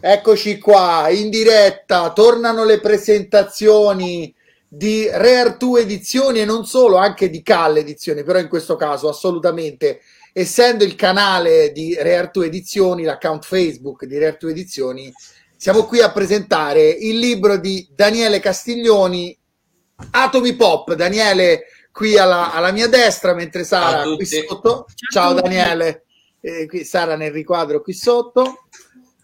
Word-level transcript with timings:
Eccoci 0.00 0.58
qua, 0.58 1.08
in 1.10 1.28
diretta, 1.28 2.12
tornano 2.12 2.64
le 2.64 2.78
presentazioni 2.78 4.32
di 4.68 5.08
Rare 5.10 5.56
2 5.58 5.80
edizioni 5.80 6.40
e 6.40 6.44
non 6.44 6.64
solo, 6.66 6.98
anche 6.98 7.28
di 7.28 7.42
Cal 7.42 7.78
edizioni, 7.78 8.22
però 8.22 8.38
in 8.38 8.48
questo 8.48 8.76
caso 8.76 9.08
assolutamente, 9.08 10.02
essendo 10.32 10.84
il 10.84 10.94
canale 10.94 11.72
di 11.72 11.94
Rare 11.94 12.30
2 12.32 12.46
edizioni, 12.46 13.02
l'account 13.02 13.44
Facebook 13.44 14.04
di 14.04 14.18
Rare 14.18 14.36
2 14.38 14.50
edizioni, 14.52 15.12
siamo 15.56 15.84
qui 15.84 16.00
a 16.00 16.12
presentare 16.12 16.88
il 16.88 17.18
libro 17.18 17.56
di 17.56 17.88
Daniele 17.92 18.38
Castiglioni, 18.38 19.36
Atomi 20.12 20.54
Pop. 20.54 20.94
Daniele 20.94 21.64
qui 21.90 22.16
alla, 22.16 22.52
alla 22.52 22.70
mia 22.70 22.86
destra, 22.86 23.34
mentre 23.34 23.64
Sara 23.64 24.04
qui 24.04 24.24
sotto. 24.24 24.86
Ciao, 24.94 25.32
Ciao 25.32 25.40
Daniele, 25.40 26.04
eh, 26.40 26.68
qui 26.68 26.84
Sara 26.84 27.16
nel 27.16 27.32
riquadro 27.32 27.82
qui 27.82 27.94
sotto. 27.94 28.67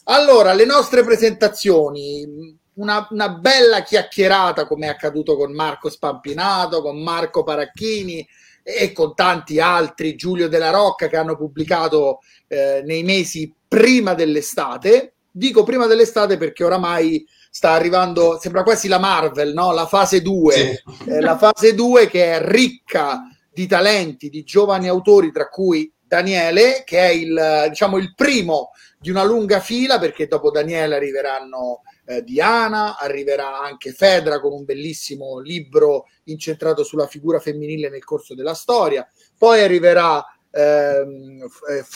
Allora, 0.05 0.53
le 0.53 0.67
nostre 0.67 1.03
presentazioni, 1.03 2.59
una, 2.75 3.07
una, 3.11 3.31
bella 3.31 3.83
chiacchierata 3.83 4.67
come 4.67 4.87
è 4.87 4.91
accaduto 4.91 5.35
con 5.37 5.55
Marco 5.55 5.89
Spampinato, 5.89 6.83
con 6.83 7.03
Marco 7.03 7.43
Paracchini 7.43 8.27
e 8.63 8.93
con 8.93 9.15
tanti 9.15 9.61
altri, 9.61 10.15
Giulio 10.15 10.49
della 10.49 10.71
Rocca, 10.71 11.07
che 11.07 11.17
hanno 11.17 11.37
pubblicato 11.37 12.19
eh, 12.49 12.83
nei 12.85 13.03
mesi 13.03 13.51
prima 13.67 14.13
dell'estate. 14.13 15.15
Dico 15.31 15.63
prima 15.63 15.87
dell'estate 15.87 16.37
perché 16.37 16.65
oramai 16.65 17.27
sta 17.51 17.71
arrivando, 17.71 18.39
sembra 18.39 18.63
quasi 18.63 18.89
la 18.89 18.99
Marvel, 18.99 19.55
no? 19.55 19.73
la 19.73 19.87
fase 19.87 20.21
2, 20.21 20.53
sì. 20.53 21.11
eh, 21.11 21.21
la 21.21 21.39
fase 21.39 21.75
2 21.75 22.09
che 22.09 22.35
è 22.35 22.41
ricca 22.43 23.23
di 23.51 23.67
talenti, 23.67 24.29
di 24.29 24.45
giovani 24.45 24.87
autori, 24.87 25.33
tra 25.33 25.49
cui 25.49 25.91
Daniele, 26.07 26.83
che 26.85 26.99
è 26.99 27.11
il, 27.11 27.67
diciamo, 27.69 27.97
il 27.97 28.13
primo 28.15 28.71
di 29.05 29.11
una 29.11 29.23
lunga 29.23 29.61
fila, 29.61 29.99
perché 29.99 30.27
dopo 30.27 30.51
Daniele 30.51 30.95
arriveranno 30.97 31.83
eh, 32.07 32.23
Diana, 32.23 32.97
arriverà 32.99 33.61
anche 33.61 33.93
Fedra 33.93 34.41
con 34.41 34.53
un 34.53 34.65
bellissimo 34.65 35.41
libro 35.41 36.07
incentrato 36.25 36.83
sulla 36.85 37.07
figura 37.07 37.39
femminile 37.39 37.91
nel 37.91 38.03
corso 38.03 38.35
della 38.35 38.55
storia, 38.55 39.07
poi 39.37 39.63
arriverà 39.63 40.25
ehm, 40.51 41.47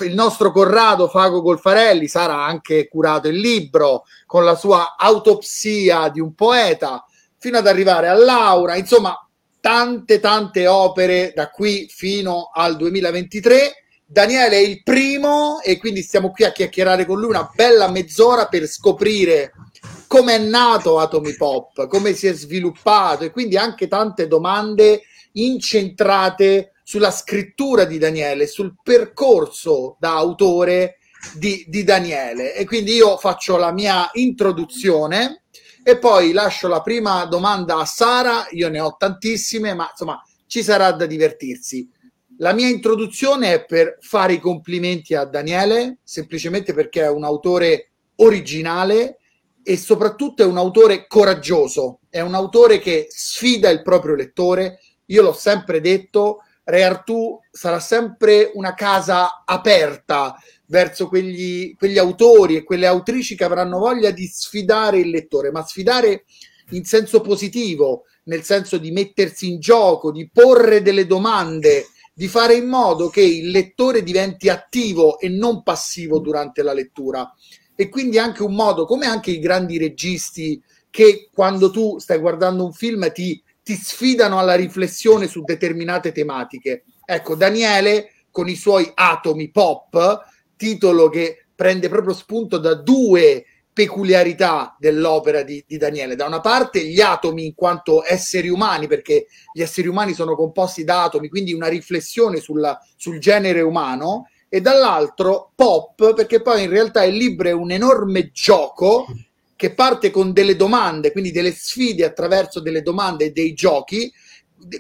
il 0.01 0.15
nostro 0.15 0.53
Corrado 0.53 1.09
Fago 1.09 1.41
Golfarelli, 1.41 2.09
sarà 2.09 2.45
anche 2.45 2.89
curato 2.89 3.29
il 3.29 3.41
libro 3.41 4.05
con 4.27 4.45
la 4.45 4.55
sua 4.55 4.95
autopsia 4.99 6.11
di 6.11 6.21
un 6.21 6.35
poeta, 6.35 7.07
fino 7.39 7.57
ad 7.57 7.67
arrivare 7.67 8.09
a 8.09 8.13
Laura, 8.13 8.77
insomma 8.77 9.19
tante 9.61 10.21
tante 10.21 10.67
opere 10.67 11.33
da 11.35 11.49
qui 11.49 11.89
fino 11.89 12.51
al 12.53 12.77
2023 12.77 13.88
Daniele 14.11 14.57
è 14.57 14.61
il 14.61 14.83
primo 14.83 15.61
e 15.61 15.77
quindi 15.77 16.01
stiamo 16.01 16.31
qui 16.31 16.45
a 16.45 16.51
chiacchierare 16.51 17.05
con 17.05 17.21
lui 17.21 17.29
una 17.29 17.51
bella 17.55 17.91
mezz'ora 17.91 18.47
per 18.47 18.67
scoprire 18.67 19.53
come 20.07 20.37
è 20.37 20.39
nato 20.39 20.99
Atomi 20.99 21.37
Pop, 21.37 21.87
come 21.89 22.15
si 22.15 22.27
è 22.27 22.33
sviluppato 22.33 23.25
e 23.25 23.31
quindi 23.31 23.59
anche 23.59 23.87
tante 23.87 24.27
domande 24.27 25.03
incentrate 25.33 26.73
sulla 26.83 27.11
scrittura 27.11 27.85
di 27.85 27.99
Daniele, 27.99 28.47
sul 28.47 28.77
percorso 28.83 29.99
da 30.01 30.15
autore 30.15 31.01
di, 31.35 31.67
di 31.69 31.85
Daniele. 31.85 32.55
E 32.55 32.65
quindi 32.65 32.95
io 32.95 33.19
faccio 33.19 33.59
la 33.59 33.73
mia 33.73 34.09
introduzione 34.15 35.43
e 35.83 35.99
poi 35.99 36.33
lascio 36.33 36.67
la 36.67 36.81
prima 36.81 37.27
domanda 37.27 37.77
a 37.77 37.85
Sara, 37.85 38.47
io 38.53 38.71
ne 38.71 38.81
ho 38.81 38.97
tantissime, 38.97 39.75
ma 39.75 39.89
insomma 39.91 40.23
ci 40.47 40.63
sarà 40.63 40.93
da 40.93 41.05
divertirsi. 41.05 41.87
La 42.41 42.53
mia 42.53 42.69
introduzione 42.69 43.53
è 43.53 43.65
per 43.65 43.97
fare 44.01 44.35
i 44.35 44.39
complimenti 44.39 45.13
a 45.13 45.25
Daniele, 45.25 45.99
semplicemente 46.05 46.73
perché 46.73 47.03
è 47.03 47.11
un 47.11 47.25
autore 47.25 47.91
originale 48.17 49.19
e 49.61 49.77
soprattutto 49.77 50.45
è 50.45 50.47
un 50.47 50.57
autore 50.57 51.09
coraggioso, 51.09 51.99
è 52.09 52.21
un 52.21 52.35
autore 52.35 52.79
che 52.79 53.07
sfida 53.09 53.71
il 53.71 53.83
proprio 53.83 54.15
lettore. 54.15 54.79
Io 55.07 55.23
l'ho 55.23 55.33
sempre 55.33 55.81
detto, 55.81 56.45
Re 56.63 56.85
Artù 56.85 57.41
sarà 57.51 57.81
sempre 57.81 58.53
una 58.55 58.75
casa 58.75 59.43
aperta 59.45 60.37
verso 60.67 61.09
quegli, 61.09 61.75
quegli 61.75 61.99
autori 61.99 62.55
e 62.55 62.63
quelle 62.63 62.87
autrici 62.87 63.35
che 63.35 63.45
avranno 63.45 63.81
voglia 63.81 64.13
di 64.13 64.29
sfidare 64.29 64.99
il 64.99 65.11
lettore, 65.11 65.51
ma 65.51 65.67
sfidare 65.67 66.25
in 66.71 66.85
senso 66.85 67.21
positivo, 67.21 68.05
nel 68.25 68.45
senso 68.45 68.79
di 68.79 68.93
mettersi 68.93 69.51
in 69.51 69.59
gioco, 69.59 70.13
di 70.13 70.31
porre 70.33 70.83
delle 70.83 71.05
domande 71.05 71.87
di 72.19 72.27
fare 72.27 72.55
in 72.55 72.67
modo 72.67 73.11
che 73.11 73.21
il 73.21 73.53
lettore 73.53 74.03
diventi 74.03 74.49
attivo 74.49 75.21
e 75.21 75.29
non 75.29 75.63
passivo 75.63 76.19
durante 76.19 76.65
la 76.65 76.73
lettura. 76.73 77.33
E 77.77 77.89
quindi 77.89 78.19
anche 78.19 78.43
un 78.43 78.57
modo, 78.57 78.87
come 78.87 79.07
anche 79.07 79.31
i 79.31 79.39
grandi 79.39 79.79
registi, 79.79 80.61
che 80.91 81.29
quando 81.33 81.71
tu 81.71 82.01
stai 82.01 82.19
guardando 82.19 82.65
un 82.65 82.73
film 82.73 83.13
ti, 83.13 83.41
ti 83.63 83.75
sfidano 83.75 84.37
alla 84.41 84.57
riflessione 84.57 85.29
su 85.29 85.45
determinate 85.45 86.11
tematiche. 86.11 86.87
Ecco, 87.05 87.37
Daniele 87.37 88.11
con 88.33 88.49
i 88.49 88.57
suoi 88.57 88.91
atomi 88.93 89.53
pop, 89.53 90.19
titolo 90.57 91.09
che 91.11 91.47
prende 91.55 91.89
proprio 91.89 92.15
spunto 92.15 92.59
da 92.59 92.75
due 92.75 93.45
peculiarità 93.79 94.77
dell'opera 94.77 95.43
di, 95.43 95.63
di, 95.65 95.77
Daniele. 95.77 96.17
Da 96.17 96.27
una 96.27 96.41
parte 96.41 96.85
gli 96.85 97.01
atomi 97.01 97.47
in 97.47 97.55
quanto 97.55 98.03
esseri 98.05 98.49
umani, 98.49 98.89
perché 98.89 99.29
gli 99.53 99.63
esseri 99.63 99.87
umani 99.87 100.15
sono 100.15 100.35
composti 100.35 100.83
da 100.83 101.05
atomi, 101.05 101.29
quindi 101.29 101.53
una 101.53 101.69
riflessione 101.69 102.41
sulla, 102.41 102.77
sul 102.97 103.21
genere 103.21 103.61
umano, 103.61 104.31
e 104.49 104.61
dall'altro 104.61 105.53
pop, 105.55 106.13
perché 106.13 106.43
poi 106.43 106.65
in 106.65 106.71
realtà 106.71 107.05
il 107.05 107.15
libro 107.15 107.47
è 107.47 107.53
un 107.53 107.71
enorme 107.71 108.33
gioco 108.33 109.07
che 109.55 109.73
parte 109.75 110.11
con 110.11 110.33
delle 110.33 110.57
domande, 110.57 111.13
quindi 111.13 111.31
delle 111.31 111.53
sfide 111.53 112.05
attraverso 112.05 112.59
delle 112.59 112.83
domande 112.83 113.27
e 113.27 113.31
dei 113.31 113.55
giochi, 113.55 114.13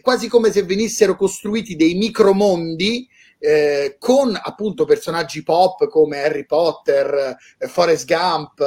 quasi 0.00 0.26
come 0.26 0.50
se 0.50 0.64
venissero 0.64 1.14
costruiti 1.14 1.76
dei 1.76 1.94
micromondi 1.94 3.08
eh, 3.38 3.97
con 3.99 4.38
appunto 4.41 4.84
personaggi 4.84 5.43
pop 5.43 5.88
come 5.88 6.22
Harry 6.22 6.44
Potter, 6.44 7.37
eh, 7.59 7.66
Forrest 7.69 8.06
Gump, 8.06 8.60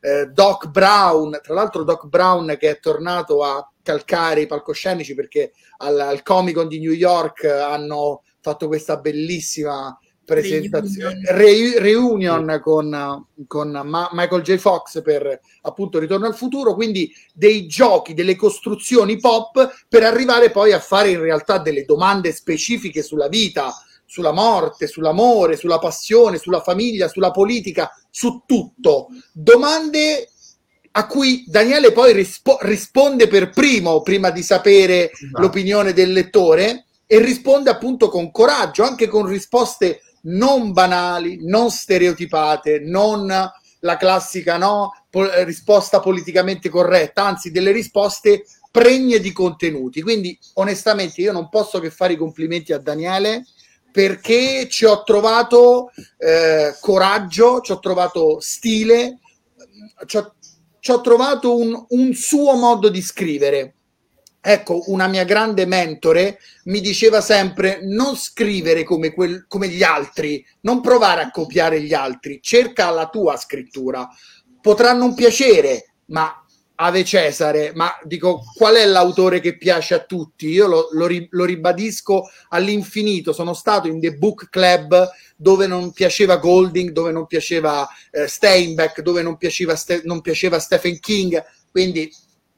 eh, 0.00 0.26
Doc 0.26 0.68
Brown, 0.68 1.38
tra 1.42 1.54
l'altro 1.54 1.84
Doc 1.84 2.06
Brown 2.06 2.56
che 2.58 2.70
è 2.70 2.80
tornato 2.80 3.42
a 3.42 3.70
calcare 3.82 4.42
i 4.42 4.46
palcoscenici 4.46 5.14
perché 5.14 5.52
al, 5.78 5.98
al 5.98 6.22
Comic 6.22 6.54
Con 6.54 6.68
di 6.68 6.78
New 6.78 6.92
York 6.92 7.44
hanno 7.44 8.22
fatto 8.40 8.66
questa 8.66 8.98
bellissima 8.98 9.98
presentazione. 10.28 11.20
Reunion, 11.24 11.82
reunion 11.82 12.60
con, 12.62 13.26
con 13.46 13.70
Ma- 13.70 14.10
Michael 14.12 14.42
J. 14.42 14.56
Fox 14.56 15.00
per 15.00 15.40
appunto 15.62 15.98
Ritorno 15.98 16.26
al 16.26 16.36
futuro, 16.36 16.74
quindi 16.74 17.10
dei 17.32 17.66
giochi, 17.66 18.12
delle 18.12 18.36
costruzioni 18.36 19.16
pop 19.16 19.86
per 19.88 20.02
arrivare 20.02 20.50
poi 20.50 20.72
a 20.72 20.80
fare 20.80 21.10
in 21.10 21.20
realtà 21.20 21.58
delle 21.58 21.86
domande 21.86 22.32
specifiche 22.32 23.02
sulla 23.02 23.28
vita, 23.28 23.72
sulla 24.08 24.32
morte, 24.32 24.86
sull'amore, 24.86 25.56
sulla 25.56 25.78
passione, 25.78 26.38
sulla 26.38 26.62
famiglia, 26.62 27.08
sulla 27.08 27.30
politica, 27.30 27.90
su 28.10 28.42
tutto. 28.46 29.08
Domande 29.32 30.30
a 30.92 31.06
cui 31.06 31.44
Daniele 31.46 31.92
poi 31.92 32.14
rispo- 32.14 32.56
risponde 32.62 33.28
per 33.28 33.50
primo, 33.50 34.00
prima 34.00 34.30
di 34.30 34.42
sapere 34.42 35.10
no. 35.30 35.42
l'opinione 35.42 35.92
del 35.92 36.12
lettore, 36.12 36.86
e 37.06 37.20
risponde 37.20 37.70
appunto 37.70 38.08
con 38.08 38.30
coraggio, 38.30 38.82
anche 38.82 39.08
con 39.08 39.26
risposte 39.26 40.00
non 40.22 40.72
banali, 40.72 41.38
non 41.42 41.70
stereotipate, 41.70 42.80
non 42.80 43.26
la 43.80 43.96
classica 43.96 44.56
no, 44.56 44.90
po- 45.08 45.28
risposta 45.44 46.00
politicamente 46.00 46.70
corretta, 46.70 47.24
anzi 47.24 47.50
delle 47.50 47.72
risposte 47.72 48.44
pregne 48.70 49.20
di 49.20 49.32
contenuti. 49.32 50.02
Quindi 50.02 50.38
onestamente 50.54 51.20
io 51.20 51.32
non 51.32 51.48
posso 51.48 51.78
che 51.78 51.90
fare 51.90 52.14
i 52.14 52.16
complimenti 52.16 52.72
a 52.72 52.78
Daniele 52.78 53.44
perché 53.90 54.68
ci 54.68 54.84
ho 54.84 55.02
trovato 55.02 55.90
eh, 56.18 56.76
coraggio, 56.80 57.60
ci 57.60 57.72
ho 57.72 57.78
trovato 57.78 58.40
stile, 58.40 59.18
ci 60.06 60.16
ho, 60.16 60.34
ci 60.80 60.90
ho 60.90 61.00
trovato 61.00 61.56
un, 61.56 61.84
un, 61.88 62.14
suo 62.14 62.54
modo 62.54 62.88
di 62.88 63.02
scrivere. 63.02 63.74
Ecco, 64.40 64.84
una 64.86 65.08
mia 65.08 65.24
grande 65.24 65.66
mentore 65.66 66.38
mi 66.64 66.80
diceva 66.80 67.20
sempre 67.20 67.80
non 67.82 68.16
scrivere 68.16 68.84
come, 68.84 69.12
quel, 69.12 69.46
come 69.48 69.68
gli 69.68 69.82
altri, 69.82 70.44
non 70.60 70.80
provare 70.80 71.22
a 71.22 71.30
copiare 71.30 71.82
gli 71.82 71.92
altri, 71.92 72.38
cerca 72.40 72.90
la 72.90 73.08
tua 73.08 73.36
scrittura. 73.36 74.08
Potrà 74.60 74.92
non 74.92 75.14
piacere, 75.14 75.94
ma 76.06 76.32
Ave 76.80 77.04
Cesare, 77.04 77.72
ma 77.74 77.90
dico 78.04 78.44
qual 78.54 78.76
è 78.76 78.86
l'autore 78.86 79.40
che 79.40 79.56
piace 79.56 79.94
a 79.94 79.98
tutti? 79.98 80.46
Io 80.46 80.68
lo, 80.68 80.88
lo, 80.92 81.08
lo, 81.30 81.44
ribadisco 81.44 82.30
all'infinito. 82.50 83.32
Sono 83.32 83.52
stato 83.52 83.88
in 83.88 83.98
The 83.98 84.14
Book 84.14 84.48
Club 84.48 85.10
dove 85.36 85.66
non 85.66 85.90
piaceva 85.92 86.36
Golding, 86.36 86.90
dove 86.90 87.10
non 87.10 87.26
piaceva 87.26 87.88
eh, 88.12 88.28
Steinbeck, 88.28 89.00
dove 89.00 89.22
non 89.22 89.36
piaceva, 89.36 89.74
Ste- 89.74 90.02
non 90.04 90.20
piaceva 90.20 90.60
Stephen 90.60 91.00
King. 91.00 91.44
Quindi 91.68 92.14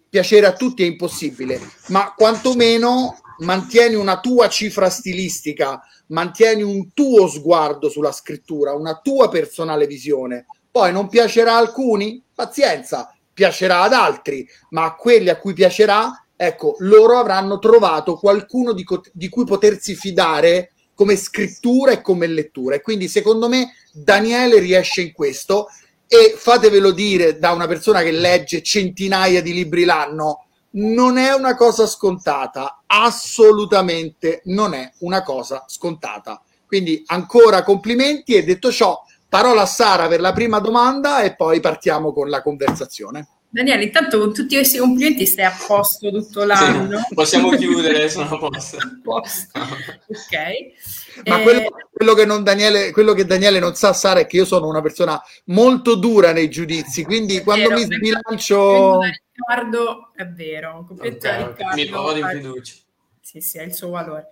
piacere 0.06 0.44
a 0.44 0.52
tutti 0.52 0.82
è 0.82 0.86
impossibile, 0.86 1.58
ma 1.88 2.12
quantomeno 2.14 3.20
mantieni 3.38 3.94
una 3.94 4.20
tua 4.20 4.50
cifra 4.50 4.90
stilistica, 4.90 5.80
mantieni 6.08 6.62
un 6.62 6.92
tuo 6.92 7.26
sguardo 7.26 7.88
sulla 7.88 8.12
scrittura, 8.12 8.74
una 8.74 9.00
tua 9.02 9.30
personale 9.30 9.86
visione 9.86 10.44
Poi 10.70 10.92
non 10.92 11.08
piacerà 11.08 11.54
a 11.54 11.58
alcuni? 11.58 12.22
Pazienza, 12.34 13.14
piacerà 13.40 13.80
ad 13.80 13.94
altri, 13.94 14.46
ma 14.70 14.84
a 14.84 14.94
quelli 14.94 15.30
a 15.30 15.38
cui 15.38 15.54
piacerà, 15.54 16.26
ecco, 16.36 16.76
loro 16.80 17.16
avranno 17.16 17.58
trovato 17.58 18.16
qualcuno 18.16 18.74
di, 18.74 18.84
co- 18.84 19.00
di 19.12 19.30
cui 19.30 19.46
potersi 19.46 19.94
fidare 19.94 20.72
come 20.94 21.16
scrittura 21.16 21.92
e 21.92 22.02
come 22.02 22.26
lettura. 22.26 22.74
E 22.74 22.82
quindi 22.82 23.08
secondo 23.08 23.48
me 23.48 23.72
Daniele 23.94 24.58
riesce 24.58 25.00
in 25.00 25.12
questo 25.12 25.68
e 26.06 26.34
fatevelo 26.36 26.90
dire 26.90 27.38
da 27.38 27.52
una 27.52 27.66
persona 27.66 28.02
che 28.02 28.10
legge 28.10 28.62
centinaia 28.62 29.40
di 29.40 29.54
libri 29.54 29.84
l'anno, 29.84 30.44
non 30.72 31.16
è 31.16 31.32
una 31.32 31.56
cosa 31.56 31.86
scontata, 31.86 32.82
assolutamente 32.86 34.42
non 34.44 34.74
è 34.74 34.92
una 34.98 35.22
cosa 35.22 35.64
scontata. 35.66 36.42
Quindi 36.66 37.02
ancora 37.06 37.62
complimenti 37.62 38.34
e 38.34 38.44
detto 38.44 38.70
ciò, 38.70 39.02
parola 39.30 39.62
a 39.62 39.66
Sara 39.66 40.08
per 40.08 40.20
la 40.20 40.32
prima 40.32 40.58
domanda 40.58 41.22
e 41.22 41.36
poi 41.36 41.60
partiamo 41.60 42.12
con 42.12 42.28
la 42.28 42.42
conversazione. 42.42 43.28
Daniele, 43.52 43.84
intanto 43.84 44.18
con 44.18 44.32
tutti 44.32 44.54
questi 44.54 44.78
complimenti 44.78 45.26
stai 45.26 45.44
a 45.44 45.56
posto 45.66 46.10
tutto 46.10 46.44
l'anno. 46.44 46.98
Sì, 46.98 47.14
possiamo 47.14 47.50
chiudere, 47.50 48.08
sono 48.08 48.36
a 48.36 48.38
posto. 48.38 48.76
a 48.78 49.00
posto. 49.02 49.58
ok. 49.58 51.28
Ma 51.28 51.40
eh... 51.40 51.42
quello, 51.42 51.68
quello, 51.92 52.14
che 52.14 52.42
Daniele, 52.42 52.92
quello, 52.92 53.12
che 53.12 53.24
Daniele, 53.24 53.58
non 53.58 53.74
sa, 53.74 53.92
Sara, 53.92 54.20
è 54.20 54.26
che 54.26 54.36
io 54.36 54.44
sono 54.44 54.68
una 54.68 54.80
persona 54.80 55.20
molto 55.46 55.96
dura 55.96 56.32
nei 56.32 56.48
giudizi, 56.48 57.02
quindi 57.02 57.38
è 57.38 57.42
quando 57.42 57.70
vero, 57.70 57.80
mi 57.80 57.92
sbilancio... 57.92 58.98
Riccardo, 59.00 60.12
è 60.14 60.26
vero, 60.26 60.86
okay, 60.88 61.10
Riccardo, 61.10 61.56
mi 61.74 61.86
provo 61.86 62.12
di 62.12 62.22
fiducia. 62.22 62.74
Sì, 63.20 63.40
sì, 63.40 63.58
ha 63.58 63.62
il 63.62 63.74
suo 63.74 63.90
valore. 63.90 64.28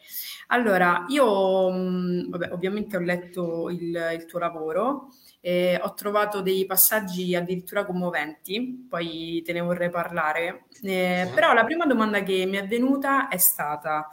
Allora, 0.50 1.05
io 1.09 1.71
mh, 1.71 2.31
vabbè, 2.31 2.53
ovviamente 2.53 2.97
ho 2.97 3.00
letto 3.00 3.69
il, 3.71 3.95
il 4.15 4.25
tuo 4.27 4.39
lavoro 4.39 5.09
eh, 5.41 5.79
ho 5.83 5.95
trovato 5.95 6.41
dei 6.41 6.67
passaggi 6.67 7.35
addirittura 7.35 7.85
commoventi, 7.85 8.87
poi 8.89 9.43
te 9.45 9.53
ne 9.53 9.61
vorrei 9.61 9.91
parlare. 9.91 10.67
Eh, 10.83 11.25
sì. 11.27 11.35
Però 11.35 11.53
la 11.53 11.65
prima 11.65 11.87
domanda 11.87 12.23
che 12.23 12.45
mi 12.47 12.56
è 12.56 12.67
venuta 12.67 13.29
è 13.29 13.37
stata: 13.39 14.09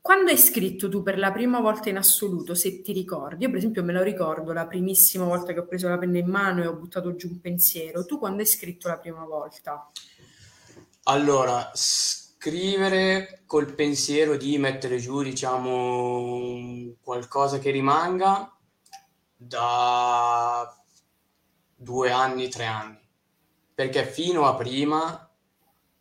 quando 0.00 0.30
hai 0.30 0.38
scritto 0.38 0.88
tu 0.88 1.02
per 1.02 1.18
la 1.18 1.30
prima 1.30 1.60
volta 1.60 1.90
in 1.90 1.96
assoluto, 1.96 2.54
se 2.54 2.80
ti 2.82 2.92
ricordi? 2.92 3.44
Io, 3.44 3.50
per 3.50 3.58
esempio, 3.58 3.84
me 3.84 3.92
lo 3.92 4.02
ricordo 4.02 4.52
la 4.52 4.66
primissima 4.66 5.24
volta 5.24 5.52
che 5.52 5.60
ho 5.60 5.66
preso 5.66 5.88
la 5.88 5.98
penna 5.98 6.18
in 6.18 6.28
mano 6.28 6.62
e 6.62 6.66
ho 6.66 6.74
buttato 6.74 7.14
giù 7.14 7.28
un 7.28 7.40
pensiero. 7.40 8.04
Tu 8.04 8.18
quando 8.18 8.40
hai 8.40 8.46
scritto 8.46 8.88
la 8.88 8.98
prima 8.98 9.24
volta? 9.24 9.90
Allora, 11.04 11.70
scrivere 12.40 13.42
col 13.44 13.74
pensiero 13.74 14.34
di 14.38 14.56
mettere 14.56 14.96
giù, 14.96 15.22
diciamo, 15.22 16.94
qualcosa 17.02 17.58
che 17.58 17.70
rimanga 17.70 18.50
da 19.36 20.74
due 21.76 22.10
anni, 22.10 22.48
tre 22.48 22.64
anni, 22.64 22.98
perché 23.74 24.06
fino 24.06 24.46
a 24.46 24.54
prima, 24.54 25.30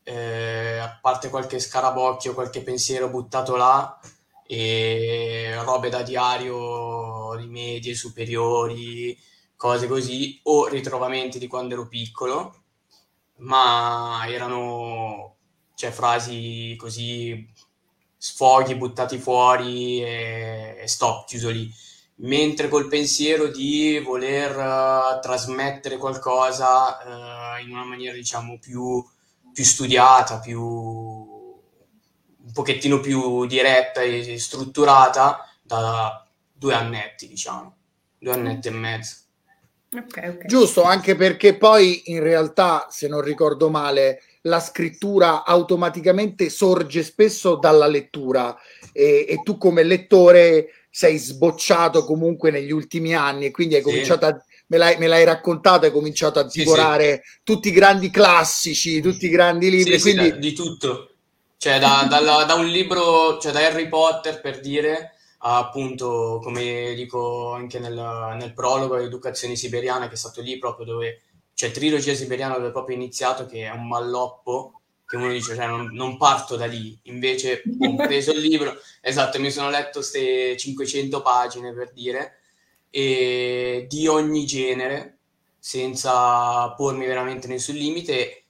eh, 0.03 0.77
a 0.77 0.97
parte 1.01 1.29
qualche 1.29 1.59
scarabocchio, 1.59 2.33
qualche 2.33 2.61
pensiero 2.61 3.09
buttato 3.09 3.57
là, 3.57 3.99
e 4.47 5.59
robe 5.61 5.89
da 5.89 6.03
diario 6.03 7.35
di 7.37 7.47
medie, 7.47 7.95
superiori, 7.95 9.17
cose 9.57 9.87
così, 9.87 10.39
o 10.43 10.67
ritrovamenti 10.67 11.37
di 11.37 11.47
quando 11.47 11.73
ero 11.73 11.89
piccolo, 11.89 12.63
ma 13.39 14.23
erano 14.25 15.38
cioè, 15.79 15.91
frasi 15.91 16.75
così, 16.77 17.47
sfoghi 18.17 18.75
buttati 18.75 19.17
fuori 19.17 20.03
e, 20.03 20.75
e 20.81 20.87
stop, 20.89 21.25
chiuso 21.25 21.49
lì 21.49 21.73
mentre 22.21 22.67
col 22.67 22.89
pensiero 22.89 23.47
di 23.47 23.97
voler 24.03 24.51
uh, 24.57 25.21
trasmettere 25.21 25.95
qualcosa 25.95 26.97
uh, 26.97 27.63
in 27.63 27.71
una 27.71 27.85
maniera 27.85 28.13
diciamo 28.13 28.59
più, 28.59 29.01
più, 29.53 29.63
studiata, 29.63 30.39
più 30.39 30.61
un 30.61 32.51
pochettino 32.51 32.99
più 32.99 33.45
diretta 33.45 34.01
e 34.01 34.37
strutturata 34.37 35.47
da 35.61 36.27
due 36.51 36.73
annetti, 36.73 37.25
diciamo, 37.25 37.75
due 38.17 38.33
annetti 38.33 38.67
e 38.67 38.71
mezzo. 38.71 39.15
Okay, 39.91 40.29
okay. 40.29 40.47
Giusto, 40.47 40.83
anche 40.83 41.15
perché 41.15 41.55
poi 41.55 42.11
in 42.11 42.21
realtà, 42.21 42.87
se 42.89 43.07
non 43.07 43.21
ricordo 43.21 43.69
male, 43.69 44.21
la 44.43 44.59
scrittura 44.59 45.43
automaticamente 45.43 46.49
sorge 46.49 47.03
spesso 47.03 47.55
dalla 47.55 47.87
lettura 47.87 48.55
e, 48.93 49.25
e 49.27 49.41
tu 49.43 49.57
come 49.57 49.83
lettore 49.83 50.87
sei 50.89 51.17
sbocciato 51.17 52.05
comunque 52.05 52.51
negli 52.51 52.71
ultimi 52.71 53.13
anni 53.13 53.45
e 53.45 53.51
quindi 53.51 53.75
hai 53.75 53.81
sì. 53.81 53.89
cominciato 53.89 54.25
a 54.25 54.43
me 54.69 54.77
l'hai, 54.77 54.97
me 54.97 55.07
l'hai, 55.07 55.23
raccontato, 55.23 55.85
hai 55.85 55.91
cominciato 55.91 56.39
a 56.39 56.43
divorare 56.43 57.21
sì, 57.23 57.31
sì. 57.31 57.39
tutti 57.43 57.67
i 57.69 57.71
grandi 57.71 58.09
classici, 58.09 59.01
tutti 59.01 59.25
i 59.25 59.29
grandi 59.29 59.69
libri. 59.69 59.99
Sì, 59.99 60.13
quindi... 60.13 60.29
da, 60.29 60.35
di 60.37 60.53
tutto, 60.53 61.09
cioè 61.57 61.79
da, 61.79 62.05
da, 62.09 62.43
da, 62.43 62.53
un 62.53 62.67
libro, 62.67 63.39
cioè 63.39 63.51
da 63.51 63.65
Harry 63.65 63.87
Potter 63.87 64.41
per 64.41 64.59
dire, 64.59 65.15
appunto, 65.39 66.39
come 66.43 66.93
dico 66.95 67.51
anche 67.53 67.79
nel, 67.79 68.35
nel 68.39 68.53
prologo, 68.53 68.95
l'educazione 68.95 69.55
siberiana, 69.55 70.07
che 70.07 70.13
è 70.13 70.17
stato 70.17 70.41
lì 70.41 70.57
proprio 70.59 70.85
dove, 70.85 71.21
cioè 71.59 71.71
trilogia 71.71 72.13
siberiana 72.13 72.55
dove 72.55 72.69
è 72.69 72.71
proprio 72.71 72.95
iniziato, 72.95 73.45
che 73.45 73.65
è 73.65 73.69
un 73.69 73.85
malloppo 73.85 74.79
che 75.05 75.17
uno 75.17 75.27
dice, 75.27 75.55
cioè, 75.55 75.67
non, 75.67 75.89
non, 75.91 76.15
parto 76.15 76.55
da 76.55 76.65
lì, 76.65 76.97
invece 77.03 77.63
ho 77.77 77.95
preso 77.95 78.31
il 78.31 78.39
libro, 78.39 78.79
esatto, 79.03 79.41
mi 79.41 79.51
sono 79.51 79.69
letto 79.69 79.99
queste 79.99 80.55
500 80.55 81.21
pagine 81.21 81.73
per 81.73 81.91
dire, 81.91 82.39
e 82.89 83.87
di 83.89 84.07
ogni 84.07 84.45
genere, 84.45 85.17
senza 85.59 86.71
pormi 86.75 87.05
veramente 87.05 87.49
nessun 87.49 87.75
limite, 87.75 88.45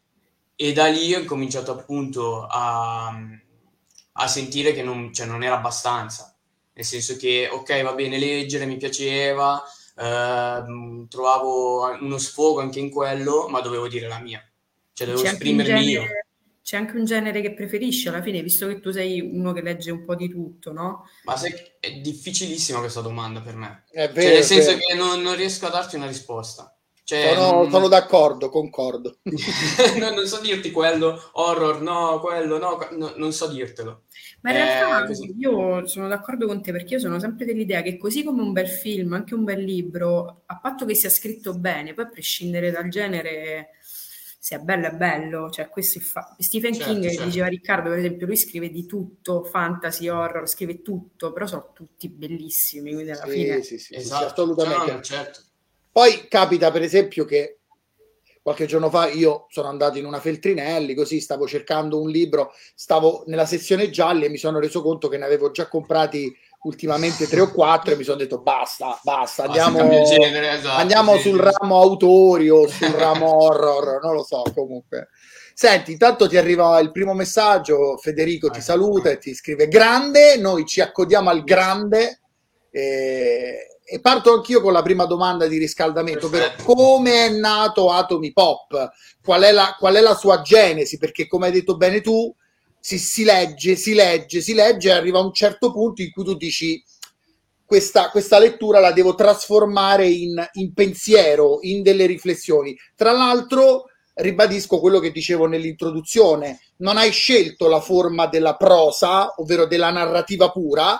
e 0.56 0.72
da 0.72 0.86
lì 0.86 1.16
ho 1.16 1.26
cominciato 1.26 1.72
appunto 1.72 2.46
a, 2.48 3.08
a 4.12 4.28
sentire 4.28 4.72
che 4.72 4.84
non, 4.84 5.12
cioè, 5.12 5.26
non, 5.26 5.42
era 5.42 5.56
abbastanza, 5.56 6.38
nel 6.74 6.86
senso 6.86 7.18
che, 7.18 7.50
ok, 7.52 7.82
va 7.82 7.94
bene 7.94 8.20
leggere, 8.20 8.68
mi 8.68 8.78
piaceva, 8.78 9.64
eh, 10.00 11.06
trovavo 11.10 11.98
uno 12.00 12.18
sfogo 12.18 12.62
anche 12.62 12.80
in 12.80 12.90
quello, 12.90 13.48
ma 13.50 13.60
dovevo 13.62 13.88
dire 13.88 14.08
la 14.08 14.20
mia, 14.20 14.42
cioè 14.94 15.08
dovevo 15.08 15.28
esprimermi 15.28 15.84
io 15.84 16.04
c'è 16.70 16.78
anche 16.78 16.98
un 16.98 17.06
genere 17.06 17.42
che 17.42 17.56
preferisci 17.56 18.10
alla 18.10 18.22
fine, 18.22 18.44
visto 18.44 18.68
che 18.68 18.80
tu 18.80 18.92
sei 18.92 19.22
uno 19.22 19.54
che 19.54 19.62
legge 19.64 19.90
un 19.90 20.06
po' 20.06 20.14
di 20.14 20.30
tutto, 20.30 20.72
no? 20.72 21.10
Ma 21.24 21.36
sai, 21.36 21.52
è 21.80 21.94
difficilissima 21.94 22.78
questa 22.78 23.02
domanda 23.02 23.42
per 23.42 23.56
me. 23.56 23.86
È 23.90 24.08
vero, 24.08 24.22
cioè, 24.22 24.34
nel 24.36 24.44
senso 24.44 24.78
che 24.78 24.94
non, 24.94 25.20
non, 25.24 25.36
riesco 25.36 25.66
a 25.66 25.72
darti 25.72 25.96
una 25.96 26.06
risposta. 26.06 26.79
Cioè, 27.10 27.34
sono, 27.34 27.64
non... 27.64 27.72
sono, 27.72 27.88
d'accordo, 27.88 28.50
concordo. 28.50 29.18
no, 29.98 30.12
non 30.12 30.28
so 30.28 30.40
dirti 30.42 30.70
quello, 30.70 31.20
horror, 31.34 31.82
no, 31.82 32.20
quello, 32.20 32.60
no, 32.60 32.78
no 32.92 33.14
non 33.16 33.34
so 33.34 33.48
dirtelo. 33.48 34.04
Ma 34.42 34.52
in 34.52 34.58
realtà 34.58 35.12
eh, 35.12 35.34
io 35.36 35.88
sono 35.88 36.08
d'accordo 36.08 36.46
con 36.46 36.62
te 36.62 36.72
perché 36.72 36.94
io 36.94 37.00
sono 37.00 37.18
sempre 37.18 37.46
dell'idea 37.46 37.82
che 37.82 37.98
così 37.98 38.24
come 38.24 38.44
un 38.44 38.52
bel 38.52 38.68
film, 38.68 39.14
anche 39.14 39.34
un 39.34 39.44
bel 39.44 39.64
libro, 39.64 40.44
a 40.46 40.60
patto 40.60 40.86
che 40.86 40.94
sia 40.94 41.10
scritto 41.10 41.58
bene, 41.58 41.96
poi 41.96 42.06
a 42.06 42.10
prescindere 42.10 42.70
dal 42.70 42.90
genere 42.90 43.70
se 44.40 44.58
è 44.58 44.60
bello 44.60 44.86
è 44.86 44.92
bello, 44.92 45.50
cioè 45.50 45.68
questo 45.68 45.98
è 45.98 46.02
fa- 46.04 46.36
Stephen 46.38 46.76
certo, 46.76 46.92
King 46.92 47.08
certo. 47.08 47.26
diceva 47.26 47.48
Riccardo 47.48 47.90
per 47.90 47.98
esempio, 47.98 48.28
lui 48.28 48.38
scrive 48.38 48.70
di 48.70 48.86
tutto, 48.86 49.44
fantasy, 49.44 50.10
horror, 50.10 50.48
scrive 50.48 50.84
tutto, 50.84 51.34
però 51.34 51.48
sono 51.48 51.72
tutti 51.74 52.08
bellissimi, 52.08 52.94
quindi 52.94 53.10
alla 53.10 53.26
sì, 53.26 53.32
fine... 53.32 53.62
Sì, 53.64 53.80
sì, 53.80 53.96
esatto. 53.96 54.26
assolutamente. 54.26 54.92
No, 54.92 55.02
certo. 55.02 55.42
Poi 55.92 56.28
capita 56.28 56.72
per 56.72 56.82
esempio 56.82 57.26
che 57.26 57.60
qualche 58.42 58.66
giorno 58.66 58.90
fa 58.90 59.08
io 59.08 59.46
sono 59.50 59.68
andato 59.68 59.98
in 59.98 60.06
una 60.06 60.20
Feltrinelli, 60.20 60.96
così 60.96 61.20
stavo 61.20 61.48
cercando 61.48 62.02
un 62.02 62.10
libro, 62.10 62.54
stavo 62.74 63.24
nella 63.28 63.46
sezione 63.46 63.90
gialli 63.90 64.26
e 64.26 64.30
mi 64.30 64.38
sono 64.38 64.60
reso 64.60 64.82
conto 64.82 65.08
che 65.08 65.18
ne 65.18 65.26
avevo 65.26 65.52
già 65.52 65.68
comprati 65.68 66.36
ultimamente 66.64 67.28
tre 67.28 67.42
o 67.42 67.52
quattro 67.52 67.94
e 67.94 67.96
mi 67.96 68.04
sono 68.04 68.18
detto 68.18 68.40
basta, 68.40 69.00
basta, 69.04 69.44
andiamo, 69.44 70.04
genere, 70.04 70.58
esatto, 70.58 70.82
andiamo 70.82 71.16
sì, 71.18 71.30
sul 71.30 71.38
sì. 71.38 71.58
ramo 71.58 71.80
autori 71.80 72.50
o 72.50 72.68
sul 72.68 72.88
ramo 72.90 73.44
horror, 73.44 74.02
non 74.04 74.16
lo 74.16 74.24
so 74.24 74.44
comunque. 74.54 75.10
Senti, 75.54 75.92
intanto 75.92 76.28
ti 76.28 76.38
arriva 76.38 76.80
il 76.80 76.92
primo 76.92 77.14
messaggio, 77.14 77.98
Federico 77.98 78.50
ti 78.50 78.62
saluta 78.62 79.10
e 79.10 79.18
ti 79.18 79.34
scrive 79.34 79.68
grande, 79.68 80.38
noi 80.38 80.66
ci 80.66 80.82
accodiamo 80.82 81.30
al 81.30 81.44
grande 81.44 82.22
e, 82.72 83.69
e 83.92 84.00
parto 84.00 84.34
anch'io 84.34 84.62
con 84.62 84.72
la 84.72 84.84
prima 84.84 85.06
domanda 85.06 85.48
di 85.48 85.58
riscaldamento, 85.58 86.28
ovvero 86.28 86.54
come 86.64 87.26
è 87.26 87.30
nato 87.30 87.92
Atomi 87.92 88.32
Pop? 88.32 88.92
Qual 89.24 89.42
è, 89.42 89.52
la, 89.52 89.76
qual 89.80 89.96
è 89.96 90.00
la 90.00 90.16
sua 90.16 90.42
genesi? 90.42 91.00
Perché 91.00 91.28
come 91.28 91.48
hai 91.48 91.52
detto 91.52 91.76
bene 91.76 92.00
tu, 92.00 92.34
si, 92.80 93.00
si 93.00 93.24
legge, 93.24 93.76
si 93.76 93.96
legge, 93.96 94.42
si 94.42 94.54
legge 94.54 94.90
e 94.90 94.92
arriva 94.92 95.18
a 95.18 95.24
un 95.24 95.34
certo 95.34 95.72
punto 95.72 96.04
in 96.04 96.12
cui 96.12 96.24
tu 96.24 96.36
dici 96.36 96.84
questa, 97.66 98.10
questa 98.10 98.38
lettura 98.38 98.80
la 98.80 98.92
devo 98.92 99.16
trasformare 99.16 100.08
in, 100.08 100.48
in 100.54 100.74
pensiero, 100.74 101.58
in 101.62 101.82
delle 101.82 102.06
riflessioni. 102.06 102.78
Tra 102.96 103.12
l'altro, 103.12 103.86
ribadisco 104.14 104.80
quello 104.80 105.00
che 105.00 105.12
dicevo 105.12 105.48
nell'introduzione, 105.48 106.60
non 106.78 106.98
hai 106.98 107.12
scelto 107.12 107.68
la 107.68 107.80
forma 107.80 108.28
della 108.28 108.56
prosa, 108.56 109.34
ovvero 109.38 109.66
della 109.66 109.92
narrativa 109.92 110.52
pura, 110.52 111.00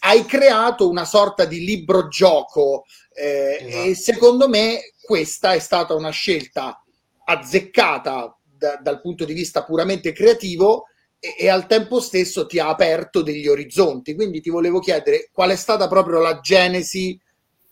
hai 0.00 0.24
creato 0.24 0.88
una 0.88 1.04
sorta 1.04 1.44
di 1.44 1.64
libro 1.64 2.08
gioco 2.08 2.84
Eh, 3.14 3.58
esatto. 3.60 3.84
E 3.84 3.94
secondo 3.94 4.48
me 4.48 4.92
questa 5.00 5.52
è 5.52 5.58
stata 5.58 5.94
una 5.94 6.10
scelta 6.10 6.82
azzeccata 7.26 8.36
da, 8.42 8.76
dal 8.76 9.00
punto 9.00 9.24
di 9.24 9.32
vista 9.32 9.64
puramente 9.64 10.12
creativo 10.12 10.86
e, 11.18 11.36
e, 11.38 11.48
al 11.48 11.66
tempo 11.66 12.00
stesso 12.00 12.46
ti 12.46 12.58
ha 12.58 12.68
aperto 12.68 13.22
degli 13.22 13.46
orizzonti. 13.46 14.14
Quindi 14.14 14.40
ti 14.40 14.50
volevo 14.50 14.80
chiedere 14.80 15.30
qual 15.32 15.50
è 15.50 15.56
stata 15.56 15.86
proprio 15.86 16.18
la 16.18 16.40
genesi 16.40 17.18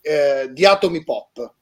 eh, 0.01 0.49
di 0.51 0.65
Atomi 0.65 1.03
Pop. 1.03 1.53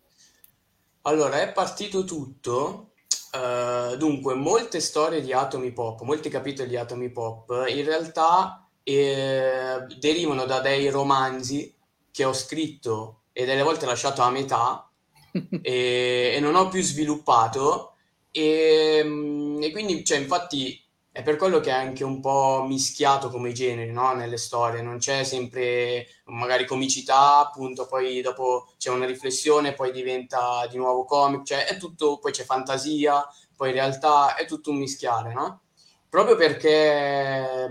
Allora, 1.03 1.41
è 1.41 1.51
partito 1.51 2.03
tutto 2.03 2.85
Uh, 3.31 3.95
dunque, 3.95 4.33
molte 4.33 4.81
storie 4.81 5.21
di 5.21 5.31
Atomi 5.31 5.71
Pop, 5.71 6.01
molti 6.01 6.27
capitoli 6.27 6.67
di 6.67 6.75
Atomi 6.75 7.09
Pop, 7.11 7.49
in 7.69 7.85
realtà 7.85 8.60
eh, 8.83 9.85
derivano 9.99 10.45
da 10.45 10.59
dei 10.59 10.89
romanzi 10.89 11.73
che 12.11 12.25
ho 12.25 12.33
scritto 12.33 13.23
e 13.31 13.45
delle 13.45 13.63
volte 13.63 13.85
lasciato 13.85 14.21
a 14.21 14.29
metà 14.29 14.89
e, 15.61 16.33
e, 16.35 16.39
non 16.39 16.55
ho 16.55 16.67
più 16.67 16.81
sviluppato. 16.81 17.93
E, 18.31 19.57
e 19.61 19.71
quindi, 19.71 20.03
cioè, 20.03 20.17
infatti, 20.17 20.81
è 21.11 21.23
per 21.23 21.35
quello 21.35 21.59
che 21.59 21.69
è 21.69 21.73
anche 21.73 22.03
un 22.03 22.21
po' 22.21 22.63
mischiato 22.65 23.29
come 23.29 23.51
generi, 23.51 23.91
no? 23.91 24.13
Nelle 24.13 24.37
storie, 24.37 24.81
non 24.81 24.97
c'è 24.97 25.23
sempre 25.23 26.07
magari 26.25 26.65
comicità, 26.65 27.39
appunto, 27.39 27.85
poi 27.85 28.21
dopo 28.21 28.73
c'è 28.77 28.89
una 28.89 29.05
riflessione, 29.05 29.73
poi 29.73 29.91
diventa 29.91 30.65
di 30.69 30.77
nuovo 30.77 31.03
comic, 31.05 31.43
cioè 31.43 31.65
è 31.65 31.77
tutto, 31.77 32.17
poi 32.19 32.31
c'è 32.31 32.43
fantasia, 32.43 33.25
poi 33.55 33.71
realtà 33.73 34.35
è 34.35 34.45
tutto 34.45 34.71
un 34.71 34.77
mischiare, 34.77 35.33
no? 35.33 35.61
Proprio 36.09 36.35
perché 36.35 37.67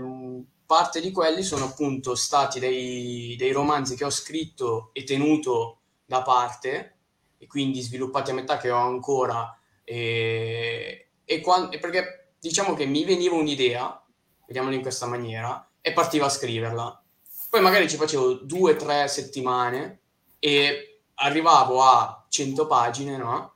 parte 0.71 1.01
di 1.01 1.11
quelli 1.11 1.43
sono 1.43 1.65
appunto 1.65 2.15
stati 2.15 2.57
dei, 2.57 3.35
dei 3.37 3.51
romanzi 3.51 3.97
che 3.97 4.05
ho 4.05 4.09
scritto 4.09 4.91
e 4.93 5.03
tenuto 5.03 5.79
da 6.05 6.21
parte, 6.21 6.95
e 7.37 7.45
quindi 7.45 7.81
sviluppati 7.81 8.31
a 8.31 8.35
metà 8.35 8.55
che 8.55 8.71
ho 8.71 8.77
ancora, 8.77 9.53
e, 9.83 11.09
e, 11.25 11.41
quando, 11.41 11.71
e 11.71 11.79
perché 11.79 12.35
diciamo 12.39 12.73
che 12.73 12.85
mi 12.85 13.03
veniva 13.03 13.35
un'idea, 13.35 14.01
vediamolo 14.47 14.73
in 14.73 14.81
questa 14.81 15.07
maniera, 15.07 15.69
e 15.81 15.91
partivo 15.91 16.23
a 16.23 16.29
scriverla. 16.29 17.03
Poi 17.49 17.59
magari 17.59 17.89
ci 17.89 17.97
facevo 17.97 18.35
due 18.35 18.71
o 18.71 18.75
tre 18.77 19.09
settimane 19.09 19.99
e 20.39 21.01
arrivavo 21.15 21.83
a 21.83 22.25
100 22.29 22.65
pagine, 22.65 23.17
no? 23.17 23.55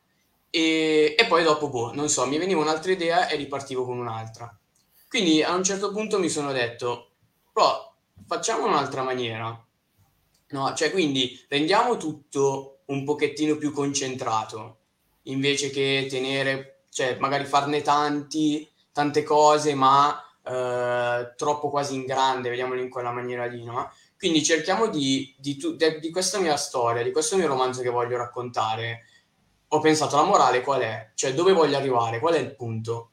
E, 0.49 1.15
e 1.17 1.25
poi 1.27 1.43
dopo, 1.43 1.69
boh, 1.69 1.93
non 1.93 2.09
so, 2.09 2.27
mi 2.27 2.37
veniva 2.37 2.59
un'altra 2.59 2.91
idea 2.91 3.29
e 3.29 3.37
ripartivo 3.37 3.85
con 3.85 3.99
un'altra. 3.99 4.53
Quindi 5.07 5.43
a 5.43 5.53
un 5.53 5.63
certo 5.63 5.91
punto 5.91 6.19
mi 6.19 6.29
sono 6.29 6.51
detto, 6.51 7.11
però 7.53 7.93
facciamo 8.27 8.65
un'altra 8.65 9.03
maniera. 9.03 9.59
No, 10.47 10.73
cioè 10.73 10.91
quindi 10.91 11.43
rendiamo 11.49 11.97
tutto 11.97 12.79
un 12.85 13.03
pochettino 13.03 13.57
più 13.57 13.71
concentrato, 13.71 14.77
invece 15.23 15.69
che 15.69 16.05
tenere, 16.09 16.83
cioè 16.89 17.17
magari 17.19 17.45
farne 17.45 17.81
tanti 17.81 18.69
tante 18.95 19.23
cose, 19.23 19.73
ma 19.75 20.17
eh, 20.41 21.33
troppo 21.35 21.69
quasi 21.69 21.95
in 21.95 22.05
grande, 22.05 22.47
vediamolo 22.47 22.79
in 22.79 22.89
quella 22.89 23.11
maniera 23.11 23.45
lì, 23.45 23.61
no? 23.65 23.91
Quindi 24.17 24.41
cerchiamo 24.41 24.87
di, 24.87 25.35
di, 25.37 25.57
di, 25.57 25.99
di 25.99 26.09
questa 26.11 26.39
mia 26.39 26.55
storia, 26.55 27.03
di 27.03 27.11
questo 27.11 27.35
mio 27.35 27.47
romanzo 27.47 27.81
che 27.81 27.89
voglio 27.89 28.15
raccontare. 28.15 29.03
Ho 29.67 29.79
pensato, 29.81 30.15
la 30.15 30.23
morale 30.23 30.61
qual 30.61 30.79
è? 30.79 31.11
Cioè, 31.13 31.33
dove 31.33 31.51
voglio 31.51 31.75
arrivare? 31.75 32.19
Qual 32.19 32.35
è 32.35 32.39
il 32.39 32.55
punto? 32.55 33.11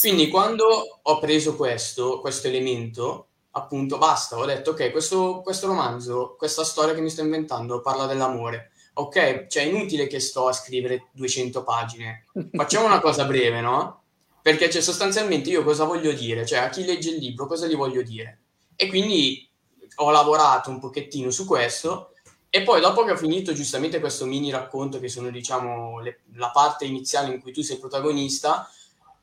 Quindi 0.00 0.28
quando 0.28 1.00
ho 1.00 1.18
preso 1.18 1.54
questo, 1.54 2.20
questo 2.20 2.48
elemento, 2.48 3.28
appunto, 3.52 3.98
basta, 3.98 4.36
ho 4.36 4.44
detto, 4.44 4.70
ok, 4.70 4.90
questo, 4.90 5.40
questo 5.42 5.68
romanzo, 5.68 6.34
questa 6.36 6.64
storia 6.64 6.94
che 6.94 7.00
mi 7.00 7.10
sto 7.10 7.22
inventando 7.22 7.80
parla 7.80 8.06
dell'amore. 8.06 8.72
Ok, 8.94 9.46
cioè 9.46 9.62
è 9.62 9.66
inutile 9.66 10.08
che 10.08 10.18
sto 10.18 10.48
a 10.48 10.52
scrivere 10.52 11.08
200 11.12 11.62
pagine. 11.62 12.24
Facciamo 12.52 12.86
una 12.86 13.00
cosa 13.00 13.24
breve, 13.24 13.60
no? 13.60 14.02
Perché 14.42 14.68
cioè, 14.68 14.82
sostanzialmente 14.82 15.50
io 15.50 15.62
cosa 15.62 15.84
voglio 15.84 16.12
dire? 16.12 16.44
Cioè, 16.44 16.58
a 16.58 16.68
chi 16.68 16.84
legge 16.84 17.10
il 17.10 17.18
libro 17.18 17.46
cosa 17.46 17.66
gli 17.66 17.76
voglio 17.76 18.02
dire? 18.02 18.40
E 18.74 18.88
quindi 18.88 19.48
ho 19.96 20.10
lavorato 20.10 20.70
un 20.70 20.80
pochettino 20.80 21.30
su 21.30 21.46
questo 21.46 22.12
e 22.48 22.62
poi 22.62 22.80
dopo 22.80 23.04
che 23.04 23.12
ho 23.12 23.16
finito 23.16 23.52
giustamente 23.52 24.00
questo 24.00 24.26
mini 24.26 24.50
racconto, 24.50 24.98
che 24.98 25.08
sono 25.08 25.30
diciamo 25.30 26.00
le, 26.00 26.22
la 26.34 26.50
parte 26.50 26.84
iniziale 26.84 27.32
in 27.32 27.40
cui 27.40 27.52
tu 27.52 27.62
sei 27.62 27.78
protagonista, 27.78 28.68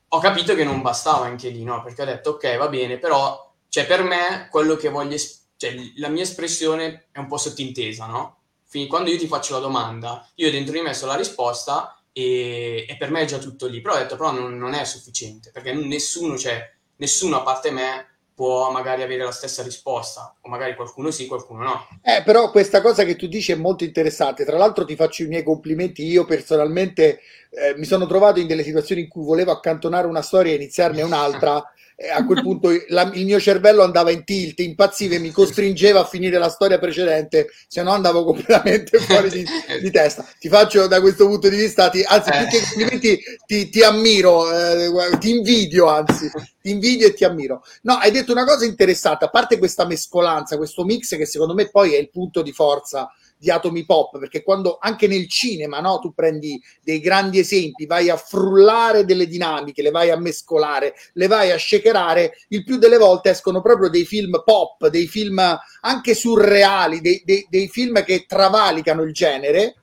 ho 0.08 0.18
capito 0.18 0.54
che 0.54 0.64
non 0.64 0.82
bastava 0.82 1.26
anche 1.26 1.48
lì, 1.48 1.64
no? 1.64 1.82
Perché 1.82 2.02
ho 2.02 2.06
detto 2.06 2.30
ok, 2.30 2.56
va 2.56 2.68
bene, 2.68 2.98
però 2.98 3.46
cioè, 3.68 3.86
per 3.86 4.02
me 4.02 4.48
quello 4.50 4.76
che 4.76 4.88
voglio, 4.88 5.16
cioè, 5.56 5.74
la 5.96 6.08
mia 6.08 6.22
espressione 6.22 7.08
è 7.12 7.18
un 7.18 7.26
po' 7.26 7.36
sottintesa, 7.36 8.06
no? 8.06 8.36
Quindi 8.68 8.88
quando 8.88 9.10
io 9.10 9.18
ti 9.18 9.26
faccio 9.26 9.54
la 9.54 9.60
domanda, 9.60 10.26
io 10.36 10.50
dentro 10.50 10.72
di 10.72 10.80
me 10.80 10.94
so 10.94 11.06
la 11.06 11.16
risposta 11.16 12.02
e, 12.12 12.86
e, 12.88 12.96
per 12.96 13.10
me 13.10 13.22
è 13.22 13.24
già 13.26 13.38
tutto 13.38 13.66
lì. 13.66 13.80
Però 13.80 13.94
ho 13.94 13.98
detto, 13.98 14.16
però 14.16 14.32
non, 14.32 14.56
non 14.56 14.74
è 14.74 14.84
sufficiente, 14.84 15.50
perché 15.50 15.72
nessuno, 15.72 16.36
cioè, 16.38 16.74
nessuno 16.96 17.36
a 17.36 17.42
parte 17.42 17.70
me 17.70 18.17
può 18.38 18.70
magari 18.70 19.02
avere 19.02 19.24
la 19.24 19.32
stessa 19.32 19.64
risposta, 19.64 20.32
o 20.40 20.48
magari 20.48 20.76
qualcuno 20.76 21.10
sì, 21.10 21.26
qualcuno 21.26 21.64
no. 21.64 21.88
Eh, 22.02 22.22
però 22.24 22.52
questa 22.52 22.80
cosa 22.80 23.02
che 23.02 23.16
tu 23.16 23.26
dici 23.26 23.50
è 23.50 23.56
molto 23.56 23.82
interessante. 23.82 24.44
Tra 24.44 24.56
l'altro 24.56 24.84
ti 24.84 24.94
faccio 24.94 25.24
i 25.24 25.26
miei 25.26 25.42
complimenti. 25.42 26.06
Io 26.06 26.24
personalmente 26.24 27.18
eh, 27.50 27.74
mi 27.76 27.84
sono 27.84 28.06
trovato 28.06 28.38
in 28.38 28.46
delle 28.46 28.62
situazioni 28.62 29.00
in 29.00 29.08
cui 29.08 29.24
volevo 29.24 29.50
accantonare 29.50 30.06
una 30.06 30.22
storia 30.22 30.52
e 30.52 30.54
iniziarne 30.54 31.02
un'altra 31.02 31.60
a 32.12 32.24
quel 32.24 32.42
punto 32.42 32.70
la, 32.88 33.10
il 33.14 33.24
mio 33.24 33.40
cervello 33.40 33.82
andava 33.82 34.12
in 34.12 34.22
tilt, 34.24 34.60
impazziva 34.60 35.16
e 35.16 35.18
mi 35.18 35.32
costringeva 35.32 36.00
a 36.00 36.04
finire 36.04 36.38
la 36.38 36.48
storia 36.48 36.78
precedente, 36.78 37.48
se 37.66 37.82
no 37.82 37.90
andavo 37.90 38.24
completamente 38.24 38.98
fuori 39.02 39.28
di, 39.30 39.44
di 39.80 39.90
testa. 39.90 40.24
Ti 40.38 40.48
faccio 40.48 40.86
da 40.86 41.00
questo 41.00 41.26
punto 41.26 41.48
di 41.48 41.56
vista, 41.56 41.88
ti, 41.88 42.04
anzi, 42.06 42.30
più 42.30 42.46
che 42.46 42.60
complimenti, 42.60 43.20
ti, 43.44 43.68
ti 43.68 43.82
ammiro, 43.82 44.48
eh, 44.52 45.18
ti 45.18 45.30
invidio, 45.30 45.86
anzi, 45.86 46.30
ti 46.62 46.70
invidio 46.70 47.08
e 47.08 47.14
ti 47.14 47.24
ammiro. 47.24 47.64
No, 47.82 47.94
hai 47.94 48.12
detto 48.12 48.30
una 48.30 48.44
cosa 48.44 48.64
interessante, 48.64 49.24
a 49.24 49.28
parte 49.28 49.58
questa 49.58 49.84
mescolanza, 49.84 50.56
questo 50.56 50.84
mix 50.84 51.16
che 51.16 51.26
secondo 51.26 51.54
me 51.54 51.68
poi 51.68 51.94
è 51.94 51.98
il 51.98 52.10
punto 52.10 52.42
di 52.42 52.52
forza 52.52 53.10
di 53.38 53.50
Atomi 53.50 53.84
Pop, 53.84 54.18
perché 54.18 54.42
quando 54.42 54.78
anche 54.80 55.06
nel 55.06 55.28
cinema 55.28 55.80
no, 55.80 55.98
tu 56.00 56.12
prendi 56.12 56.60
dei 56.82 57.00
grandi 57.00 57.38
esempi, 57.38 57.86
vai 57.86 58.10
a 58.10 58.16
frullare 58.16 59.04
delle 59.04 59.26
dinamiche, 59.26 59.82
le 59.82 59.90
vai 59.90 60.10
a 60.10 60.16
mescolare, 60.16 60.94
le 61.12 61.26
vai 61.28 61.50
a 61.50 61.58
shakerare, 61.58 62.38
il 62.48 62.64
più 62.64 62.78
delle 62.78 62.98
volte 62.98 63.30
escono 63.30 63.62
proprio 63.62 63.88
dei 63.88 64.04
film 64.04 64.42
pop, 64.44 64.88
dei 64.88 65.06
film 65.06 65.40
anche 65.82 66.14
surreali, 66.14 67.00
dei, 67.00 67.22
dei, 67.24 67.46
dei 67.48 67.68
film 67.68 68.02
che 68.04 68.24
travalicano 68.26 69.02
il 69.02 69.12
genere 69.12 69.74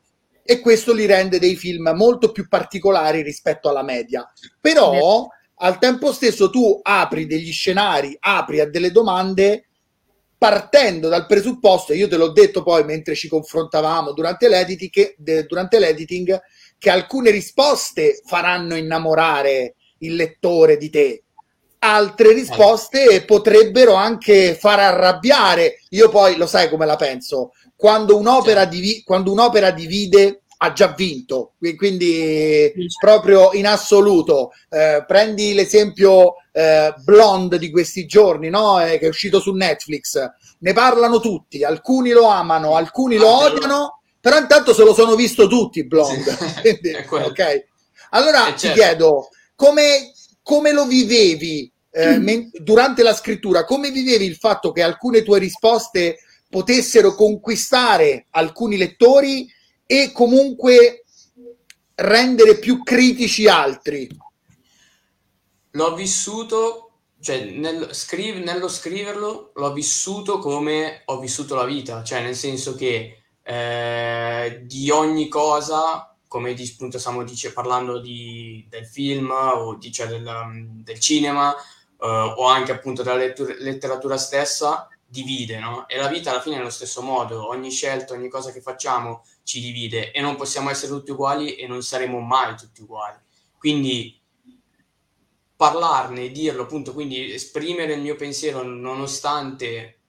e 0.43 0.59
questo 0.59 0.93
li 0.93 1.05
rende 1.05 1.39
dei 1.39 1.55
film 1.55 1.91
molto 1.95 2.31
più 2.31 2.47
particolari 2.47 3.23
rispetto 3.23 3.69
alla 3.69 3.83
media. 3.83 4.31
Però 4.59 5.27
al 5.59 5.79
tempo 5.79 6.11
stesso 6.11 6.49
tu 6.49 6.79
apri 6.83 7.25
degli 7.25 7.51
scenari, 7.51 8.15
apri 8.19 8.59
a 8.59 8.69
delle 8.69 8.91
domande 8.91 9.69
partendo 10.45 11.09
dal 11.09 11.25
presupposto, 11.25 11.91
io 11.91 12.07
te 12.07 12.17
l'ho 12.17 12.31
detto 12.31 12.61
poi 12.61 12.83
mentre 12.83 13.15
ci 13.15 13.27
confrontavamo 13.27 14.13
durante 14.13 14.47
l'editing, 14.47 14.91
che, 14.91 15.15
de, 15.17 15.45
durante 15.45 15.79
l'editing, 15.79 16.39
che 16.77 16.89
alcune 16.91 17.31
risposte 17.31 18.21
faranno 18.23 18.75
innamorare 18.75 19.73
il 19.99 20.13
lettore 20.13 20.77
di 20.77 20.91
te, 20.91 21.23
altre 21.79 22.33
risposte 22.33 23.25
potrebbero 23.25 23.95
anche 23.95 24.53
far 24.53 24.79
arrabbiare. 24.79 25.79
Io 25.89 26.09
poi 26.09 26.35
lo 26.35 26.45
sai 26.45 26.69
come 26.69 26.85
la 26.85 26.95
penso, 26.95 27.53
quando 27.75 28.15
un'opera, 28.15 28.65
divi- 28.65 29.01
quando 29.03 29.31
un'opera 29.31 29.71
divide 29.71 30.43
ha 30.57 30.73
già 30.73 30.93
vinto, 30.95 31.53
quindi 31.75 32.71
proprio 32.99 33.51
in 33.53 33.67
assoluto. 33.67 34.51
Eh, 34.69 35.03
prendi 35.05 35.53
l'esempio 35.53 36.35
eh, 36.51 36.93
Blonde 37.03 37.57
di 37.57 37.69
questi 37.69 38.05
giorni, 38.05 38.49
no? 38.49 38.83
eh, 38.83 38.97
che 38.97 39.05
è 39.05 39.09
uscito 39.09 39.39
su 39.39 39.51
Netflix, 39.51 40.17
ne 40.59 40.73
parlano 40.73 41.19
tutti, 41.19 41.63
alcuni 41.63 42.11
lo 42.11 42.27
amano, 42.27 42.75
alcuni 42.75 43.17
lo 43.17 43.27
ah, 43.27 43.45
odiano, 43.45 43.99
però 44.19 44.37
intanto 44.37 44.73
se 44.73 44.83
lo 44.83 44.93
sono 44.93 45.15
visto 45.15 45.47
tutti 45.47 45.85
Blonde. 45.85 46.31
Sì, 46.63 46.95
ok, 47.09 47.65
allora 48.11 48.47
eh, 48.47 48.57
certo. 48.57 48.67
ti 48.67 48.73
chiedo 48.73 49.29
come, 49.55 50.13
come 50.41 50.71
lo 50.71 50.85
vivevi 50.85 51.71
eh, 51.91 52.17
mm. 52.19 52.47
durante 52.61 53.03
la 53.03 53.13
scrittura, 53.13 53.65
come 53.65 53.91
vivevi 53.91 54.25
il 54.25 54.35
fatto 54.35 54.71
che 54.71 54.81
alcune 54.81 55.23
tue 55.23 55.39
risposte 55.39 56.19
potessero 56.49 57.15
conquistare 57.15 58.27
alcuni 58.31 58.77
lettori 58.77 59.47
e 59.85 60.11
comunque 60.11 61.05
rendere 61.95 62.57
più 62.57 62.83
critici 62.83 63.47
altri. 63.47 64.09
L'ho 65.71 65.95
vissuto, 65.95 66.91
cioè 67.19 67.43
nel 67.45 67.93
scriv- 67.93 68.43
nello 68.43 68.67
scriverlo 68.67 69.51
l'ho 69.53 69.73
vissuto 69.73 70.39
come 70.39 71.01
ho 71.05 71.19
vissuto 71.19 71.55
la 71.55 71.65
vita, 71.65 72.03
cioè 72.03 72.21
nel 72.21 72.35
senso 72.35 72.75
che 72.75 73.23
eh, 73.43 74.61
di 74.63 74.89
ogni 74.89 75.27
cosa, 75.27 76.15
come 76.27 76.53
di, 76.53 76.69
appunto 76.73 76.97
stiamo 76.97 77.23
dice, 77.23 77.53
parlando 77.53 77.99
di, 77.99 78.65
del 78.69 78.85
film 78.85 79.29
o 79.31 79.75
di, 79.75 79.91
cioè 79.91 80.07
del, 80.07 80.81
del, 80.83 80.99
cinema 80.99 81.53
eh, 81.53 82.33
o 82.37 82.45
anche 82.45 82.71
appunto 82.71 83.03
della 83.03 83.17
lettura, 83.17 83.53
letteratura 83.59 84.17
stessa, 84.17 84.87
divide, 85.05 85.59
no? 85.59 85.87
E 85.87 85.97
la 85.97 86.07
vita 86.07 86.31
alla 86.31 86.41
fine 86.41 86.57
è 86.57 86.61
lo 86.61 86.69
stesso 86.69 87.01
modo, 87.01 87.47
ogni 87.47 87.69
scelta, 87.69 88.13
ogni 88.13 88.29
cosa 88.29 88.51
che 88.51 88.61
facciamo 88.61 89.23
ci 89.43 89.61
divide 89.61 90.11
e 90.11 90.21
non 90.21 90.35
possiamo 90.35 90.69
essere 90.69 90.91
tutti 90.91 91.11
uguali 91.11 91.55
e 91.55 91.67
non 91.67 91.83
saremo 91.83 92.19
mai 92.19 92.55
tutti 92.57 92.81
uguali. 92.81 93.17
Quindi 93.57 94.19
parlarne, 95.55 96.31
dirlo 96.31 96.63
appunto, 96.63 96.93
quindi 96.93 97.31
esprimere 97.31 97.93
il 97.93 98.01
mio 98.01 98.15
pensiero 98.15 98.63
nonostante 98.63 99.99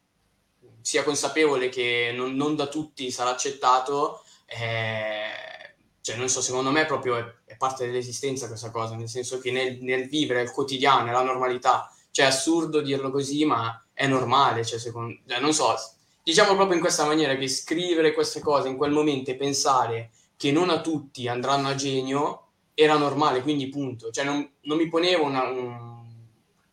sia 0.80 1.02
consapevole 1.02 1.68
che 1.68 2.12
non, 2.14 2.34
non 2.34 2.56
da 2.56 2.68
tutti 2.68 3.10
sarà 3.10 3.30
accettato, 3.30 4.22
eh, 4.46 5.74
cioè 6.00 6.16
non 6.16 6.28
so, 6.28 6.40
secondo 6.40 6.70
me 6.70 6.86
proprio 6.86 7.16
è, 7.16 7.34
è, 7.44 7.56
parte 7.56 7.86
dell'esistenza 7.86 8.46
questa 8.46 8.70
cosa, 8.70 8.94
nel 8.94 9.08
senso 9.08 9.38
che 9.38 9.50
nel, 9.50 9.78
nel 9.80 10.08
vivere 10.08 10.42
il 10.42 10.52
quotidiano, 10.52 11.04
nella 11.04 11.22
normalità, 11.22 11.92
cioè 12.10 12.26
è 12.26 12.28
assurdo 12.28 12.80
dirlo 12.80 13.10
così, 13.10 13.44
ma 13.44 13.84
è 13.96 14.06
normale, 14.06 14.62
cioè, 14.62 14.78
secondo, 14.78 15.16
cioè, 15.26 15.40
non 15.40 15.54
so, 15.54 15.74
diciamo 16.22 16.54
proprio 16.54 16.74
in 16.74 16.82
questa 16.82 17.06
maniera 17.06 17.34
che 17.34 17.48
scrivere 17.48 18.12
queste 18.12 18.40
cose 18.40 18.68
in 18.68 18.76
quel 18.76 18.92
momento 18.92 19.30
e 19.30 19.36
pensare 19.36 20.10
che 20.36 20.52
non 20.52 20.68
a 20.68 20.82
tutti 20.82 21.28
andranno 21.28 21.68
a 21.68 21.74
genio 21.74 22.48
era 22.74 22.98
normale, 22.98 23.40
quindi 23.40 23.70
punto. 23.70 24.10
Cioè 24.10 24.22
non, 24.22 24.46
non 24.64 24.76
mi 24.76 24.86
ponevo 24.88 25.24
una, 25.24 25.44
un, 25.44 26.04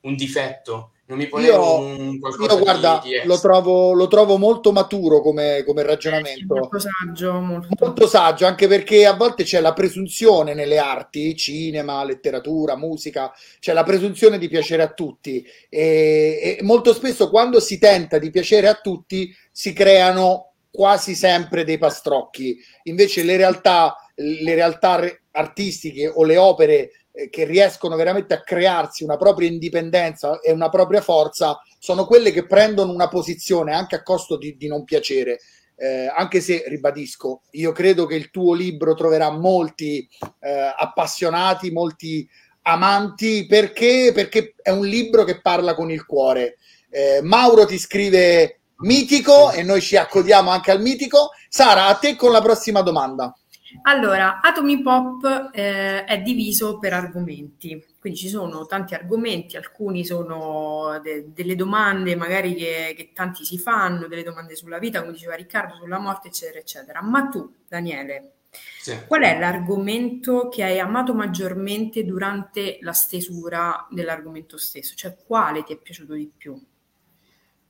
un, 0.01 0.15
difetto, 0.15 0.91
non 1.05 1.17
mi 1.17 1.27
ponevo 1.27 1.53
io, 1.53 1.79
un 1.79 2.19
qualcosa 2.19 2.53
io, 2.53 2.59
guarda, 2.59 3.01
di, 3.03 3.09
di 3.09 3.21
lo, 3.25 3.37
trovo, 3.37 3.91
lo 3.91 4.07
trovo 4.07 4.37
molto 4.37 4.71
maturo 4.71 5.19
come, 5.19 5.63
come 5.65 5.83
ragionamento. 5.83 6.55
molto 6.55 6.79
saggio, 6.79 7.33
molto. 7.41 7.67
molto 7.77 8.07
saggio, 8.07 8.45
anche 8.45 8.67
perché 8.67 9.05
a 9.05 9.13
volte 9.13 9.43
c'è 9.43 9.59
la 9.59 9.73
presunzione 9.73 10.53
nelle 10.53 10.77
arti, 10.77 11.35
cinema, 11.35 12.05
letteratura, 12.05 12.77
musica, 12.77 13.33
c'è 13.59 13.73
la 13.73 13.83
presunzione 13.83 14.37
di 14.37 14.47
piacere 14.47 14.81
a 14.81 14.93
tutti 14.93 15.45
e, 15.67 16.57
e 16.59 16.63
molto 16.63 16.93
spesso 16.93 17.29
quando 17.29 17.59
si 17.59 17.77
tenta 17.79 18.17
di 18.17 18.29
piacere 18.29 18.69
a 18.69 18.75
tutti 18.75 19.35
si 19.51 19.73
creano 19.73 20.53
quasi 20.71 21.15
sempre 21.15 21.65
dei 21.65 21.77
pastrocchi. 21.77 22.57
Invece 22.83 23.23
le 23.23 23.35
realtà, 23.35 23.93
le 24.15 24.55
realtà 24.55 25.01
artistiche 25.31 26.07
o 26.07 26.23
le 26.23 26.37
opere 26.37 26.91
che 27.29 27.45
riescono 27.45 27.95
veramente 27.95 28.33
a 28.33 28.41
crearsi 28.41 29.03
una 29.03 29.17
propria 29.17 29.47
indipendenza 29.47 30.39
e 30.39 30.51
una 30.51 30.69
propria 30.69 31.01
forza 31.01 31.61
sono 31.77 32.05
quelle 32.05 32.31
che 32.31 32.47
prendono 32.47 32.91
una 32.91 33.07
posizione 33.07 33.73
anche 33.73 33.95
a 33.95 34.03
costo 34.03 34.37
di, 34.37 34.55
di 34.57 34.67
non 34.67 34.83
piacere. 34.83 35.39
Eh, 35.75 36.07
anche 36.07 36.39
se 36.39 36.63
ribadisco, 36.67 37.41
io 37.51 37.71
credo 37.71 38.05
che 38.05 38.15
il 38.15 38.31
tuo 38.31 38.53
libro 38.53 38.93
troverà 38.93 39.31
molti 39.31 40.07
eh, 40.39 40.73
appassionati, 40.77 41.71
molti 41.71 42.27
amanti, 42.63 43.45
perché? 43.47 44.11
perché 44.13 44.55
è 44.61 44.69
un 44.69 44.85
libro 44.85 45.23
che 45.23 45.41
parla 45.41 45.75
con 45.75 45.91
il 45.91 46.05
cuore. 46.05 46.57
Eh, 46.89 47.19
Mauro 47.21 47.65
ti 47.65 47.77
scrive 47.77 48.61
mitico 48.77 49.51
e 49.51 49.63
noi 49.63 49.81
ci 49.81 49.97
accodiamo 49.97 50.49
anche 50.49 50.71
al 50.71 50.81
mitico. 50.81 51.31
Sara, 51.49 51.87
a 51.87 51.95
te 51.95 52.15
con 52.15 52.31
la 52.31 52.41
prossima 52.41 52.81
domanda. 52.81 53.35
Allora, 53.81 54.39
Atomy 54.41 54.81
Pop 54.81 55.49
eh, 55.53 56.05
è 56.05 56.21
diviso 56.21 56.77
per 56.79 56.93
argomenti, 56.93 57.83
quindi 57.99 58.19
ci 58.19 58.29
sono 58.29 58.65
tanti 58.65 58.93
argomenti, 58.93 59.57
alcuni 59.57 60.05
sono 60.05 60.99
de- 61.01 61.33
delle 61.33 61.55
domande 61.55 62.15
magari 62.15 62.55
che, 62.55 62.93
che, 62.95 63.11
tanti 63.13 63.43
si 63.43 63.57
fanno, 63.57 64.07
delle 64.07 64.23
domande 64.23 64.55
sulla 64.55 64.77
vita, 64.77 65.01
come 65.01 65.13
diceva 65.13 65.35
Riccardo, 65.35 65.75
sulla 65.75 65.99
morte, 65.99 66.29
eccetera, 66.29 66.59
eccetera. 66.59 67.01
Ma 67.01 67.27
tu, 67.27 67.53
Daniele, 67.67 68.35
sì. 68.79 69.05
qual 69.07 69.23
è 69.23 69.37
l'argomento 69.37 70.47
che 70.49 70.63
hai 70.63 70.79
amato 70.79 71.13
maggiormente 71.13 72.05
durante 72.05 72.77
la 72.81 72.93
stesura 72.93 73.87
dell'argomento 73.89 74.57
stesso? 74.57 74.95
Cioè, 74.95 75.17
quale 75.25 75.63
ti 75.63 75.73
è 75.73 75.77
piaciuto 75.77 76.13
di 76.13 76.31
più? 76.35 76.61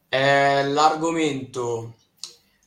È 0.07 0.63
l'argomento 0.67 1.95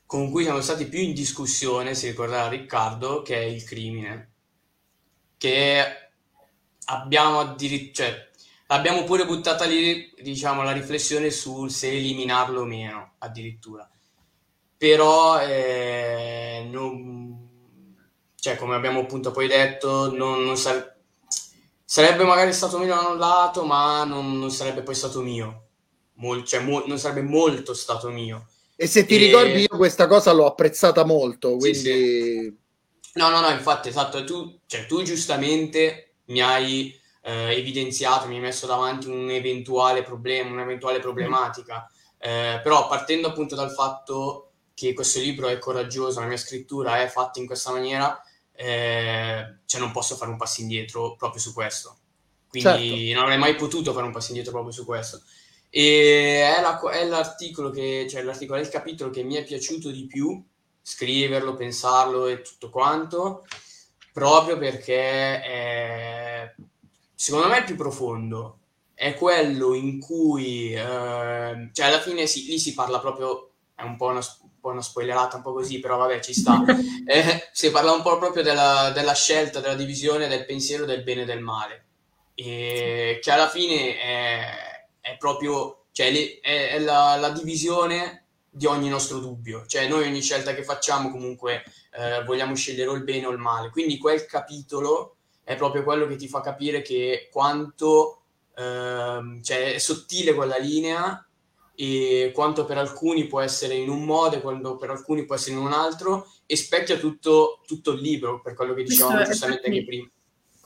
con 0.06 0.30
cui 0.30 0.44
siamo 0.44 0.60
stati 0.60 0.86
più 0.86 1.00
in 1.00 1.12
discussione, 1.12 1.94
si 1.94 2.06
ricorderà 2.06 2.48
Riccardo, 2.48 3.22
che 3.22 3.36
è 3.36 3.44
il 3.44 3.64
crimine. 3.64 4.30
Che 5.36 5.84
abbiamo 6.86 7.40
addirittura... 7.40 8.06
Cioè, 8.06 8.30
abbiamo 8.69 9.02
pure 9.04 9.26
buttata 9.26 9.64
lì, 9.64 10.14
diciamo, 10.23 10.62
la 10.62 10.73
riflessione 10.73 11.30
sul 11.30 11.71
se 11.71 11.90
eliminarlo 11.90 12.60
o 12.60 12.64
meno, 12.64 13.14
addirittura. 13.19 13.88
Però, 14.78 15.40
eh, 15.40 16.66
non, 16.71 17.99
cioè, 18.36 18.56
come 18.56 18.76
abbiamo 18.76 19.00
appunto 19.00 19.32
poi 19.32 19.49
detto, 19.49 20.14
non, 20.16 20.45
non 20.45 20.56
sare- 20.56 21.00
sarebbe 21.84 22.25
magari 22.25 22.52
stato 22.52 22.78
meglio 22.78 22.95
da 22.95 23.08
un 23.08 23.19
lato, 23.19 23.64
ma 23.64 24.04
non, 24.04 24.38
non 24.38 24.50
sarebbe 24.50 24.82
poi 24.82 24.95
stato 24.95 25.21
mio. 25.21 25.62
Mol- 26.14 26.45
cioè, 26.45 26.60
mo- 26.60 26.84
non 26.86 26.99
sarebbe 26.99 27.23
molto 27.23 27.75
stato 27.75 28.08
mio 28.10 28.47
e 28.76 28.86
se 28.86 29.06
ti 29.06 29.15
e... 29.15 29.19
ricordi, 29.19 29.60
io 29.60 29.76
questa 29.76 30.06
cosa 30.06 30.32
l'ho 30.32 30.47
apprezzata 30.47 31.04
molto. 31.04 31.56
Quindi... 31.56 31.78
Sì, 31.78 31.93
sì. 31.93 32.65
No, 33.15 33.30
no, 33.30 33.41
no, 33.41 33.49
infatti, 33.49 33.89
esatto. 33.89 34.23
Tu, 34.25 34.60
cioè, 34.67 34.84
tu 34.86 35.02
giustamente 35.02 36.17
mi 36.26 36.43
hai 36.43 36.95
eh, 37.23 37.56
evidenziato, 37.56 38.28
mi 38.28 38.36
hai 38.36 38.41
messo 38.41 38.67
davanti 38.67 39.08
un 39.08 39.30
eventuale 39.30 40.02
problema, 40.02 40.50
un'eventuale 40.50 41.00
problematica. 41.00 41.91
Eh, 42.19 42.60
però 42.62 42.86
partendo 42.89 43.28
appunto 43.28 43.54
dal 43.54 43.73
fatto 43.73 44.50
che 44.75 44.93
questo 44.93 45.21
libro 45.21 45.49
è 45.49 45.58
coraggioso, 45.58 46.21
la 46.21 46.26
mia 46.26 46.36
scrittura 46.36 47.02
è 47.02 47.08
fatta 47.08 47.41
in 47.41 47.47
questa 47.47 47.73
maniera, 47.73 48.21
eh, 48.52 49.58
cioè 49.65 49.80
non 49.80 49.91
posso 49.91 50.17
fare 50.17 50.30
un 50.30 50.36
passo 50.36 50.60
indietro 50.60 51.17
proprio 51.17 51.41
su 51.41 51.54
questo. 51.54 51.97
Quindi 52.49 52.69
certo. 52.69 53.15
non 53.15 53.23
avrei 53.23 53.39
mai 53.39 53.54
potuto 53.54 53.93
fare 53.93 54.06
un 54.06 54.12
passo 54.12 54.28
indietro 54.28 54.52
proprio 54.52 54.73
su 54.73 54.84
questo. 54.84 55.23
E 55.71 56.43
è, 56.57 56.61
la, 56.61 56.81
è 56.91 57.05
l'articolo 57.05 57.71
che, 57.71 58.07
cioè 58.09 58.23
l'articolo, 58.23 58.59
è 58.59 58.63
il 58.63 58.69
capitolo 58.69 59.11
che 59.11 59.23
mi 59.23 59.35
è 59.35 59.45
piaciuto 59.45 59.91
di 59.91 60.07
più, 60.07 60.43
scriverlo, 60.81 61.55
pensarlo 61.55 62.26
e 62.29 62.43
tutto 62.43 62.71
quanto, 62.71 63.45
proprio 64.13 64.57
perché 64.57 65.43
è, 65.43 66.55
secondo 67.15 67.49
me 67.49 67.59
è 67.59 67.65
più 67.65 67.76
profondo. 67.76 68.59
È 68.95 69.13
quello 69.15 69.75
in 69.75 70.00
cui, 70.00 70.73
eh, 70.73 71.71
cioè 71.73 71.87
alla 71.87 72.00
fine 72.00 72.26
sì, 72.26 72.47
lì 72.47 72.59
si 72.59 72.73
parla 72.73 72.99
proprio, 72.99 73.50
è 73.75 73.83
un 73.83 73.97
po' 73.97 74.07
una, 74.07 74.21
un 74.21 74.61
po' 74.61 74.71
una 74.71 74.81
spoilerata, 74.81 75.37
un 75.37 75.43
po' 75.43 75.52
così, 75.52 75.81
però 75.81 75.99
vabbè 75.99 76.21
ci 76.21 76.33
sta. 76.33 76.65
eh, 77.05 77.50
si 77.52 77.71
parla 77.71 77.93
un 77.93 78.00
po' 78.00 78.17
proprio 78.17 78.43
della, 78.43 78.91
della 78.95 79.13
scelta, 79.13 79.61
della 79.61 79.75
divisione 79.75 80.29
del 80.29 80.47
pensiero 80.47 80.87
del 80.87 81.02
bene 81.02 81.23
e 81.23 81.26
del 81.26 81.41
male. 81.41 81.85
E 82.35 83.19
che 83.21 83.31
alla 83.31 83.49
fine 83.49 83.99
è 83.99 84.75
è 85.06 85.16
proprio 85.19 85.84
cioè, 85.92 86.10
le, 86.10 86.40
è, 86.40 86.71
è 86.71 86.78
la, 86.80 87.16
la, 87.16 87.30
divisione 87.30 88.25
di 88.50 88.66
ogni 88.66 88.88
nostro 88.88 89.19
dubbio. 89.19 89.64
Cioè, 89.66 89.86
noi 89.86 90.06
ogni 90.08 90.21
scelta 90.21 90.52
che 90.52 90.64
facciamo 90.64 91.10
comunque 91.10 91.62
eh, 91.92 92.25
vogliamo 92.25 92.56
scegliere 92.56 92.90
o 92.90 92.95
il 92.95 93.04
bene 93.04 93.26
o 93.26 93.30
il 93.30 93.38
male. 93.38 93.71
Quindi 93.71 93.99
quel 93.99 94.26
capitolo 94.26 95.16
è 95.45 95.54
proprio 95.54 95.84
quello 95.84 96.08
che 96.08 96.16
ti 96.16 96.26
fa 96.26 96.40
capire 96.40 96.82
che 96.82 97.28
quanto 97.30 98.23
eh, 98.56 99.38
cioè, 99.42 99.75
è 99.75 99.78
sottile 99.78 100.34
quella 100.34 100.58
linea 100.58 101.25
e 101.76 102.32
quanto 102.34 102.64
per 102.64 102.78
alcuni 102.78 103.26
può 103.26 103.40
essere 103.40 103.75
in 103.75 103.88
un 103.88 104.02
modo 104.02 104.36
e 104.36 104.40
quanto 104.40 104.76
per 104.76 104.90
alcuni 104.90 105.25
può 105.25 105.34
essere 105.34 105.52
in 105.52 105.62
un 105.62 105.73
altro 105.73 106.28
e 106.47 106.56
specchia 106.56 106.97
tutto, 106.97 107.60
tutto 107.66 107.92
il 107.92 108.00
libro 108.00 108.40
per 108.40 108.54
quello 108.54 108.75
che 108.75 108.82
dicevamo 108.82 109.23
giustamente 109.23 109.66
anche 109.66 109.84
prima. 109.84 110.10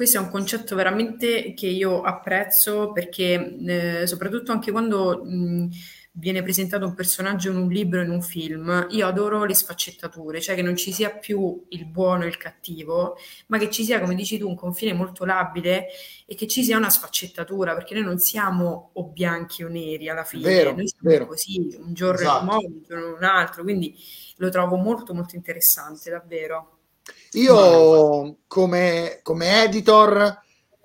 Questo 0.01 0.17
è 0.17 0.23
un 0.23 0.31
concetto 0.31 0.77
veramente 0.77 1.53
che 1.53 1.67
io 1.67 2.01
apprezzo 2.01 2.91
perché 2.91 3.59
eh, 3.67 4.07
soprattutto 4.07 4.51
anche 4.51 4.71
quando 4.71 5.23
mh, 5.23 5.69
viene 6.13 6.43
presentato 6.43 6.87
un 6.87 6.95
personaggio 6.95 7.51
in 7.51 7.59
un 7.59 7.69
libro, 7.69 8.01
in 8.01 8.09
un 8.09 8.23
film, 8.23 8.87
io 8.93 9.07
adoro 9.07 9.45
le 9.45 9.53
sfaccettature, 9.53 10.41
cioè 10.41 10.55
che 10.55 10.63
non 10.63 10.75
ci 10.75 10.91
sia 10.91 11.11
più 11.11 11.67
il 11.69 11.85
buono 11.85 12.25
e 12.25 12.29
il 12.29 12.39
cattivo, 12.39 13.19
ma 13.49 13.59
che 13.59 13.69
ci 13.69 13.85
sia, 13.85 14.01
come 14.01 14.15
dici 14.15 14.39
tu, 14.39 14.49
un 14.49 14.55
confine 14.55 14.95
molto 14.95 15.27
labile 15.27 15.89
e 16.25 16.35
che 16.35 16.47
ci 16.47 16.65
sia 16.65 16.79
una 16.79 16.89
sfaccettatura, 16.89 17.75
perché 17.75 17.93
noi 17.93 18.05
non 18.05 18.19
siamo 18.19 18.93
o 18.95 19.05
bianchi 19.05 19.65
o 19.65 19.69
neri 19.69 20.09
alla 20.09 20.25
fine, 20.25 20.45
vero, 20.45 20.75
noi 20.75 20.89
siamo 20.89 21.11
vero. 21.11 21.27
così, 21.27 21.77
un 21.79 21.93
giorno 21.93 22.21
esatto. 22.21 22.43
in 22.43 22.49
un 22.49 22.55
modo, 22.55 22.67
un 22.69 22.83
giorno 22.89 23.07
in 23.07 23.13
un 23.13 23.25
altro, 23.25 23.63
quindi 23.65 23.95
lo 24.37 24.49
trovo 24.49 24.77
molto 24.77 25.13
molto 25.13 25.37
interessante, 25.37 26.09
davvero. 26.09 26.77
Io 27.33 28.39
come, 28.47 29.21
come 29.23 29.65
editor 29.65 30.39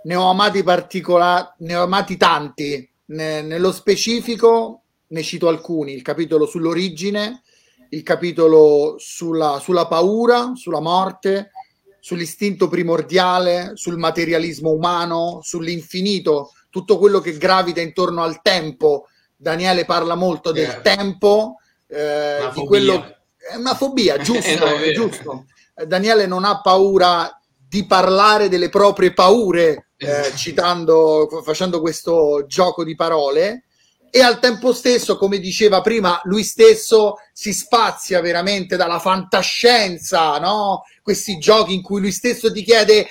ne 0.03 0.15
ho 0.15 0.29
amati 0.29 0.62
particolari, 0.63 1.47
ne 1.60 1.75
ho 1.75 1.84
amati 1.84 2.17
tanti. 2.17 2.89
Ne, 3.08 3.41
nello 3.41 3.71
specifico 3.71 4.84
ne 5.08 5.23
cito 5.23 5.47
alcuni: 5.47 5.93
il 5.93 6.01
capitolo 6.03 6.45
sull'origine, 6.45 7.41
il 7.89 8.03
capitolo 8.03 8.95
sulla, 8.97 9.60
sulla 9.60 9.88
paura, 9.88 10.51
sulla 10.55 10.81
morte, 10.81 11.51
sull'istinto 11.99 12.67
primordiale, 12.67 13.71
sul 13.73 13.97
materialismo 13.97 14.69
umano, 14.69 15.39
sull'infinito, 15.41 16.51
tutto 16.69 16.99
quello 16.99 17.19
che 17.19 17.38
gravita 17.38 17.81
intorno 17.81 18.21
al 18.21 18.41
tempo. 18.43 19.08
Daniele 19.36 19.86
parla 19.86 20.13
molto 20.13 20.51
del 20.51 20.69
eh, 20.69 20.81
tempo, 20.81 21.58
eh, 21.88 22.49
di 22.53 22.65
quello 22.65 23.15
è 23.38 23.55
una 23.55 23.73
fobia, 23.73 24.17
giusto, 24.21 24.47
eh, 24.47 24.58
no, 24.58 24.75
è 24.75 24.91
giusto. 24.91 25.45
Daniele 25.85 26.25
non 26.25 26.45
ha 26.45 26.61
paura 26.61 27.39
di 27.67 27.85
parlare 27.85 28.47
delle 28.47 28.69
proprie 28.69 29.13
paure, 29.13 29.89
eh, 29.97 30.07
esatto. 30.07 30.38
citando, 30.38 31.41
facendo 31.43 31.81
questo 31.81 32.45
gioco 32.47 32.83
di 32.83 32.95
parole. 32.95 33.63
e 34.09 34.21
al 34.21 34.39
tempo 34.39 34.71
stesso, 34.71 35.17
come 35.17 35.39
diceva 35.39 35.81
prima, 35.81 36.21
lui 36.23 36.43
stesso 36.43 37.15
si 37.33 37.51
spazia 37.51 38.21
veramente 38.21 38.77
dalla 38.77 38.99
fantascienza, 38.99 40.39
no? 40.39 40.83
Questi 41.03 41.38
giochi 41.38 41.73
in 41.73 41.81
cui 41.81 41.99
lui 41.99 42.13
stesso 42.13 42.49
ti 42.49 42.63
chiede 42.63 43.07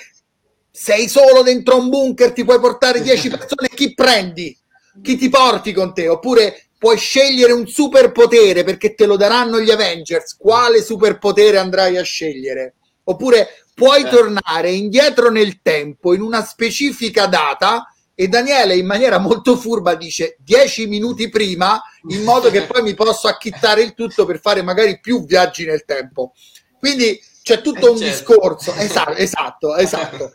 sei 0.71 1.07
solo 1.07 1.43
dentro 1.43 1.77
un 1.77 1.89
bunker, 1.89 2.33
ti 2.33 2.43
puoi 2.43 2.59
portare 2.59 3.01
10 3.01 3.29
persone, 3.37 3.69
chi 3.73 3.93
prendi? 3.93 4.57
Chi 5.03 5.15
ti 5.15 5.29
porti 5.29 5.73
con 5.73 5.93
te? 5.93 6.07
Oppure 6.07 6.64
puoi 6.85 6.97
scegliere 6.97 7.51
un 7.51 7.65
superpotere 7.65 8.63
perché 8.63 8.93
te 8.93 9.07
lo 9.07 9.17
daranno 9.17 9.59
gli 9.59 9.71
Avengers, 9.71 10.37
quale 10.37 10.83
superpotere 10.83 11.57
andrai 11.57 11.97
a 11.97 12.03
scegliere? 12.03 12.75
Oppure 13.05 13.65
puoi 13.73 14.03
eh. 14.03 14.07
tornare 14.07 14.69
indietro 14.69 15.31
nel 15.31 15.63
tempo 15.63 16.13
in 16.13 16.21
una 16.21 16.45
specifica 16.45 17.25
data 17.25 17.91
e 18.13 18.27
Daniele 18.27 18.77
in 18.77 18.85
maniera 18.85 19.17
molto 19.17 19.57
furba 19.57 19.95
dice 19.95 20.37
10 20.41 20.85
minuti 20.85 21.27
prima 21.27 21.81
in 22.09 22.21
modo 22.21 22.51
che 22.51 22.67
poi 22.67 22.83
mi 22.83 22.93
posso 22.93 23.27
acchittare 23.27 23.81
il 23.81 23.95
tutto 23.95 24.25
per 24.25 24.39
fare 24.39 24.61
magari 24.61 24.99
più 24.99 25.25
viaggi 25.25 25.65
nel 25.65 25.85
tempo. 25.85 26.33
Quindi 26.77 27.19
c'è 27.41 27.61
tutto 27.61 27.87
eh 27.87 27.89
un 27.89 27.97
certo. 27.97 28.13
discorso. 28.13 28.73
Esatto, 28.77 29.15
esatto, 29.15 29.75
esatto. 29.75 30.31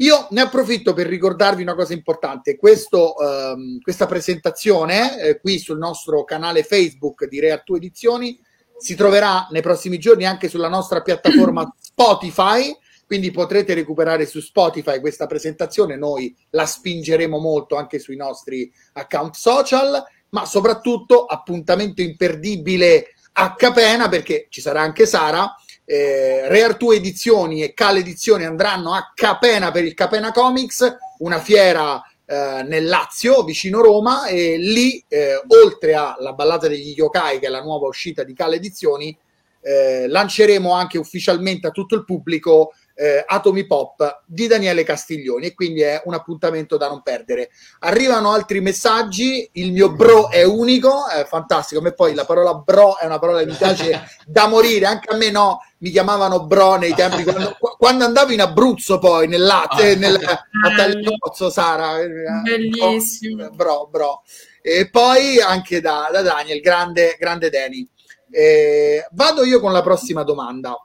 Io 0.00 0.26
ne 0.30 0.40
approfitto 0.40 0.92
per 0.94 1.06
ricordarvi 1.06 1.62
una 1.62 1.74
cosa 1.74 1.92
importante. 1.92 2.56
Questo, 2.56 3.16
ehm, 3.18 3.80
questa 3.80 4.06
presentazione 4.06 5.20
eh, 5.20 5.40
qui 5.40 5.58
sul 5.58 5.78
nostro 5.78 6.24
canale 6.24 6.62
Facebook 6.62 7.26
di 7.26 7.38
Reattu 7.38 7.74
Edizioni 7.74 8.38
si 8.78 8.94
troverà 8.94 9.46
nei 9.50 9.60
prossimi 9.60 9.98
giorni 9.98 10.24
anche 10.24 10.48
sulla 10.48 10.68
nostra 10.68 11.02
piattaforma 11.02 11.70
Spotify 11.78 12.74
quindi 13.10 13.32
potrete 13.32 13.74
recuperare 13.74 14.24
su 14.24 14.38
Spotify 14.38 15.00
questa 15.00 15.26
presentazione, 15.26 15.96
noi 15.96 16.32
la 16.50 16.64
spingeremo 16.64 17.38
molto 17.38 17.74
anche 17.74 17.98
sui 17.98 18.14
nostri 18.14 18.72
account 18.92 19.34
social, 19.34 20.00
ma 20.28 20.46
soprattutto 20.46 21.24
appuntamento 21.24 22.02
imperdibile 22.02 23.14
a 23.32 23.54
Capena 23.56 24.08
perché 24.08 24.46
ci 24.48 24.60
sarà 24.60 24.82
anche 24.82 25.06
Sara. 25.06 25.52
Eh, 25.92 26.46
Re 26.46 26.62
Artù 26.62 26.92
Edizioni 26.92 27.64
e 27.64 27.74
Cal 27.74 27.96
Edizioni 27.96 28.44
andranno 28.44 28.94
a 28.94 29.10
Capena 29.12 29.72
per 29.72 29.82
il 29.82 29.94
Capena 29.94 30.30
Comics, 30.30 30.96
una 31.18 31.40
fiera 31.40 32.00
eh, 32.26 32.62
nel 32.62 32.86
Lazio, 32.86 33.42
vicino 33.42 33.80
Roma, 33.80 34.26
e 34.26 34.56
lì, 34.56 35.04
eh, 35.08 35.42
oltre 35.48 35.94
alla 35.94 36.32
ballata 36.32 36.68
degli 36.68 36.94
yokai, 36.96 37.40
che 37.40 37.46
è 37.46 37.50
la 37.50 37.60
nuova 37.60 37.88
uscita 37.88 38.22
di 38.22 38.34
Cal 38.34 38.52
Edizioni, 38.52 39.18
eh, 39.62 40.06
lanceremo 40.06 40.70
anche 40.72 40.96
ufficialmente 40.96 41.66
a 41.66 41.72
tutto 41.72 41.96
il 41.96 42.04
pubblico 42.04 42.72
eh, 43.00 43.24
Atomi 43.26 43.66
Pop 43.66 44.24
di 44.26 44.46
Daniele 44.46 44.84
Castiglioni 44.84 45.46
e 45.46 45.54
quindi 45.54 45.80
è 45.80 46.02
un 46.04 46.12
appuntamento 46.12 46.76
da 46.76 46.88
non 46.88 47.00
perdere. 47.00 47.48
Arrivano 47.78 48.30
altri 48.30 48.60
messaggi, 48.60 49.48
il 49.54 49.72
mio 49.72 49.90
bro 49.90 50.28
è 50.28 50.44
unico, 50.44 51.08
è 51.08 51.24
fantastico, 51.24 51.80
a 51.80 51.84
me 51.84 51.94
poi 51.94 52.14
la 52.14 52.26
parola 52.26 52.52
bro 52.56 52.98
è 52.98 53.06
una 53.06 53.18
parola 53.18 53.38
che 53.38 53.46
mi 53.46 53.54
piace 53.54 54.02
da 54.26 54.48
morire, 54.48 54.84
anche 54.84 55.10
a 55.10 55.16
me 55.16 55.30
no, 55.30 55.60
mi 55.78 55.88
chiamavano 55.88 56.44
bro 56.44 56.76
nei 56.76 56.92
tempi 56.94 57.24
quando, 57.24 57.56
quando 57.78 58.04
andavo 58.04 58.32
in 58.32 58.42
Abruzzo 58.42 58.98
poi 58.98 59.26
nel 59.28 59.44
latte, 59.44 59.92
ah. 59.92 59.96
nel, 59.96 60.16
a 60.16 60.74
Tagliozzo 60.76 61.48
Sara. 61.48 62.00
Eh, 62.00 62.08
Bellissimo. 62.42 63.48
Bro, 63.48 63.88
bro. 63.90 64.22
E 64.60 64.90
poi 64.90 65.40
anche 65.40 65.80
da, 65.80 66.10
da 66.12 66.20
Daniel, 66.20 66.60
grande, 66.60 67.16
grande 67.18 67.48
Danny. 67.48 67.88
Eh, 68.30 69.06
vado 69.12 69.42
io 69.42 69.58
con 69.58 69.72
la 69.72 69.80
prossima 69.80 70.22
domanda 70.22 70.78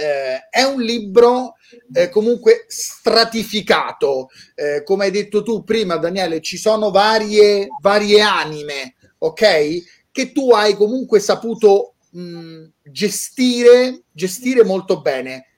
eh, 0.00 0.48
è 0.48 0.62
un 0.62 0.80
libro 0.80 1.56
eh, 1.92 2.08
comunque 2.08 2.64
stratificato, 2.68 4.28
eh, 4.54 4.82
come 4.82 5.04
hai 5.04 5.10
detto 5.10 5.42
tu 5.42 5.62
prima 5.62 5.96
Daniele, 5.96 6.40
ci 6.40 6.56
sono 6.56 6.90
varie, 6.90 7.68
varie 7.82 8.22
anime, 8.22 8.94
ok? 9.18 10.08
Che 10.10 10.32
tu 10.32 10.52
hai 10.52 10.74
comunque 10.74 11.20
saputo 11.20 11.96
mh, 12.12 12.64
gestire, 12.84 14.04
gestire 14.10 14.64
molto 14.64 15.02
bene. 15.02 15.48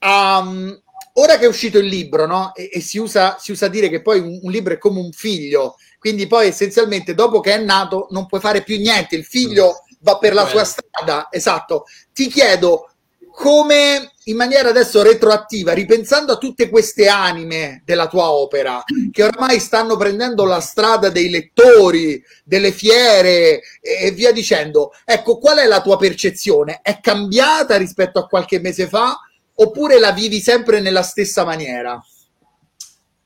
Um, 0.00 0.78
ora 1.14 1.38
che 1.38 1.46
è 1.46 1.48
uscito 1.48 1.78
il 1.78 1.86
libro, 1.86 2.26
no? 2.26 2.54
E, 2.54 2.68
e 2.70 2.80
si, 2.80 2.98
usa, 2.98 3.38
si, 3.38 3.52
usa, 3.52 3.68
dire 3.68 3.88
che 3.88 4.02
poi 4.02 4.20
un, 4.20 4.38
un, 4.42 4.50
libro 4.50 4.74
è 4.74 4.78
come 4.78 5.00
un 5.00 5.12
figlio, 5.12 5.76
quindi 5.98 6.26
poi 6.26 6.48
essenzialmente 6.48 7.14
dopo 7.14 7.40
che 7.40 7.54
è 7.54 7.58
nato 7.58 8.08
non 8.10 8.26
puoi 8.26 8.40
fare 8.40 8.62
più 8.62 8.76
niente, 8.76 9.16
il 9.16 9.24
figlio 9.24 9.80
va 10.00 10.18
per 10.18 10.34
la 10.34 10.46
sua 10.46 10.64
strada, 10.64 11.28
esatto. 11.30 11.84
Ti 12.12 12.28
chiedo 12.28 12.90
come 13.36 14.12
in 14.24 14.34
maniera 14.34 14.70
adesso 14.70 15.02
retroattiva, 15.02 15.74
ripensando 15.74 16.32
a 16.32 16.38
tutte 16.38 16.70
queste 16.70 17.06
anime 17.06 17.82
della 17.84 18.08
tua 18.08 18.30
opera, 18.30 18.82
che 19.12 19.22
ormai 19.22 19.60
stanno 19.60 19.98
prendendo 19.98 20.46
la 20.46 20.60
strada 20.60 21.10
dei 21.10 21.28
lettori, 21.28 22.24
delle 22.42 22.72
fiere 22.72 23.60
e 23.82 24.10
via 24.12 24.32
dicendo, 24.32 24.92
ecco, 25.04 25.36
qual 25.36 25.58
è 25.58 25.66
la 25.66 25.82
tua 25.82 25.98
percezione? 25.98 26.80
È 26.82 26.98
cambiata 26.98 27.76
rispetto 27.76 28.18
a 28.18 28.26
qualche 28.26 28.58
mese 28.58 28.88
fa 28.88 29.20
oppure 29.56 29.98
la 29.98 30.12
vivi 30.12 30.40
sempre 30.40 30.80
nella 30.80 31.02
stessa 31.02 31.44
maniera? 31.44 32.02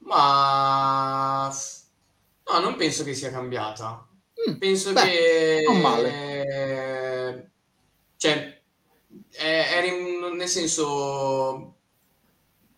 Ma 0.00 1.54
no, 2.52 2.58
non 2.58 2.74
penso 2.74 3.04
che 3.04 3.14
sia 3.14 3.30
cambiata. 3.30 4.04
Mm, 4.50 4.56
penso 4.56 4.92
beh, 4.92 5.02
che 5.02 5.62
non 5.64 5.80
male. 5.80 7.52
Cioè, 8.16 8.59
è, 9.30 9.82
è, 9.82 10.30
nel 10.34 10.48
senso 10.48 11.76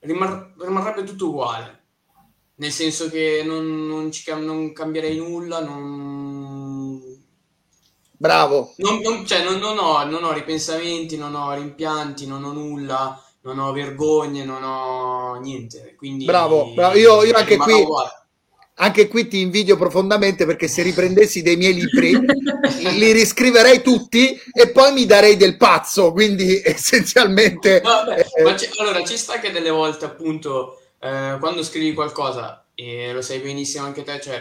rimar- 0.00 0.52
rimarrebbe 0.58 1.04
tutto 1.04 1.28
uguale. 1.28 1.80
Nel 2.54 2.70
senso 2.70 3.08
che 3.08 3.42
non, 3.44 3.86
non, 3.86 4.12
ci, 4.12 4.30
non 4.34 4.72
cambierei 4.72 5.16
nulla 5.16 5.60
non... 5.64 7.00
bravo. 8.12 8.74
Non, 8.76 9.00
non, 9.00 9.26
cioè, 9.26 9.42
non, 9.42 9.60
ho, 9.78 10.04
non 10.04 10.22
ho 10.22 10.32
ripensamenti 10.32 11.16
non 11.16 11.34
ho 11.34 11.52
rimpianti 11.54 12.26
non 12.26 12.44
ho 12.44 12.52
nulla 12.52 13.20
non 13.40 13.58
ho 13.58 13.72
vergogne 13.72 14.44
non 14.44 14.62
ho 14.62 15.34
niente. 15.40 15.94
Quindi 15.96 16.24
bravo, 16.24 16.72
bravo. 16.72 16.96
io, 16.96 17.24
io 17.24 17.34
anche 17.34 17.56
qui 17.56 17.72
uguale 17.72 18.21
anche 18.74 19.08
qui 19.08 19.28
ti 19.28 19.40
invidio 19.40 19.76
profondamente 19.76 20.46
perché 20.46 20.66
se 20.66 20.82
riprendessi 20.82 21.42
dei 21.42 21.56
miei 21.56 21.74
libri 21.74 22.12
li 22.98 23.12
riscriverei 23.12 23.82
tutti 23.82 24.40
e 24.52 24.70
poi 24.70 24.92
mi 24.92 25.06
darei 25.06 25.36
del 25.36 25.56
pazzo, 25.56 26.12
quindi 26.12 26.60
essenzialmente... 26.64 27.80
Vabbè, 27.80 28.26
eh, 28.34 28.42
ma 28.42 28.56
allora 28.78 29.04
ci 29.04 29.16
sta 29.16 29.38
che 29.38 29.50
delle 29.50 29.70
volte 29.70 30.04
appunto 30.04 30.80
eh, 30.98 31.36
quando 31.38 31.62
scrivi 31.62 31.92
qualcosa, 31.92 32.66
e 32.74 33.12
lo 33.12 33.20
sai 33.20 33.40
benissimo 33.40 33.84
anche 33.84 34.02
te, 34.02 34.20
cioè 34.20 34.40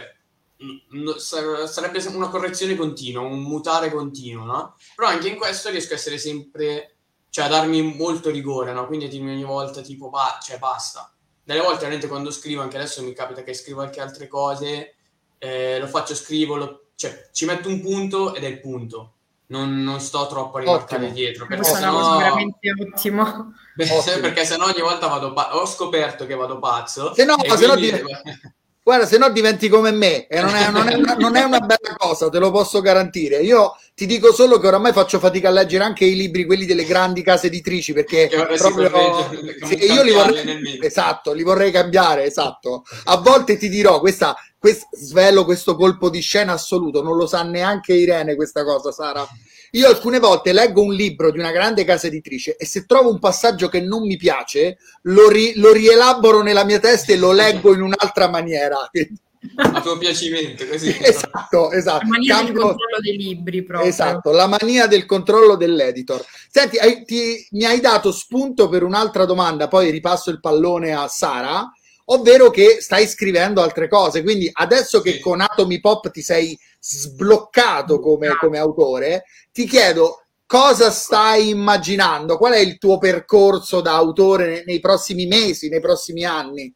no, 0.90 1.18
sarebbe 1.18 2.02
una 2.08 2.28
correzione 2.28 2.74
continua, 2.74 3.22
un 3.22 3.42
mutare 3.42 3.90
continuo, 3.90 4.44
no? 4.44 4.76
Però 4.94 5.08
anche 5.08 5.28
in 5.28 5.36
questo 5.36 5.70
riesco 5.70 5.92
a 5.92 5.96
essere 5.96 6.18
sempre, 6.18 6.96
cioè 7.28 7.44
a 7.44 7.48
darmi 7.48 7.82
molto 7.82 8.30
rigore, 8.30 8.72
no? 8.72 8.86
Quindi 8.86 9.06
ogni 9.18 9.44
volta 9.44 9.82
tipo, 9.82 10.08
bah, 10.08 10.38
cioè 10.42 10.58
basta 10.58 11.12
delle 11.44 11.60
volte 11.60 11.80
veramente 11.80 12.08
quando 12.08 12.30
scrivo, 12.30 12.62
anche 12.62 12.76
adesso 12.76 13.02
mi 13.02 13.12
capita 13.12 13.42
che 13.42 13.54
scrivo 13.54 13.82
anche 13.82 14.00
altre 14.00 14.28
cose, 14.28 14.94
eh, 15.38 15.78
lo 15.78 15.86
faccio, 15.86 16.14
scrivo, 16.14 16.56
lo, 16.56 16.84
cioè 16.94 17.28
ci 17.32 17.44
metto 17.44 17.68
un 17.68 17.80
punto 17.80 18.34
ed 18.34 18.44
è 18.44 18.48
il 18.48 18.60
punto. 18.60 19.14
Non, 19.46 19.82
non 19.82 20.00
sto 20.00 20.26
troppo 20.28 20.56
a 20.56 20.60
rimarcare 20.60 21.12
dietro. 21.12 21.46
Perché 21.46 21.64
sennò... 21.64 22.16
veramente 22.16 22.72
ottimo. 22.72 23.52
perché 23.76 24.46
sennò 24.46 24.64
ogni 24.66 24.80
volta 24.80 25.08
vado 25.08 25.34
pazzo. 25.34 25.58
Ho 25.58 25.66
scoperto 25.66 26.24
che 26.24 26.34
vado 26.34 26.58
pazzo. 26.58 27.12
Se 27.12 27.24
no, 27.24 27.36
se 27.38 27.66
quindi... 27.66 27.90
no 27.90 27.98
Guarda, 28.92 29.08
se 29.08 29.16
no 29.16 29.30
diventi 29.30 29.70
come 29.70 29.90
me 29.90 30.26
e 30.26 30.38
non 30.38 30.54
è, 30.54 30.70
non, 30.70 30.86
è 30.86 30.94
una, 30.94 31.14
non 31.14 31.34
è, 31.34 31.42
una, 31.44 31.60
bella 31.60 31.96
cosa, 31.96 32.28
te 32.28 32.38
lo 32.38 32.50
posso 32.50 32.82
garantire. 32.82 33.38
Io 33.38 33.74
ti 33.94 34.04
dico 34.04 34.34
solo 34.34 34.58
che 34.58 34.66
oramai 34.66 34.92
faccio 34.92 35.18
fatica 35.18 35.48
a 35.48 35.50
leggere 35.50 35.82
anche 35.82 36.04
i 36.04 36.14
libri, 36.14 36.44
quelli 36.44 36.66
delle 36.66 36.84
grandi 36.84 37.22
case 37.22 37.46
editrici, 37.46 37.94
perché 37.94 38.28
proprio, 38.28 39.30
sì, 39.64 39.82
io 39.90 40.02
li 40.02 40.12
vorrei, 40.12 40.78
esatto, 40.82 41.32
li 41.32 41.42
vorrei 41.42 41.70
cambiare, 41.70 42.24
esatto. 42.24 42.84
A 43.04 43.16
volte 43.16 43.56
ti 43.56 43.70
dirò, 43.70 43.98
questa, 43.98 44.36
quest, 44.58 44.86
svelo 44.94 45.46
questo 45.46 45.74
colpo 45.74 46.10
di 46.10 46.20
scena 46.20 46.52
assoluto, 46.52 47.02
non 47.02 47.16
lo 47.16 47.26
sa 47.26 47.42
neanche 47.44 47.94
Irene 47.94 48.34
questa 48.34 48.62
cosa, 48.62 48.92
Sara. 48.92 49.26
Io 49.74 49.88
alcune 49.88 50.18
volte 50.18 50.52
leggo 50.52 50.82
un 50.82 50.92
libro 50.92 51.30
di 51.30 51.38
una 51.38 51.50
grande 51.50 51.84
casa 51.84 52.06
editrice 52.06 52.56
e 52.56 52.66
se 52.66 52.84
trovo 52.84 53.10
un 53.10 53.18
passaggio 53.18 53.70
che 53.70 53.80
non 53.80 54.02
mi 54.02 54.18
piace, 54.18 54.76
lo, 55.04 55.30
ri- 55.30 55.54
lo 55.56 55.72
rielaboro 55.72 56.42
nella 56.42 56.64
mia 56.64 56.78
testa 56.78 57.14
e 57.14 57.16
lo 57.16 57.32
leggo 57.32 57.72
in 57.72 57.80
un'altra 57.80 58.28
maniera. 58.28 58.76
A 59.56 59.80
tuo 59.80 59.96
piacimento, 59.96 60.66
così. 60.66 60.94
esatto, 61.00 61.72
esatto. 61.72 62.04
La 62.04 62.08
mania 62.10 62.36
Cambio... 62.36 62.52
del 62.52 62.62
controllo 62.62 63.00
dei 63.00 63.16
libri, 63.16 63.62
proprio. 63.62 63.88
Esatto, 63.88 64.30
la 64.30 64.46
mania 64.46 64.86
del 64.86 65.06
controllo 65.06 65.56
dell'editor. 65.56 66.22
Senti, 66.50 66.76
hai, 66.76 67.04
ti, 67.06 67.46
mi 67.52 67.64
hai 67.64 67.80
dato 67.80 68.12
spunto 68.12 68.68
per 68.68 68.82
un'altra 68.82 69.24
domanda, 69.24 69.68
poi 69.68 69.90
ripasso 69.90 70.28
il 70.28 70.38
pallone 70.38 70.92
a 70.92 71.08
Sara, 71.08 71.66
ovvero 72.06 72.50
che 72.50 72.76
stai 72.80 73.06
scrivendo 73.08 73.62
altre 73.62 73.88
cose. 73.88 74.22
Quindi 74.22 74.50
adesso 74.52 75.00
che 75.00 75.18
con 75.18 75.40
Atomy 75.40 75.80
Pop 75.80 76.10
ti 76.10 76.20
sei 76.20 76.56
sbloccato 76.84 78.00
come, 78.00 78.36
come 78.36 78.58
autore, 78.58 79.24
ti 79.52 79.66
chiedo 79.66 80.24
cosa 80.46 80.90
stai 80.90 81.50
immaginando? 81.50 82.36
Qual 82.36 82.52
è 82.52 82.58
il 82.58 82.76
tuo 82.78 82.98
percorso 82.98 83.80
da 83.80 83.94
autore 83.94 84.64
nei 84.66 84.80
prossimi 84.80 85.26
mesi, 85.26 85.68
nei 85.68 85.80
prossimi 85.80 86.24
anni? 86.24 86.74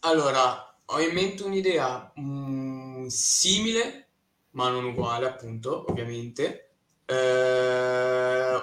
Allora, 0.00 0.76
ho 0.86 1.00
in 1.00 1.12
mente 1.12 1.42
un'idea 1.42 2.12
mh, 2.14 2.22
mm, 2.22 3.06
simile, 3.06 4.06
ma 4.52 4.70
non 4.70 4.84
uguale, 4.84 5.26
appunto, 5.26 5.84
ovviamente. 5.88 6.70
Eh, 7.04 8.60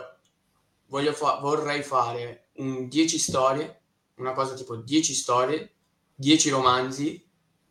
fa- 1.12 1.39
vorrei 1.41 1.84
fare 1.84 2.47
un 2.55 2.88
10 2.88 3.19
storie, 3.19 3.81
una 4.15 4.31
cosa 4.31 4.53
tipo 4.53 4.77
10 4.77 5.13
storie, 5.13 5.73
10 6.15 6.49
romanzi, 6.49 7.21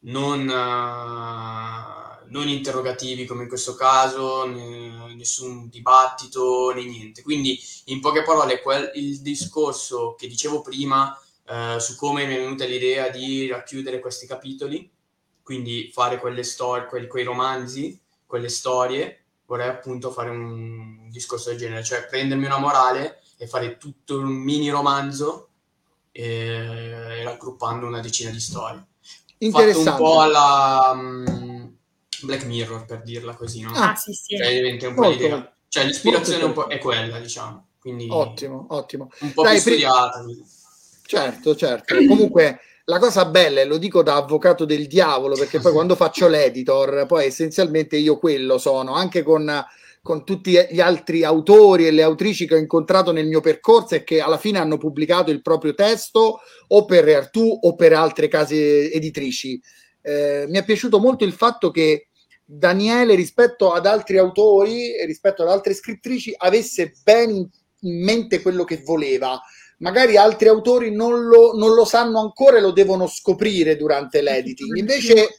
non, 0.01 0.47
uh, 0.47 2.04
non 2.29 2.49
interrogativi 2.49 3.27
come 3.27 3.43
in 3.43 3.49
questo 3.49 3.75
caso, 3.75 4.47
ne, 4.47 5.15
nessun 5.15 5.69
dibattito 5.69 6.73
né 6.75 6.85
niente. 6.85 7.23
Quindi, 7.23 7.59
in 7.87 8.01
poche 8.01 8.23
parole, 8.23 8.61
quel, 8.61 8.91
il 8.95 9.21
discorso 9.21 10.15
che 10.15 10.27
dicevo 10.27 10.63
prima 10.63 11.19
uh, 11.47 11.79
su 11.79 11.97
come 11.97 12.27
mi 12.27 12.35
è 12.35 12.39
venuta 12.39 12.65
l'idea 12.65 13.09
di 13.09 13.49
racchiudere 13.49 14.01
questi 14.01 14.27
capitoli, 14.27 14.91
quindi 15.43 15.91
fare 15.93 16.19
quelle 16.19 16.43
storie, 16.43 16.87
quei, 16.87 17.07
quei 17.07 17.25
romanzi, 17.25 18.01
quelle 18.27 18.49
storie, 18.49 19.25
vorrei 19.47 19.69
appunto 19.69 20.11
fare 20.11 20.31
un 20.31 21.09
discorso 21.11 21.51
del 21.51 21.59
genere, 21.59 21.85
cioè 21.85 22.07
prendermi 22.07 22.47
una 22.47 22.59
morale 22.59 23.21
e 23.37 23.47
fare 23.47 23.77
tutto 23.77 24.19
un 24.19 24.33
mini 24.33 24.71
romanzo 24.71 25.49
e, 26.11 27.23
raggruppando 27.23 27.87
una 27.87 28.01
decina 28.01 28.31
di 28.31 28.41
storie. 28.41 28.87
Interessante. 29.39 29.91
Fatto 29.91 30.03
un 30.03 30.09
po' 30.09 30.21
alla 30.21 30.91
um, 30.95 31.54
Black 32.25 32.45
Mirror, 32.45 32.85
per 32.85 33.03
dirla 33.03 33.35
così, 33.35 33.61
no? 33.61 33.73
Ah, 33.75 33.95
sì, 33.95 34.13
sì. 34.13 34.37
Cioè, 34.37 34.53
diventa 34.53 34.89
un 34.89 34.95
po' 34.95 35.03
molto, 35.03 35.23
l'idea. 35.23 35.55
Cioè, 35.69 35.85
l'ispirazione 35.85 36.45
un 36.45 36.53
po' 36.53 36.67
è 36.67 36.79
quella, 36.79 37.19
diciamo. 37.19 37.67
Quindi, 37.79 38.07
ottimo, 38.11 38.67
ottimo. 38.71 39.11
Un 39.21 39.33
po' 39.33 39.43
Dai, 39.43 39.61
più 39.61 39.73
studiata. 39.73 40.23
Pri- 40.23 40.45
certo, 41.07 41.55
certo. 41.55 41.95
Comunque 42.07 42.61
la 42.87 42.99
cosa 42.99 43.25
bella, 43.25 43.61
e 43.61 43.65
lo 43.65 43.79
dico 43.79 44.03
da 44.03 44.17
avvocato 44.17 44.65
del 44.65 44.87
diavolo, 44.87 45.37
perché 45.37 45.59
poi 45.59 45.73
quando 45.73 45.95
faccio 45.97 46.29
l'editor, 46.29 47.07
poi 47.07 47.27
essenzialmente 47.27 47.97
io 47.97 48.19
quello 48.19 48.59
sono, 48.59 48.95
anche 48.95 49.23
con, 49.23 49.51
con, 50.03 50.25
tutti 50.25 50.59
gli 50.71 50.81
altri 50.81 51.25
autori 51.25 51.87
e 51.87 51.91
le 51.91 52.03
autrici 52.03 52.47
che 52.47 52.55
ho 52.55 52.59
incontrato 52.59 53.11
nel 53.11 53.27
mio 53.27 53.41
percorso 53.41 53.95
e 53.95 54.05
che 54.05 54.21
alla 54.21 54.37
fine 54.37 54.59
hanno 54.59 54.77
pubblicato 54.77 55.31
il 55.31 55.41
proprio 55.41 55.75
testo 55.75 56.41
o 56.69 56.85
per 56.85 57.05
Reartù 57.05 57.59
o 57.63 57.75
per 57.75 57.95
altre 57.95 58.29
case 58.29 58.93
editrici. 58.93 59.59
Eh, 60.03 60.45
mi 60.49 60.59
è 60.59 60.65
piaciuto 60.65 60.99
molto 60.99 61.25
il 61.25 61.33
fatto 61.33 61.71
che 61.71 62.09
Daniele, 62.45 63.15
rispetto 63.15 63.73
ad 63.73 63.87
altri 63.87 64.19
autori 64.19 64.95
e 64.95 65.07
rispetto 65.07 65.43
ad 65.43 65.49
altre 65.49 65.75
scrittrici, 65.75 66.35
avesse 66.37 66.93
ben 67.03 67.31
in 67.31 68.05
mente 68.05 68.43
quello 68.43 68.65
che 68.65 68.83
voleva 68.85 69.41
magari 69.79 70.17
altri 70.17 70.49
autori 70.49 70.95
non 70.95 71.25
lo, 71.25 71.53
non 71.55 71.75
lo 71.75 71.85
sanno 71.85 72.21
ancora 72.21 72.59
e 72.59 72.61
lo 72.61 72.71
devono 72.71 73.07
scoprire 73.07 73.77
durante 73.77 74.23
l'editing. 74.23 74.77
Invece, 74.77 75.39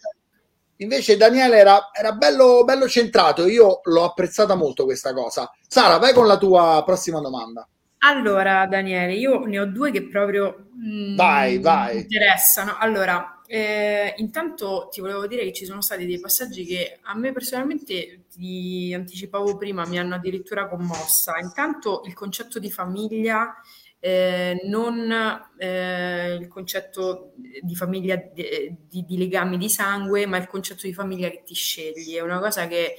invece 0.77 1.17
Daniele 1.17 1.57
era, 1.57 1.89
era 1.91 2.11
bello, 2.11 2.63
bello 2.63 2.87
centrato, 2.87 3.47
io 3.47 3.79
l'ho 3.83 4.03
apprezzata 4.03 4.55
molto 4.55 4.85
questa 4.85 5.13
cosa. 5.13 5.51
Sara, 5.67 5.97
vai 5.97 6.13
con 6.13 6.27
la 6.27 6.37
tua 6.37 6.83
prossima 6.85 7.19
domanda. 7.19 7.67
Allora, 7.99 8.67
Daniele, 8.67 9.13
io 9.13 9.45
ne 9.45 9.59
ho 9.59 9.65
due 9.65 9.89
che 9.89 10.07
proprio 10.07 10.67
mm, 10.77 11.15
vai, 11.15 11.57
vai. 11.59 11.97
interessano. 11.97 12.75
Allora, 12.77 13.34
eh, 13.47 14.13
intanto 14.17 14.87
ti 14.91 15.01
volevo 15.01 15.27
dire 15.27 15.43
che 15.43 15.53
ci 15.53 15.65
sono 15.65 15.81
stati 15.81 16.05
dei 16.05 16.19
passaggi 16.19 16.65
che 16.65 16.99
a 17.01 17.15
me 17.15 17.31
personalmente, 17.31 18.25
ti 18.31 18.91
anticipavo 18.93 19.57
prima, 19.57 19.85
mi 19.85 19.99
hanno 19.99 20.15
addirittura 20.15 20.67
commossa. 20.67 21.37
Intanto 21.39 22.01
il 22.05 22.13
concetto 22.13 22.59
di 22.59 22.71
famiglia 22.71 23.55
eh, 23.99 24.61
non 24.65 25.11
eh, 25.57 26.35
il 26.35 26.47
concetto 26.47 27.33
di 27.61 27.75
famiglia 27.75 28.15
di, 28.15 28.77
di, 28.87 29.05
di, 29.05 29.17
legami 29.17 29.57
di 29.57 29.69
sangue, 29.69 30.25
ma 30.25 30.37
il 30.37 30.47
concetto 30.47 30.87
di 30.87 30.93
famiglia 30.93 31.29
che 31.29 31.43
ti 31.43 31.53
scegli. 31.53 32.15
È 32.15 32.21
una 32.21 32.39
cosa 32.39 32.67
che 32.67 32.95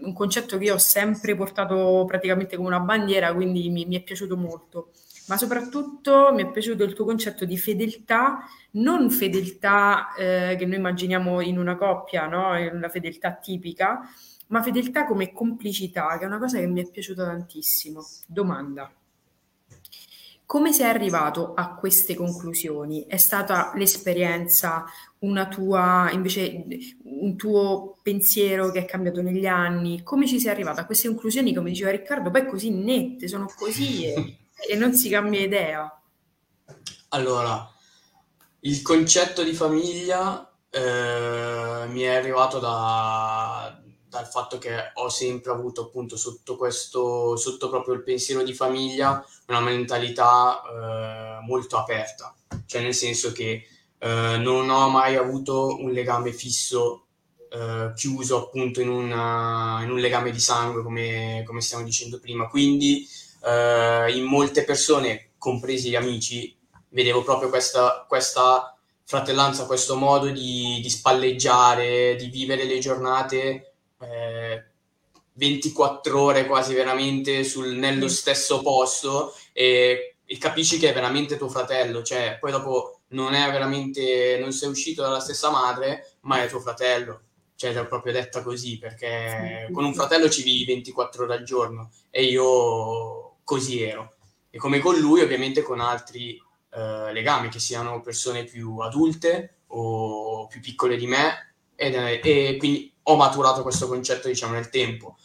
un 0.00 0.12
concetto 0.12 0.58
che 0.58 0.64
io 0.64 0.74
ho 0.74 0.78
sempre 0.78 1.34
portato 1.34 2.04
praticamente 2.06 2.56
come 2.56 2.68
una 2.68 2.80
bandiera, 2.80 3.34
quindi 3.34 3.68
mi, 3.70 3.86
mi 3.86 3.96
è 3.96 4.02
piaciuto 4.02 4.36
molto. 4.36 4.92
Ma 5.28 5.36
soprattutto 5.36 6.32
mi 6.32 6.42
è 6.42 6.50
piaciuto 6.50 6.84
il 6.84 6.94
tuo 6.94 7.04
concetto 7.04 7.44
di 7.44 7.58
fedeltà, 7.58 8.38
non 8.72 9.10
fedeltà 9.10 10.14
eh, 10.14 10.56
che 10.58 10.64
noi 10.64 10.76
immaginiamo 10.76 11.40
in 11.42 11.58
una 11.58 11.76
coppia, 11.76 12.26
no? 12.26 12.52
una 12.72 12.88
fedeltà 12.88 13.32
tipica, 13.32 14.08
ma 14.48 14.62
fedeltà 14.62 15.04
come 15.04 15.32
complicità, 15.32 16.16
che 16.16 16.24
è 16.24 16.26
una 16.26 16.38
cosa 16.38 16.58
che 16.58 16.66
mi 16.66 16.82
è 16.82 16.90
piaciuta 16.90 17.24
tantissimo. 17.24 18.00
Domanda. 18.26 18.90
Come 20.46 20.72
sei 20.72 20.88
arrivato 20.88 21.52
a 21.52 21.74
queste 21.74 22.14
conclusioni? 22.14 23.04
È 23.06 23.18
stata 23.18 23.72
l'esperienza, 23.74 24.86
una 25.18 25.46
tua, 25.46 26.08
invece, 26.10 26.64
un 27.02 27.36
tuo 27.36 27.98
pensiero 28.02 28.70
che 28.70 28.78
è 28.78 28.84
cambiato 28.86 29.20
negli 29.20 29.44
anni? 29.44 30.02
Come 30.02 30.26
ci 30.26 30.40
sei 30.40 30.50
arrivato 30.50 30.80
a 30.80 30.86
queste 30.86 31.08
conclusioni, 31.08 31.52
come 31.52 31.68
diceva 31.68 31.90
Riccardo, 31.90 32.30
poi 32.30 32.46
così 32.46 32.70
nette, 32.70 33.28
sono 33.28 33.46
così 33.58 34.04
e, 34.06 34.36
e 34.66 34.74
non 34.76 34.94
si 34.94 35.08
cambia 35.08 35.40
idea? 35.40 36.02
Allora, 37.10 37.70
il 38.60 38.82
concetto 38.82 39.42
di 39.42 39.52
famiglia 39.52 40.50
eh, 40.70 41.86
mi 41.88 42.02
è 42.02 42.14
arrivato 42.14 42.58
da, 42.58 43.80
dal 44.08 44.26
fatto 44.26 44.58
che 44.58 44.90
ho 44.94 45.08
sempre 45.08 45.52
avuto 45.52 45.82
appunto 45.82 46.16
sotto 46.16 46.56
questo, 46.56 47.36
sotto 47.36 47.68
proprio 47.68 47.94
il 47.94 48.02
pensiero 48.02 48.42
di 48.42 48.54
famiglia, 48.54 49.24
una 49.46 49.60
mentalità 49.60 50.60
eh, 50.62 51.44
molto 51.44 51.76
aperta, 51.76 52.34
cioè 52.66 52.82
nel 52.82 52.94
senso 52.94 53.32
che 53.32 53.66
eh, 53.98 54.36
non 54.38 54.68
ho 54.70 54.88
mai 54.88 55.16
avuto 55.16 55.76
un 55.80 55.90
legame 55.90 56.32
fisso 56.32 57.06
eh, 57.50 57.92
chiuso 57.94 58.44
appunto 58.44 58.80
in, 58.80 58.88
una, 58.88 59.80
in, 59.82 59.90
un 59.90 59.98
legame 59.98 60.30
di 60.30 60.40
sangue 60.40 60.82
come, 60.82 61.42
come 61.46 61.60
stiamo 61.60 61.84
dicendo 61.84 62.18
prima, 62.18 62.46
quindi 62.46 63.06
eh, 63.48 64.16
in 64.16 64.24
molte 64.24 64.64
persone, 64.64 65.30
compresi 65.38 65.90
gli 65.90 65.96
amici, 65.96 66.56
vedevo 66.90 67.22
proprio 67.22 67.48
questa, 67.48 68.04
questa 68.08 68.76
fratellanza, 69.04 69.66
questo 69.66 69.96
modo 69.96 70.28
di, 70.28 70.80
di 70.82 70.90
spalleggiare, 70.90 72.16
di 72.16 72.26
vivere 72.28 72.64
le 72.64 72.78
giornate 72.78 73.72
eh, 74.00 74.64
24 75.32 76.20
ore 76.20 76.46
quasi 76.46 76.74
veramente 76.74 77.44
sul, 77.44 77.68
nello 77.68 78.08
stesso 78.08 78.60
posto 78.60 79.34
e, 79.52 80.16
e, 80.24 80.38
capisci 80.38 80.78
che 80.78 80.90
è 80.90 80.92
veramente 80.92 81.36
tuo 81.36 81.48
fratello, 81.48 82.02
cioè 82.02 82.38
poi 82.40 82.50
dopo 82.50 83.00
non 83.08 83.34
è 83.34 83.50
veramente, 83.50 84.36
non 84.40 84.52
sei 84.52 84.68
uscito 84.68 85.02
dalla 85.02 85.20
stessa 85.20 85.50
madre, 85.50 86.16
ma 86.22 86.42
è 86.42 86.48
tuo 86.48 86.60
fratello. 86.60 87.22
Cioè, 87.54 87.72
l'ho 87.72 87.88
proprio 87.88 88.12
detta 88.12 88.40
così, 88.42 88.78
perché 88.78 89.68
con 89.72 89.84
un 89.84 89.92
fratello 89.92 90.28
ci 90.30 90.44
vivi 90.44 90.64
24 90.64 91.24
ore 91.24 91.34
al 91.34 91.42
giorno 91.42 91.90
e 92.08 92.22
io 92.22 93.27
così 93.48 93.80
ero. 93.80 94.16
E 94.50 94.58
come 94.58 94.78
con 94.78 94.98
lui, 94.98 95.22
ovviamente 95.22 95.62
con 95.62 95.80
altri 95.80 96.38
eh, 96.70 97.12
legami, 97.14 97.48
che 97.48 97.58
siano 97.58 98.02
persone 98.02 98.44
più 98.44 98.76
adulte 98.80 99.60
o 99.68 100.46
più 100.48 100.60
piccole 100.60 100.98
di 100.98 101.06
me, 101.06 101.54
ed, 101.74 101.94
e 101.94 102.56
quindi 102.58 102.92
ho 103.04 103.16
maturato 103.16 103.62
questo 103.62 103.88
concetto, 103.88 104.28
diciamo, 104.28 104.52
nel 104.52 104.68
tempo. 104.68 105.16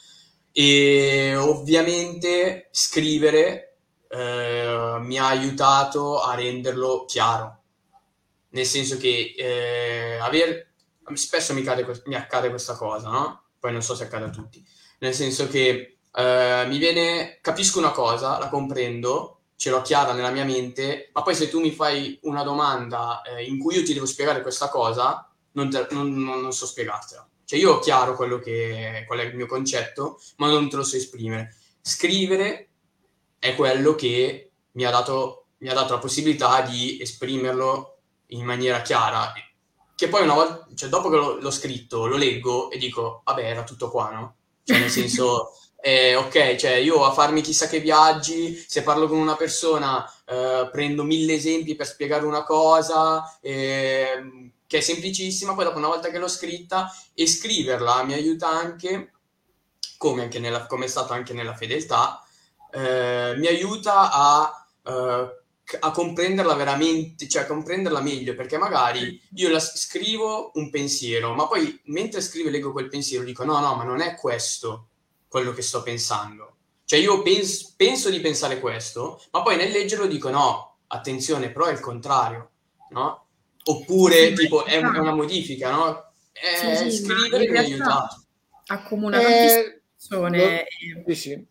E 0.54 1.36
ovviamente 1.36 2.70
scrivere 2.72 3.80
eh, 4.08 4.98
mi 5.02 5.18
ha 5.18 5.28
aiutato 5.28 6.22
a 6.22 6.34
renderlo 6.34 7.04
chiaro, 7.04 7.62
nel 8.52 8.66
senso 8.66 8.96
che 8.96 9.34
eh, 9.38 10.18
aver, 10.22 10.72
spesso 11.14 11.54
mi, 11.54 11.62
cade, 11.62 11.86
mi, 12.06 12.16
accade 12.16 12.50
questa 12.50 12.78
cosa, 12.78 13.10
no? 13.10 13.44
Poi 13.60 13.74
non 13.74 13.82
so 13.82 13.96
se 13.96 14.06
accade 14.06 14.26
a 14.26 14.30
tutti, 14.30 14.66
nel 15.00 15.14
senso 15.14 15.48
che 15.50 15.93
eh, 16.16 16.66
mi 16.68 16.78
viene, 16.78 17.40
capisco 17.42 17.80
una 17.80 17.92
cosa, 17.92 18.38
la 18.38 18.50
comprendo, 18.50 19.40
ce 19.56 19.70
l'ho 19.70 19.82
chiara 19.82 20.14
nella 20.14 20.30
mia 20.30 20.44
mente, 20.44 21.10
ma 21.14 21.22
poi 21.22 21.36
se 21.36 21.50
tu 21.50 21.60
mi 21.60 21.72
fai 21.72 22.20
una 22.24 22.44
domanda 22.44 23.22
eh, 23.22 23.44
in 23.46 23.58
cui 23.58 23.76
io 23.76 23.84
ti 23.84 23.94
devo 23.94 24.06
spiegare 24.06 24.42
questa 24.42 24.70
cosa, 24.70 25.28
non, 25.54 25.70
te, 25.70 25.88
non, 25.92 26.14
non, 26.14 26.42
non 26.42 26.54
so 26.54 26.66
spiegartela. 26.66 27.28
Cioè 27.46 27.60
io 27.60 27.74
ho 27.74 27.80
chiaro 27.80 28.16
quello 28.16 28.40
che, 28.40 29.04
qual 29.08 29.20
è 29.20 29.24
il 29.24 29.36
mio 29.36 29.48
concetto, 29.48 30.20
ma 30.38 30.50
non 30.50 30.70
te 30.70 30.76
lo 30.76 30.84
so 30.84 30.96
esprimere. 30.98 31.56
Scrivere 31.82 32.70
è 33.40 33.56
quello 33.56 33.96
che 33.96 34.52
mi 34.72 34.86
ha 34.86 34.92
dato, 34.92 35.48
mi 35.60 35.70
ha 35.70 35.74
dato 35.74 35.94
la 35.94 36.00
possibilità 36.00 36.62
di 36.62 37.00
esprimerlo 37.02 37.98
in 38.28 38.44
maniera 38.46 38.82
chiara. 38.82 39.34
Che 39.96 40.08
poi 40.08 40.24
una 40.24 40.34
volta, 40.34 40.68
cioè 40.76 40.90
dopo 40.90 41.10
che 41.10 41.16
l'ho, 41.16 41.40
l'ho 41.40 41.52
scritto, 41.52 42.06
lo 42.06 42.18
leggo 42.18 42.70
e 42.70 42.78
dico, 42.78 43.22
vabbè, 43.26 43.44
era 43.44 43.64
tutto 43.64 43.90
qua, 43.90 44.12
no? 44.12 44.36
Cioè 44.64 44.80
nel 44.80 44.92
senso... 44.92 45.58
Eh, 45.86 46.16
ok, 46.16 46.56
cioè 46.56 46.76
io 46.76 47.04
a 47.04 47.12
farmi 47.12 47.42
chissà 47.42 47.68
che 47.68 47.82
viaggi, 47.82 48.56
se 48.66 48.84
parlo 48.84 49.06
con 49.10 49.18
una 49.18 49.36
persona 49.36 50.10
eh, 50.26 50.70
prendo 50.72 51.04
mille 51.04 51.34
esempi 51.34 51.76
per 51.76 51.86
spiegare 51.86 52.26
una 52.26 52.44
cosa, 52.46 53.38
eh, 53.42 54.52
che 54.66 54.78
è 54.78 54.80
semplicissima, 54.80 55.54
poi 55.54 55.66
dopo 55.66 55.80
una 55.80 55.90
volta 55.90 56.10
che 56.10 56.20
l'ho 56.20 56.30
scritta 56.30 56.90
e 57.14 57.28
scriverla 57.28 58.04
mi 58.04 58.14
aiuta 58.14 58.48
anche, 58.48 59.12
come, 59.98 60.22
anche 60.22 60.40
come 60.70 60.86
è 60.86 60.88
stato 60.88 61.12
anche 61.12 61.34
nella 61.34 61.54
fedeltà, 61.54 62.24
eh, 62.72 63.34
mi 63.36 63.48
aiuta 63.48 64.10
a 64.10 64.66
eh, 64.86 65.38
a 65.80 65.92
comprenderla 65.92 66.54
veramente, 66.54 67.28
cioè 67.28 67.44
a 67.44 67.46
comprenderla 67.46 68.00
meglio, 68.02 68.36
perché 68.36 68.58
magari 68.58 69.22
io 69.36 69.50
la 69.50 69.60
scrivo 69.60 70.52
un 70.56 70.70
pensiero, 70.70 71.34
ma 71.34 71.46
poi 71.48 71.82
mentre 71.86 72.22
scrivo 72.22 72.48
e 72.48 72.52
leggo 72.52 72.72
quel 72.72 72.88
pensiero 72.90 73.26
dico 73.26 73.44
no, 73.44 73.60
no, 73.60 73.76
ma 73.76 73.84
non 73.84 74.00
è 74.02 74.16
questo 74.16 74.88
quello 75.34 75.52
che 75.52 75.64
sto 75.64 75.82
pensando. 75.82 76.58
Cioè 76.86 77.00
io 77.00 77.24
pens- 77.24 77.74
penso 77.76 78.12
di 78.12 78.20
pensare 78.20 78.60
questo, 78.60 79.20
ma 79.32 79.42
poi 79.42 79.56
nel 79.56 79.72
leggerlo 79.72 80.06
dico 80.06 80.30
no, 80.30 80.78
attenzione, 80.86 81.50
però 81.52 81.66
è 81.66 81.72
il 81.72 81.80
contrario, 81.80 82.52
no? 82.92 83.26
Oppure 83.64 84.28
sì, 84.28 84.34
tipo 84.36 84.64
è, 84.64 84.80
è, 84.80 85.00
una 85.00 85.16
modifica, 85.16 85.72
no? 85.72 86.12
È, 86.32 86.76
sì, 86.76 86.92
sì, 86.92 87.04
scrivere 87.04 87.50
mi 87.50 87.58
ha 87.58 87.62
aiutato. 87.62 88.26
Accomuna 88.68 89.20
eh, 89.20 89.82
persone. 89.96 90.66
Lo, 90.94 91.04
sì, 91.08 91.16
sì. 91.16 91.48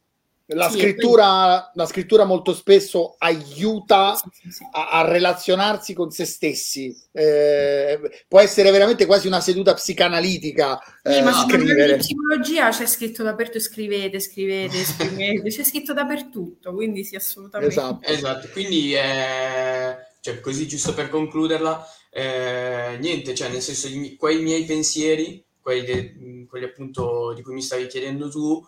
La, 0.46 0.68
sì, 0.68 0.78
scrittura, 0.78 1.70
la, 1.74 1.86
scrittura, 1.86 2.24
molto 2.24 2.52
spesso 2.52 3.14
aiuta 3.18 4.14
sì, 4.14 4.50
sì, 4.50 4.66
a, 4.72 4.90
a, 4.90 5.08
relazionarsi 5.08 5.94
con 5.94 6.10
se 6.10 6.24
stessi. 6.24 6.94
Eh, 7.12 7.98
può 8.28 8.40
essere 8.40 8.70
veramente 8.70 9.06
quasi 9.06 9.28
una 9.28 9.40
seduta 9.40 9.74
psicanalitica. 9.74 10.78
Sì, 11.02 11.16
eh, 11.16 11.22
ma 11.22 11.32
scrivere. 11.32 11.92
in 11.92 11.98
psicologia 11.98 12.70
c'è 12.70 12.86
scritto 12.86 13.22
dappertutto: 13.22 13.60
scrivete, 13.60 14.20
scrivete, 14.20 14.76
scrivete, 14.84 15.48
c'è 15.48 15.64
scritto 15.64 15.92
dappertutto. 15.92 16.74
Quindi 16.74 17.04
sì, 17.04 17.14
assolutamente. 17.14 17.74
Esatto, 17.74 18.06
esatto. 18.10 18.48
quindi 18.52 18.94
eh, 18.94 19.96
cioè, 20.22 20.40
così 20.40 20.68
giusto 20.68 20.94
per 20.94 21.08
concluderla, 21.08 21.86
eh, 22.10 22.96
niente, 23.00 23.34
cioè, 23.34 23.48
nel 23.48 23.60
senso, 23.60 23.88
quei 24.16 24.40
miei 24.40 24.64
pensieri, 24.64 25.44
quelli, 25.60 25.84
de, 25.84 26.46
quelli 26.48 26.64
appunto 26.64 27.32
di 27.34 27.42
cui 27.42 27.54
mi 27.54 27.62
stavi 27.62 27.86
chiedendo 27.86 28.28
tu 28.28 28.64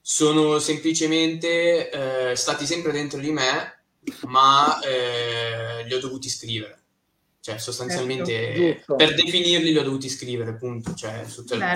sono 0.00 0.58
semplicemente 0.58 1.90
eh, 2.30 2.36
stati 2.36 2.66
sempre 2.66 2.92
dentro 2.92 3.20
di 3.20 3.30
me, 3.30 3.82
ma 4.26 4.80
eh, 4.80 5.84
li 5.84 5.94
ho 5.94 5.98
dovuti 6.00 6.28
scrivere. 6.28 6.78
Cioè, 7.42 7.56
sostanzialmente, 7.56 8.54
certo, 8.54 8.96
per 8.96 9.14
definirli 9.14 9.72
li 9.72 9.78
ho 9.78 9.82
dovuti 9.82 10.10
scrivere, 10.10 10.50
appunto. 10.50 10.92
Cioè, 10.94 11.24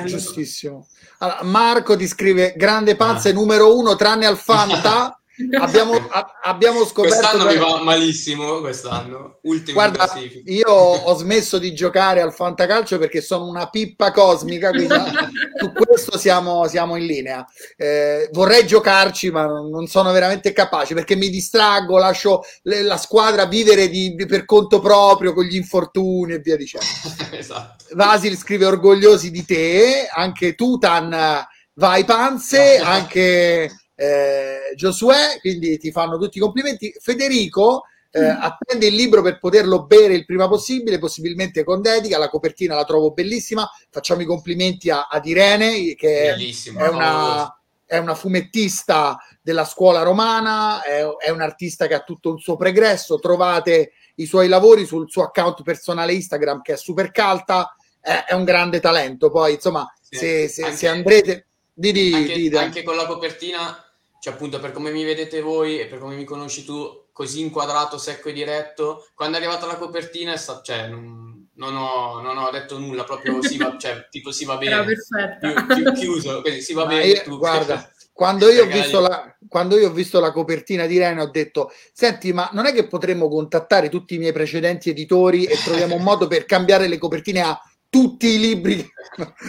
Giustissimo. 0.04 0.88
Allora, 1.18 1.42
Marco 1.42 1.96
ti 1.96 2.06
scrive, 2.06 2.52
grande 2.54 2.96
pazza 2.96 3.30
ah. 3.30 3.32
numero 3.32 3.74
uno, 3.74 3.96
tranne 3.96 4.26
al 4.26 4.36
Fanta. 4.36 5.18
abbiamo, 5.60 5.94
a, 5.94 6.38
abbiamo 6.42 6.84
scoperto 6.84 7.18
quest'anno 7.18 7.46
mi 7.46 7.56
va 7.56 7.82
malissimo 7.82 8.60
quest'anno. 8.60 9.38
Ultimo 9.42 9.74
guarda 9.74 10.12
io 10.44 10.70
ho 10.70 11.14
smesso 11.16 11.58
di 11.58 11.74
giocare 11.74 12.20
al 12.20 12.32
fantacalcio 12.32 12.98
perché 12.98 13.20
sono 13.20 13.46
una 13.46 13.68
pippa 13.68 14.12
cosmica 14.12 14.70
quindi 14.70 14.94
su 15.58 15.72
questo 15.72 16.18
siamo, 16.18 16.66
siamo 16.68 16.96
in 16.96 17.06
linea. 17.06 17.44
Eh, 17.76 18.28
vorrei 18.32 18.66
giocarci 18.66 19.30
ma 19.30 19.46
non 19.46 19.86
sono 19.86 20.12
veramente 20.12 20.52
capace 20.52 20.94
perché 20.94 21.16
mi 21.16 21.28
distraggo 21.28 21.98
lascio 21.98 22.42
le, 22.62 22.82
la 22.82 22.96
squadra 22.96 23.46
vivere 23.46 23.88
di, 23.88 24.14
per 24.28 24.44
conto 24.44 24.78
proprio 24.78 25.32
con 25.32 25.44
gli 25.44 25.56
infortuni 25.56 26.34
e 26.34 26.38
via 26.38 26.56
dicendo. 26.56 26.86
Esatto. 27.34 27.84
Vasil 27.94 28.36
scrive 28.36 28.64
orgogliosi 28.64 29.30
di 29.30 29.44
te 29.44 30.08
anche 30.10 30.54
Tutan 30.54 31.44
vai 31.74 32.04
panze 32.04 32.78
anche 32.78 33.70
eh, 33.94 34.72
Giosuè, 34.74 35.38
quindi 35.40 35.78
ti 35.78 35.90
fanno 35.90 36.18
tutti 36.18 36.38
i 36.38 36.40
complimenti. 36.40 36.94
Federico 36.98 37.84
eh, 38.10 38.32
mm. 38.32 38.42
attende 38.42 38.86
il 38.86 38.94
libro 38.94 39.22
per 39.22 39.38
poterlo 39.38 39.86
bere 39.86 40.14
il 40.14 40.24
prima 40.24 40.48
possibile, 40.48 40.98
possibilmente 40.98 41.64
con 41.64 41.80
dedica. 41.80 42.18
La 42.18 42.28
copertina 42.28 42.74
la 42.74 42.84
trovo 42.84 43.12
bellissima. 43.12 43.68
Facciamo 43.90 44.22
i 44.22 44.24
complimenti 44.24 44.90
a, 44.90 45.08
ad 45.08 45.26
Irene, 45.26 45.94
che 45.94 46.32
è 46.32 46.88
una, 46.88 47.60
è 47.84 47.98
una, 47.98 48.14
fumettista 48.14 49.18
della 49.42 49.64
scuola 49.64 50.02
romana, 50.02 50.82
è, 50.82 51.04
è 51.18 51.30
un 51.30 51.40
artista 51.40 51.86
che 51.86 51.94
ha 51.94 52.04
tutto 52.04 52.30
un 52.30 52.38
suo 52.38 52.56
pregresso. 52.56 53.18
Trovate 53.18 53.92
i 54.16 54.26
suoi 54.26 54.48
lavori 54.48 54.86
sul 54.86 55.10
suo 55.10 55.24
account 55.24 55.62
personale 55.62 56.14
Instagram, 56.14 56.62
che 56.62 56.74
è 56.74 56.76
super 56.76 57.10
calta. 57.10 57.74
È, 58.00 58.26
è 58.28 58.34
un 58.34 58.44
grande 58.44 58.78
talento. 58.78 59.30
Poi, 59.30 59.54
insomma, 59.54 59.92
sì, 60.00 60.16
se, 60.16 60.48
se, 60.48 60.70
se 60.72 60.88
andrete. 60.88 61.46
Di, 61.74 61.92
di, 61.92 62.14
anche, 62.14 62.34
di, 62.34 62.56
anche 62.56 62.82
con 62.84 62.94
la 62.94 63.06
copertina 63.06 63.84
cioè 64.24 64.32
appunto 64.32 64.58
per 64.58 64.72
come 64.72 64.90
mi 64.90 65.04
vedete 65.04 65.42
voi 65.42 65.78
e 65.78 65.84
per 65.84 65.98
come 65.98 66.16
mi 66.16 66.24
conosci 66.24 66.64
tu, 66.64 67.08
così 67.12 67.42
inquadrato, 67.42 67.98
secco 67.98 68.30
e 68.30 68.32
diretto, 68.32 69.06
quando 69.14 69.36
è 69.36 69.40
arrivata 69.40 69.66
la 69.66 69.76
copertina 69.76 70.32
è 70.32 70.38
stato, 70.38 70.62
cioè, 70.62 70.88
non, 70.88 71.46
non, 71.56 71.76
ho, 71.76 72.22
non, 72.22 72.38
ho, 72.38 72.50
detto 72.50 72.78
nulla, 72.78 73.04
proprio 73.04 73.42
si 73.44 73.58
va, 73.58 73.76
cioè, 73.78 74.08
tipo 74.08 74.32
si 74.32 74.46
va 74.46 74.56
bene. 74.56 74.76
Era 74.76 74.84
perfetta. 74.84 75.74
Chi, 75.74 75.92
chiuso, 75.92 76.40
quindi 76.40 76.62
si 76.62 76.72
va 76.72 76.86
Ma 76.86 76.94
bene. 76.94 77.04
Io, 77.04 77.36
guarda, 77.36 77.86
quando 78.14 78.48
io, 78.48 78.66
la, 79.00 79.36
quando 79.46 79.76
io, 79.76 79.88
ho 79.88 79.92
visto 79.92 80.20
la, 80.20 80.32
copertina 80.32 80.86
di 80.86 80.96
Rene 80.96 81.20
ho 81.20 81.28
detto 81.28 81.70
senti 81.92 82.32
ma 82.32 82.48
non 82.52 82.64
è 82.64 82.72
che 82.72 82.86
potremmo 82.86 83.28
contattare 83.28 83.90
tutti 83.90 84.14
i 84.14 84.18
miei 84.18 84.32
precedenti 84.32 84.88
editori 84.88 85.44
e 85.44 85.56
troviamo 85.62 85.96
un 85.96 86.02
modo 86.02 86.28
per 86.28 86.46
cambiare 86.46 86.86
le 86.86 86.96
copertine 86.96 87.42
a 87.42 87.60
tutti 87.94 88.26
i 88.26 88.40
libri. 88.40 88.84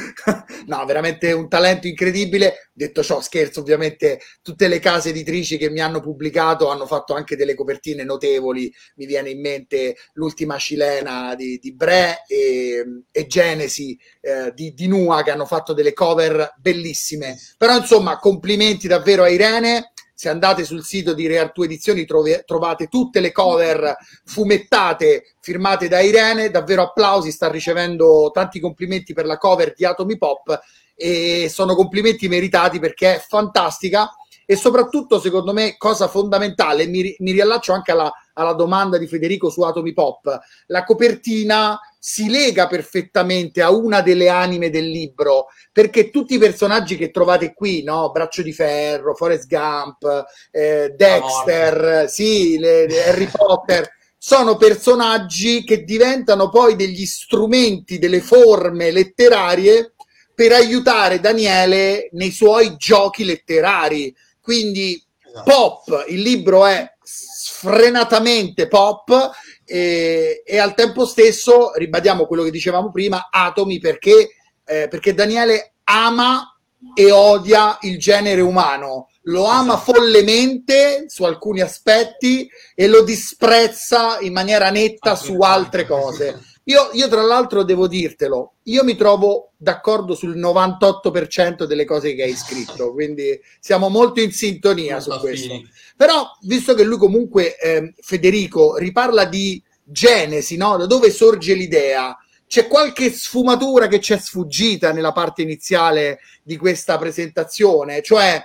no, 0.68 0.86
veramente 0.86 1.32
un 1.32 1.50
talento 1.50 1.88
incredibile. 1.88 2.70
Detto 2.72 3.02
ciò, 3.02 3.20
scherzo, 3.20 3.62
ovviamente 3.62 4.20
tutte 4.44 4.68
le 4.68 4.78
case 4.78 5.10
editrici 5.10 5.58
che 5.58 5.72
mi 5.72 5.80
hanno 5.80 6.00
pubblicato 6.00 6.70
hanno 6.70 6.86
fatto 6.86 7.16
anche 7.16 7.36
delle 7.36 7.56
copertine 7.56 8.04
notevoli. 8.04 8.72
Mi 8.98 9.08
viene 9.08 9.32
in 9.32 9.42
mente 9.42 9.96
l'ultima 10.14 10.60
cilena 10.60 11.34
di, 11.34 11.58
di 11.58 11.74
Bre 11.74 12.22
e, 12.28 12.86
e 13.10 13.26
Genesi 13.26 13.98
eh, 14.22 14.52
di, 14.54 14.76
di 14.76 14.86
Nua 14.86 15.24
che 15.24 15.32
hanno 15.32 15.48
fatto 15.48 15.74
delle 15.74 15.94
cover 15.94 16.54
bellissime. 16.60 17.40
Però 17.58 17.76
insomma, 17.76 18.20
complimenti 18.20 18.88
davvero 18.88 19.24
a 19.24 19.30
Irene 19.30 19.92
se 20.16 20.30
andate 20.30 20.64
sul 20.64 20.84
sito 20.84 21.14
di 21.14 21.28
Reartu 21.28 21.64
Edizioni 21.64 22.06
trove, 22.06 22.44
trovate 22.46 22.88
tutte 22.88 23.20
le 23.20 23.34
cover 23.34 23.98
fumettate 24.24 25.36
firmate 25.42 25.90
da 25.90 26.00
Irene, 26.00 26.50
davvero 26.50 26.84
applausi, 26.84 27.32
sta 27.32 27.50
ricevendo 27.52 28.32
tanti 28.34 28.62
complimenti 28.62 29.14
per 29.14 29.26
la 29.26 29.38
cover 29.38 29.74
di 29.76 29.84
Atomy 29.84 30.18
Pop 30.18 30.58
e 30.96 31.50
sono 31.50 31.76
complimenti 31.76 32.30
meritati 32.30 32.80
perché 32.80 33.16
è 33.16 33.20
fantastica. 33.20 34.10
E 34.48 34.56
soprattutto 34.56 35.20
secondo 35.20 35.54
me 35.54 35.76
cosa 35.76 36.08
fondamentale, 36.08 36.86
mi, 36.86 37.16
mi 37.20 37.32
riallaccio 37.32 37.74
anche 37.74 37.92
alla, 37.92 38.12
alla 38.34 38.54
domanda 38.54 38.98
di 38.98 39.08
Federico 39.08 39.50
su 39.50 39.64
Atomy 39.64 39.92
Pop, 39.92 40.40
la 40.68 40.84
copertina 40.84 41.78
si 42.08 42.30
lega 42.30 42.68
perfettamente 42.68 43.64
a 43.64 43.72
una 43.72 44.02
delle 44.02 44.30
anime 44.30 44.70
del 44.70 44.88
libro, 44.88 45.48
perché 45.72 46.12
tutti 46.12 46.36
i 46.36 46.38
personaggi 46.38 46.98
che 46.98 47.10
trovate 47.10 47.52
qui, 47.56 47.82
no? 47.82 48.12
Braccio 48.12 48.44
di 48.44 48.54
Ferro, 48.54 49.16
Forrest 49.16 49.48
Gump, 49.48 50.24
eh, 50.52 50.94
Dexter, 50.96 52.08
sì, 52.08 52.60
le, 52.60 52.86
le 52.86 53.08
Harry 53.08 53.28
Potter, 53.28 53.90
sono 54.20 54.56
personaggi 54.56 55.64
che 55.64 55.84
diventano 55.84 56.50
poi 56.50 56.76
degli 56.76 57.08
strumenti, 57.08 57.98
delle 57.98 58.22
forme 58.22 58.92
letterarie 58.92 59.96
per 60.36 60.52
aiutare 60.52 61.20
Daniele 61.20 62.10
nei 62.12 62.30
suoi 62.30 62.76
giochi 62.78 63.26
letterari. 63.26 64.16
Quindi 64.40 65.04
esatto. 65.26 65.84
pop, 65.88 66.06
il 66.10 66.22
libro 66.22 66.68
è 66.68 66.88
sfrenatamente 67.02 68.68
pop 68.68 69.32
e, 69.66 70.44
e, 70.46 70.58
al 70.58 70.76
tempo 70.76 71.06
stesso 71.06 71.74
ribadiamo 71.76 72.26
quello 72.26 72.44
che 72.44 72.52
dicevamo 72.52 72.92
prima, 72.92 73.30
atomi 73.32 73.80
perché, 73.80 74.30
eh, 74.64 74.88
perché 74.88 75.14
Daniele 75.14 75.74
ama 75.86 76.58
e 76.94 77.12
odia 77.12 77.78
il 77.82 77.98
genere 77.98 78.42
umano, 78.42 79.10
lo 79.24 79.46
ama 79.46 79.78
follemente 79.78 81.06
su 81.08 81.24
alcuni 81.24 81.62
aspetti 81.62 82.48
e 82.76 82.88
lo 82.88 83.04
disprezza 83.04 84.20
in 84.20 84.34
maniera 84.34 84.70
netta 84.70 85.16
su 85.16 85.40
altre 85.40 85.86
cose. 85.86 86.40
Io, 86.68 86.90
io, 86.94 87.08
tra 87.08 87.22
l'altro 87.22 87.64
devo 87.64 87.88
dirtelo, 87.88 88.56
io 88.64 88.84
mi 88.84 88.96
trovo 88.96 89.52
d'accordo 89.56 90.16
sul 90.16 90.36
98% 90.36 91.66
delle 91.66 91.86
cose 91.86 92.16
che 92.16 92.24
hai 92.24 92.34
scritto, 92.34 92.92
quindi 92.92 93.40
siamo 93.60 93.88
molto 93.88 94.20
in 94.20 94.32
sintonia 94.32 95.00
su 95.00 95.12
questo. 95.20 95.62
Però, 95.96 96.30
visto 96.42 96.74
che 96.74 96.84
lui 96.84 96.98
comunque, 96.98 97.58
eh, 97.58 97.94
Federico, 98.02 98.76
riparla 98.78 99.26
di 99.26 99.62
genesi, 99.84 100.58
no? 100.58 100.78
da 100.78 100.86
dove 100.86 101.10
sorge 101.10 101.54
l'idea, 101.54 102.18
c'è 102.48 102.68
qualche 102.68 103.12
sfumatura 103.12 103.88
che 103.88 104.00
ci 104.00 104.14
è 104.14 104.18
sfuggita 104.18 104.92
nella 104.92 105.12
parte 105.12 105.42
iniziale 105.42 106.20
di 106.44 106.58
questa 106.58 106.98
presentazione, 106.98 108.02
cioè 108.02 108.44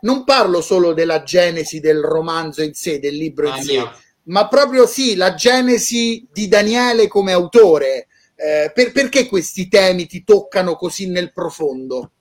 non 0.00 0.24
parlo 0.24 0.60
solo 0.60 0.92
della 0.92 1.22
genesi 1.22 1.80
del 1.80 2.00
romanzo 2.00 2.62
in 2.62 2.74
sé, 2.74 2.98
del 2.98 3.14
libro 3.14 3.46
in 3.46 3.52
ah, 3.52 3.62
sé, 3.62 3.72
mia 3.72 3.92
ma 4.28 4.48
proprio 4.48 4.86
sì, 4.86 5.14
la 5.14 5.34
genesi 5.34 6.26
di 6.32 6.48
Daniele 6.48 7.08
come 7.08 7.32
autore. 7.32 8.08
Eh, 8.34 8.70
per, 8.72 8.92
perché 8.92 9.26
questi 9.26 9.68
temi 9.68 10.06
ti 10.06 10.22
toccano 10.22 10.76
così 10.76 11.08
nel 11.08 11.32
profondo? 11.32 12.12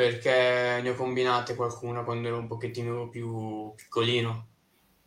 Perché 0.00 0.80
ne 0.80 0.88
ho 0.88 0.94
combinate 0.94 1.54
qualcuna 1.54 2.04
quando 2.04 2.28
ero 2.28 2.38
un 2.38 2.46
pochettino 2.46 3.10
più 3.10 3.70
piccolino 3.76 4.46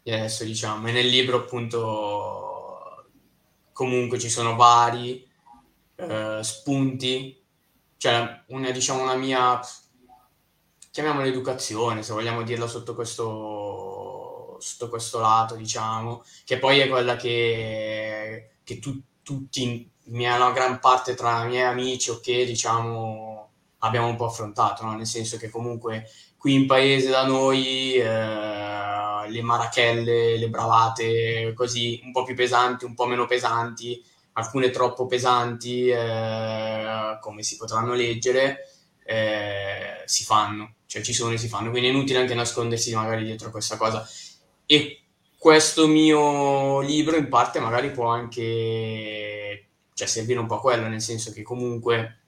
di 0.04 0.12
adesso, 0.12 0.44
diciamo. 0.44 0.88
E 0.88 0.92
nel 0.92 1.08
libro, 1.08 1.38
appunto, 1.38 3.08
comunque 3.72 4.20
ci 4.20 4.30
sono 4.30 4.56
vari 4.56 5.28
eh, 5.96 6.40
spunti. 6.44 7.42
Cioè, 7.98 8.44
una, 8.50 8.70
diciamo, 8.70 9.02
una 9.02 9.16
mia, 9.16 9.60
chiamiamola 10.92 11.26
educazione, 11.26 12.04
se 12.04 12.14
vogliamo 12.14 12.44
dirla 12.44 12.68
sotto 12.68 12.94
questo 12.94 14.58
sotto 14.60 14.90
questo 14.90 15.20
lato, 15.20 15.56
diciamo, 15.56 16.24
che 16.46 16.60
poi 16.60 16.80
è 16.82 16.88
quella 16.88 17.16
che, 17.16 18.58
che 18.64 18.78
tu, 18.78 19.02
tutti, 19.24 19.90
una 20.06 20.52
gran 20.52 20.80
parte 20.80 21.16
tra 21.16 21.46
i 21.46 21.48
miei 21.48 21.64
amici, 21.64 22.12
ok, 22.12 22.44
diciamo, 22.44 23.43
abbiamo 23.84 24.08
un 24.08 24.16
po' 24.16 24.26
affrontato, 24.26 24.84
no? 24.84 24.96
nel 24.96 25.06
senso 25.06 25.38
che 25.38 25.50
comunque 25.50 26.08
qui 26.38 26.54
in 26.56 26.66
paese 26.66 27.10
da 27.10 27.26
noi 27.26 27.96
eh, 27.96 29.30
le 29.30 29.42
marachelle, 29.42 30.38
le 30.38 30.50
bravate, 30.50 31.54
così 31.54 32.02
un 32.04 32.12
po' 32.12 32.24
più 32.24 32.36
pesanti, 32.36 32.86
un 32.86 32.96
po' 32.96 33.06
meno 33.06 33.26
pesanti, 33.26 34.04
alcune 34.34 34.70
troppo 34.70 35.06
pesanti, 35.06 35.88
eh, 35.88 37.18
come 37.22 37.44
si 37.44 37.56
potranno 37.58 37.94
leggere, 37.94 38.70
eh, 39.06 40.04
si 40.06 40.24
fanno, 40.24 40.76
cioè 40.86 41.02
ci 41.02 41.14
sono 41.14 41.34
e 41.34 41.38
si 41.38 41.48
fanno, 41.48 41.70
quindi 41.70 41.90
è 41.90 41.92
inutile 41.92 42.20
anche 42.20 42.34
nascondersi 42.34 42.94
magari 42.96 43.24
dietro 43.24 43.52
questa 43.52 43.78
cosa. 43.78 44.08
E 44.66 45.02
questo 45.38 45.88
mio 45.88 46.80
libro 46.82 47.18
in 47.18 47.28
parte 47.28 47.60
magari 47.60 47.92
può 47.92 48.08
anche 48.08 49.68
cioè, 49.94 50.08
servire 50.08 50.40
un 50.40 50.48
po' 50.48 50.56
a 50.56 50.62
quello, 50.62 50.88
nel 50.88 51.02
senso 51.02 51.32
che 51.34 51.42
comunque 51.42 52.23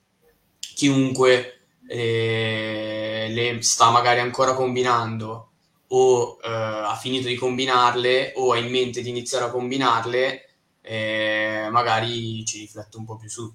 chiunque 0.76 1.61
eh, 1.88 3.28
le 3.30 3.61
sta 3.61 3.89
magari 3.89 4.19
ancora 4.19 4.53
combinando 4.53 5.51
o 5.88 6.38
eh, 6.43 6.49
ha 6.49 6.95
finito 6.99 7.28
di 7.28 7.36
combinarle 7.36 8.34
o 8.36 8.51
ha 8.51 8.57
in 8.57 8.69
mente 8.69 9.01
di 9.01 9.09
iniziare 9.09 9.45
a 9.45 9.49
combinarle, 9.49 10.49
eh, 10.82 11.67
magari 11.71 12.43
ci 12.45 12.59
riflette 12.59 12.97
un 12.97 13.05
po' 13.05 13.15
più 13.15 13.30
su. 13.30 13.51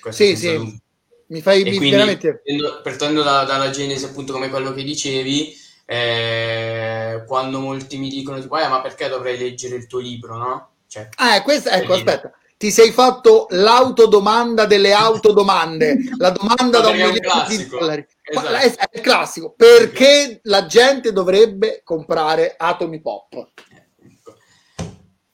Questo 0.00 0.24
sì, 0.24 0.36
sì. 0.36 0.56
Dubbio. 0.56 0.80
Mi 1.26 1.42
fai 1.42 1.60
e 1.62 1.76
quindi, 1.76 1.90
veramente... 1.90 2.42
partendo 2.82 3.22
da, 3.22 3.44
dalla 3.44 3.68
genesi, 3.68 4.04
appunto, 4.04 4.32
come 4.32 4.48
quello 4.48 4.72
che 4.72 4.82
dicevi, 4.82 5.54
eh, 5.84 7.22
quando 7.26 7.60
molti 7.60 7.98
mi 7.98 8.08
dicono, 8.08 8.38
eh, 8.38 8.68
ma 8.68 8.80
perché 8.80 9.08
dovrei 9.08 9.36
leggere 9.36 9.76
il 9.76 9.86
tuo 9.86 9.98
libro, 9.98 10.36
no? 10.36 10.70
Cioè, 10.86 11.08
ah, 11.16 11.42
questa, 11.42 11.72
ecco, 11.72 11.94
aspetta 11.94 12.32
ti 12.58 12.72
sei 12.72 12.90
fatto 12.90 13.46
l'autodomanda 13.50 14.66
delle 14.66 14.92
autodomande, 14.92 15.96
la 16.18 16.30
domanda 16.30 16.80
da 16.80 16.88
un 16.88 16.96
milione 16.96 17.20
di 17.46 17.66
dollari. 17.68 18.06
Esatto. 18.20 18.48
È 18.48 18.88
il 18.92 19.00
classico. 19.00 19.54
Perché 19.56 20.40
la 20.42 20.66
gente 20.66 21.12
dovrebbe 21.12 21.82
comprare 21.84 22.56
Atomi 22.58 23.00
Pop? 23.00 23.52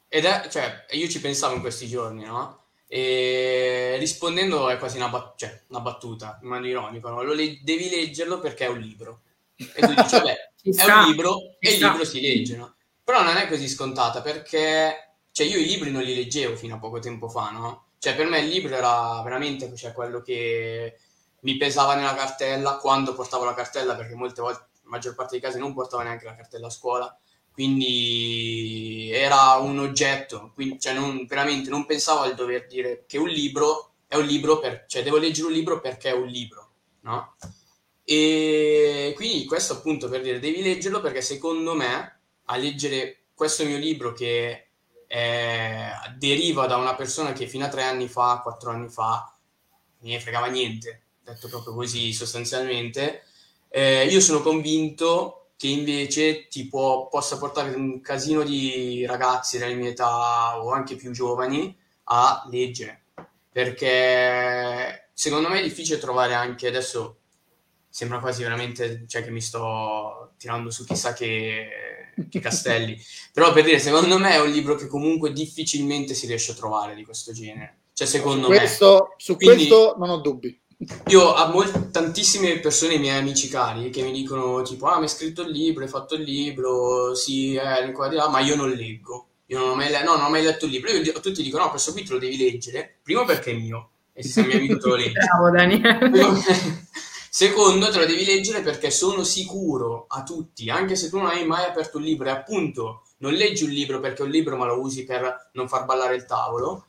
Ed 0.06 0.26
è, 0.26 0.46
cioè, 0.50 0.84
io 0.90 1.08
ci 1.08 1.20
pensavo 1.20 1.54
in 1.54 1.60
questi 1.60 1.88
giorni, 1.88 2.24
no? 2.24 2.66
E 2.86 3.96
rispondendo 3.98 4.68
è 4.68 4.76
quasi 4.76 4.98
una, 4.98 5.08
bat- 5.08 5.36
cioè, 5.36 5.62
una 5.68 5.80
battuta, 5.80 6.38
in 6.42 6.48
modo 6.50 6.66
ironico, 6.66 7.08
no? 7.08 7.22
le- 7.22 7.58
devi 7.62 7.88
leggerlo 7.88 8.38
perché 8.38 8.66
è 8.66 8.68
un 8.68 8.78
libro. 8.78 9.22
E 9.56 9.80
tu 9.80 9.94
dici, 9.94 10.10
vabbè, 10.10 10.50
è 10.76 10.92
un 10.92 11.04
libro 11.06 11.38
e 11.58 11.72
il 11.72 11.82
libro 11.82 12.04
si 12.04 12.20
legge, 12.20 12.56
no? 12.56 12.74
Però 13.02 13.22
non 13.22 13.38
è 13.38 13.48
così 13.48 13.66
scontata 13.66 14.20
perché 14.20 15.13
cioè 15.34 15.46
io 15.46 15.58
i 15.58 15.66
libri 15.66 15.90
non 15.90 16.04
li 16.04 16.14
leggevo 16.14 16.54
fino 16.54 16.76
a 16.76 16.78
poco 16.78 17.00
tempo 17.00 17.28
fa, 17.28 17.50
no? 17.50 17.86
Cioè 17.98 18.14
per 18.14 18.28
me 18.28 18.38
il 18.38 18.48
libro 18.48 18.76
era 18.76 19.20
veramente 19.24 19.74
cioè, 19.74 19.92
quello 19.92 20.22
che 20.22 20.96
mi 21.40 21.56
pesava 21.56 21.96
nella 21.96 22.14
cartella 22.14 22.76
quando 22.76 23.14
portavo 23.14 23.44
la 23.44 23.52
cartella, 23.52 23.96
perché 23.96 24.14
molte 24.14 24.40
volte, 24.40 24.68
la 24.84 24.90
maggior 24.90 25.16
parte 25.16 25.32
dei 25.32 25.40
casi 25.40 25.58
non 25.58 25.74
portavo 25.74 26.04
neanche 26.04 26.24
la 26.24 26.36
cartella 26.36 26.68
a 26.68 26.70
scuola, 26.70 27.18
quindi 27.50 29.10
era 29.12 29.54
un 29.54 29.80
oggetto, 29.80 30.52
quindi 30.54 30.78
cioè, 30.78 30.94
non, 30.94 31.26
veramente 31.26 31.68
non 31.68 31.84
pensavo 31.84 32.20
al 32.20 32.36
dover 32.36 32.68
dire 32.68 33.04
che 33.04 33.18
un 33.18 33.28
libro 33.28 33.94
è 34.06 34.14
un 34.14 34.26
libro, 34.26 34.60
per, 34.60 34.84
cioè 34.86 35.02
devo 35.02 35.16
leggere 35.16 35.48
un 35.48 35.52
libro 35.54 35.80
perché 35.80 36.10
è 36.10 36.14
un 36.14 36.28
libro, 36.28 36.70
no? 37.00 37.34
E 38.04 39.12
quindi 39.16 39.46
questo 39.46 39.72
appunto 39.72 40.08
per 40.08 40.20
dire 40.20 40.38
devi 40.38 40.62
leggerlo 40.62 41.00
perché 41.00 41.22
secondo 41.22 41.74
me 41.74 42.20
a 42.44 42.56
leggere 42.56 43.24
questo 43.34 43.64
mio 43.64 43.78
libro 43.78 44.12
che 44.12 44.63
eh, 45.06 45.90
deriva 46.16 46.66
da 46.66 46.76
una 46.76 46.94
persona 46.94 47.32
che 47.32 47.46
fino 47.46 47.64
a 47.64 47.68
tre 47.68 47.82
anni 47.82 48.08
fa, 48.08 48.40
quattro 48.42 48.70
anni 48.70 48.88
fa, 48.88 49.34
ne 50.00 50.20
fregava 50.20 50.46
niente, 50.46 51.02
detto 51.22 51.48
proprio 51.48 51.74
così 51.74 52.12
sostanzialmente. 52.12 53.24
Eh, 53.68 54.06
io 54.06 54.20
sono 54.20 54.40
convinto 54.40 55.48
che 55.56 55.68
invece 55.68 56.48
ti 56.48 56.66
può, 56.68 57.08
possa 57.08 57.38
portare 57.38 57.74
un 57.74 58.00
casino 58.00 58.42
di 58.42 59.06
ragazzi 59.06 59.58
della 59.58 59.74
mia 59.74 59.90
età 59.90 60.62
o 60.62 60.70
anche 60.70 60.96
più 60.96 61.10
giovani 61.12 61.76
a 62.04 62.46
leggere, 62.50 63.04
perché 63.50 65.08
secondo 65.12 65.48
me 65.48 65.60
è 65.60 65.62
difficile 65.62 65.98
trovare 65.98 66.34
anche 66.34 66.66
adesso 66.66 67.18
sembra 67.88 68.18
quasi 68.18 68.42
veramente 68.42 69.04
cioè, 69.06 69.22
che 69.22 69.30
mi 69.30 69.40
sto 69.40 70.32
tirando 70.36 70.70
su 70.70 70.84
chissà 70.84 71.12
che 71.12 71.93
che 72.30 72.40
castelli. 72.40 73.00
Però 73.32 73.52
per 73.52 73.64
dire, 73.64 73.78
secondo 73.78 74.18
me 74.18 74.32
è 74.32 74.40
un 74.40 74.50
libro 74.50 74.74
che 74.74 74.86
comunque 74.86 75.32
difficilmente 75.32 76.14
si 76.14 76.26
riesce 76.26 76.52
a 76.52 76.54
trovare 76.54 76.94
di 76.94 77.04
questo 77.04 77.32
genere. 77.32 77.78
Cioè, 77.92 78.06
secondo 78.06 78.46
su 78.46 78.52
questo, 78.52 79.06
me. 79.10 79.14
Su 79.18 79.36
Quindi, 79.36 79.56
questo 79.68 79.94
non 79.98 80.10
ho 80.10 80.18
dubbi. 80.18 80.60
Io 81.06 81.22
ho 81.22 81.48
molt- 81.50 81.90
tantissime 81.90 82.58
persone, 82.58 82.94
i 82.94 82.98
miei 82.98 83.16
amici 83.18 83.48
cari, 83.48 83.90
che 83.90 84.02
mi 84.02 84.12
dicono 84.12 84.62
tipo, 84.62 84.86
ah, 84.86 84.96
mi 84.96 85.04
hai 85.04 85.08
scritto 85.08 85.42
il 85.42 85.50
libro, 85.50 85.84
hai 85.84 85.88
fatto 85.88 86.14
il 86.14 86.22
libro, 86.22 87.14
sì, 87.14 87.54
eh, 87.54 87.92
qua 87.92 88.08
di 88.08 88.16
là, 88.16 88.28
ma 88.28 88.40
io 88.40 88.56
non 88.56 88.70
leggo. 88.70 89.28
Io 89.46 89.58
non 89.58 89.70
ho 89.70 89.74
mai, 89.74 89.90
le- 89.90 90.02
no, 90.02 90.16
non 90.16 90.24
ho 90.24 90.30
mai 90.30 90.42
letto 90.42 90.64
il 90.64 90.72
libro. 90.72 90.90
Io 90.90 91.12
tutti 91.20 91.42
dicono, 91.42 91.64
no, 91.64 91.70
questo 91.70 91.92
qui 91.92 92.02
te 92.02 92.12
lo 92.12 92.18
devi 92.18 92.36
leggere, 92.36 92.96
primo 93.02 93.24
perché 93.24 93.52
è 93.52 93.54
mio, 93.54 93.90
e 94.12 94.22
se 94.22 94.30
sei 94.30 94.46
mio 94.46 94.56
amico 94.56 94.78
te 94.78 94.88
lo 94.88 94.96
leggi. 94.96 95.12
Bravo, 95.12 95.50
Daniele. 95.50 96.10
Secondo, 97.36 97.90
te 97.90 97.98
lo 97.98 98.06
devi 98.06 98.24
leggere 98.24 98.60
perché 98.60 98.92
sono 98.92 99.24
sicuro 99.24 100.04
a 100.08 100.22
tutti, 100.22 100.70
anche 100.70 100.94
se 100.94 101.10
tu 101.10 101.16
non 101.16 101.26
hai 101.26 101.44
mai 101.44 101.64
aperto 101.64 101.96
un 101.96 102.04
libro 102.04 102.28
e 102.28 102.30
appunto 102.30 103.02
non 103.16 103.32
leggi 103.32 103.64
un 103.64 103.70
libro 103.70 103.98
perché 103.98 104.22
un 104.22 104.30
libro 104.30 104.56
ma 104.56 104.66
lo 104.66 104.78
usi 104.78 105.02
per 105.02 105.50
non 105.54 105.68
far 105.68 105.84
ballare 105.84 106.14
il 106.14 106.26
tavolo, 106.26 106.86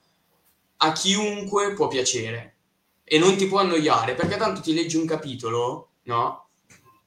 a 0.78 0.92
chiunque 0.92 1.74
può 1.74 1.88
piacere 1.88 2.58
e 3.04 3.18
non 3.18 3.36
ti 3.38 3.48
può 3.48 3.58
annoiare 3.58 4.14
perché 4.14 4.38
tanto 4.38 4.62
ti 4.62 4.76
leggi 4.76 4.98
un 4.98 5.08
capitolo, 5.08 5.94
no? 6.04 6.50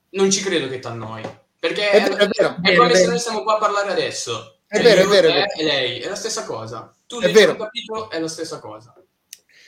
Non 0.09 0.33
ci 0.33 0.43
credo 0.43 0.67
che 0.67 0.81
ti 0.81 0.89
annoi. 0.89 1.23
Perché 1.61 1.91
è, 1.91 2.03
vero, 2.03 2.17
è, 2.17 2.27
vero, 2.27 2.57
è 2.61 2.75
come 2.75 2.95
se 2.97 3.07
noi 3.07 3.21
stiamo 3.21 3.45
qua 3.45 3.55
a 3.55 3.59
parlare 3.59 3.93
adesso. 3.93 4.63
È 4.67 4.75
cioè, 4.75 4.83
vero, 4.83 5.03
è 5.03 5.07
vero, 5.07 5.29
è 5.29 5.45
E 5.57 5.63
lei 5.63 6.01
è 6.01 6.09
la 6.09 6.17
stessa 6.17 6.45
cosa. 6.45 6.93
Tu 7.07 7.21
leggi 7.21 7.45
un 7.45 7.57
capitolo, 7.57 8.11
è 8.11 8.19
la 8.19 8.27
stessa 8.27 8.59
cosa. 8.59 9.01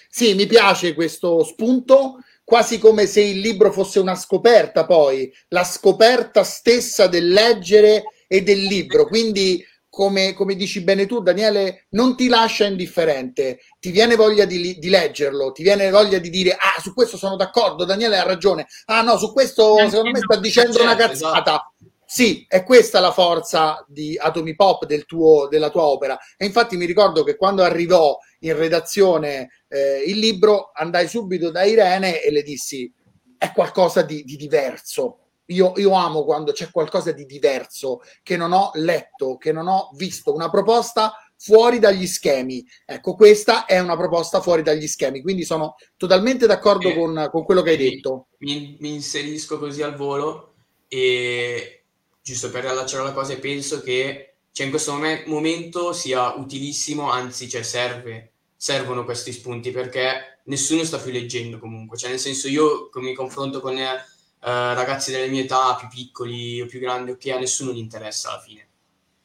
Sì, 0.09 0.35
mi 0.35 0.47
piace 0.47 0.93
questo 0.93 1.45
spunto 1.45 2.16
quasi 2.51 2.81
come 2.81 3.07
se 3.07 3.21
il 3.21 3.39
libro 3.39 3.71
fosse 3.71 4.01
una 4.01 4.17
scoperta 4.17 4.85
poi, 4.85 5.33
la 5.51 5.63
scoperta 5.63 6.43
stessa 6.43 7.07
del 7.07 7.29
leggere 7.29 8.03
e 8.27 8.43
del 8.43 8.59
libro. 8.59 9.07
Quindi, 9.07 9.65
come, 9.89 10.33
come 10.33 10.57
dici 10.57 10.83
bene 10.83 11.07
tu, 11.07 11.23
Daniele, 11.23 11.87
non 11.91 12.17
ti 12.17 12.27
lascia 12.27 12.67
indifferente, 12.67 13.61
ti 13.79 13.93
viene 13.93 14.17
voglia 14.17 14.47
di, 14.47 14.77
di, 14.81 14.89
leggerlo, 14.89 15.53
ti 15.53 15.63
viene 15.63 15.91
voglia 15.91 16.19
di 16.19 16.29
dire, 16.29 16.55
ah, 16.55 16.81
su 16.81 16.93
questo 16.93 17.17
sono 17.17 17.37
d'accordo, 17.37 17.85
Daniele 17.85 18.19
ha 18.19 18.25
ragione, 18.25 18.67
ah 18.87 19.03
no, 19.03 19.17
su 19.17 19.33
questo 19.33 19.77
secondo 19.89 20.11
me 20.11 20.19
sta 20.19 20.37
dicendo 20.41 20.73
certo, 20.73 20.87
una 20.89 20.97
cazzata. 20.97 21.39
Esatto. 21.39 21.75
Sì, 22.05 22.45
è 22.49 22.65
questa 22.65 22.99
la 22.99 23.13
forza 23.13 23.85
di 23.87 24.19
Atomi 24.21 24.57
Pop 24.57 24.87
del 24.87 25.07
tuo, 25.07 25.47
della 25.47 25.71
tua 25.71 25.83
opera. 25.83 26.19
E 26.37 26.47
infatti 26.47 26.77
mi 26.77 26.85
ricordo 26.85 27.23
che 27.23 27.37
quando 27.37 27.63
arrivò 27.63 28.19
in 28.41 28.57
redazione 28.57 29.51
eh, 29.68 30.03
il 30.07 30.18
libro, 30.18 30.70
andai 30.74 31.09
subito 31.09 31.51
da 31.51 31.64
Irene 31.64 32.22
e 32.22 32.30
le 32.30 32.43
dissi: 32.43 32.93
è 33.36 33.53
qualcosa 33.53 34.03
di, 34.03 34.22
di 34.24 34.36
diverso. 34.36 35.16
Io, 35.47 35.72
io, 35.76 35.93
amo 35.93 36.24
quando 36.24 36.53
c'è 36.53 36.70
qualcosa 36.70 37.11
di 37.11 37.26
diverso 37.26 38.03
che 38.22 38.36
non 38.36 38.53
ho 38.53 38.70
letto, 38.74 39.36
che 39.36 39.51
non 39.51 39.66
ho 39.66 39.91
visto, 39.97 40.32
una 40.32 40.49
proposta 40.49 41.12
fuori 41.36 41.78
dagli 41.78 42.07
schemi. 42.07 42.64
Ecco, 42.84 43.14
questa 43.14 43.64
è 43.64 43.80
una 43.80 43.97
proposta 43.97 44.41
fuori 44.41 44.62
dagli 44.62 44.86
schemi, 44.86 45.22
quindi 45.22 45.45
sono 45.45 45.74
totalmente 45.97 46.47
d'accordo 46.47 46.91
eh, 46.91 46.95
con, 46.95 47.28
con, 47.32 47.45
quello 47.45 47.62
che 47.62 47.70
hai 47.70 47.76
detto. 47.76 48.28
Mi, 48.38 48.76
mi, 48.78 48.95
inserisco 48.95 49.59
così 49.59 49.82
al 49.82 49.97
volo 49.97 50.55
e 50.86 51.84
giusto 52.22 52.51
per 52.51 52.62
riallacciare 52.62 53.03
la 53.03 53.12
cosa, 53.12 53.34
penso 53.38 53.80
che 53.80 54.30
cioè, 54.61 54.67
in 54.67 54.71
questo 54.71 54.93
mom- 54.93 55.23
momento 55.25 55.95
sia 55.95 56.35
utilissimo, 56.35 57.11
anzi 57.11 57.49
cioè, 57.49 57.63
serve 57.63 58.33
servono 58.55 59.05
questi 59.05 59.33
spunti 59.33 59.71
perché 59.71 60.43
nessuno 60.45 60.85
sta 60.85 60.99
più 60.99 61.11
leggendo 61.11 61.59
comunque, 61.59 61.97
cioè 61.97 62.11
nel 62.11 62.19
senso 62.19 62.47
io 62.47 62.91
mi 62.97 63.15
confronto 63.15 63.61
con 63.61 63.79
eh, 63.79 63.99
ragazzi 64.39 65.11
delle 65.13 65.29
mie 65.29 65.45
età, 65.45 65.77
più 65.77 65.89
piccoli 65.89 66.61
o 66.61 66.67
più 66.67 66.79
grandi, 66.79 67.17
che 67.17 67.33
a 67.33 67.39
nessuno 67.39 67.73
gli 67.73 67.79
interessa 67.79 68.33
alla 68.33 68.43
fine. 68.43 68.69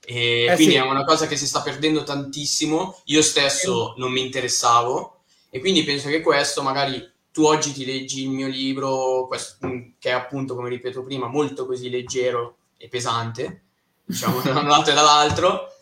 E 0.06 0.46
eh 0.46 0.56
quindi 0.56 0.76
sì. 0.76 0.80
è 0.80 0.84
una 0.84 1.04
cosa 1.04 1.28
che 1.28 1.36
si 1.36 1.48
sta 1.48 1.62
perdendo 1.62 2.04
tantissimo, 2.04 3.02
io 3.06 3.22
stesso 3.22 3.96
non 3.98 4.14
mi 4.14 4.22
interessavo. 4.22 5.24
E 5.50 5.60
quindi 5.60 5.84
penso 5.84 6.08
che 6.08 6.22
questo 6.22 6.62
magari 6.62 7.12
tu 7.34 7.44
oggi 7.44 7.74
ti 7.74 7.84
leggi 7.84 8.24
il 8.24 8.30
mio 8.30 8.48
libro, 8.48 9.28
questo, 9.28 9.58
che 10.00 10.12
è 10.12 10.14
appunto, 10.14 10.56
come 10.56 10.70
ripeto 10.70 11.04
prima, 11.04 11.28
molto 11.28 11.66
così 11.66 11.90
leggero 11.90 12.56
e 12.78 12.88
pesante, 12.88 13.65
diciamo 14.06 14.42
da 14.44 14.60
un 14.60 14.68
lato 14.68 14.92
e 14.92 14.94
dall'altro, 14.94 15.74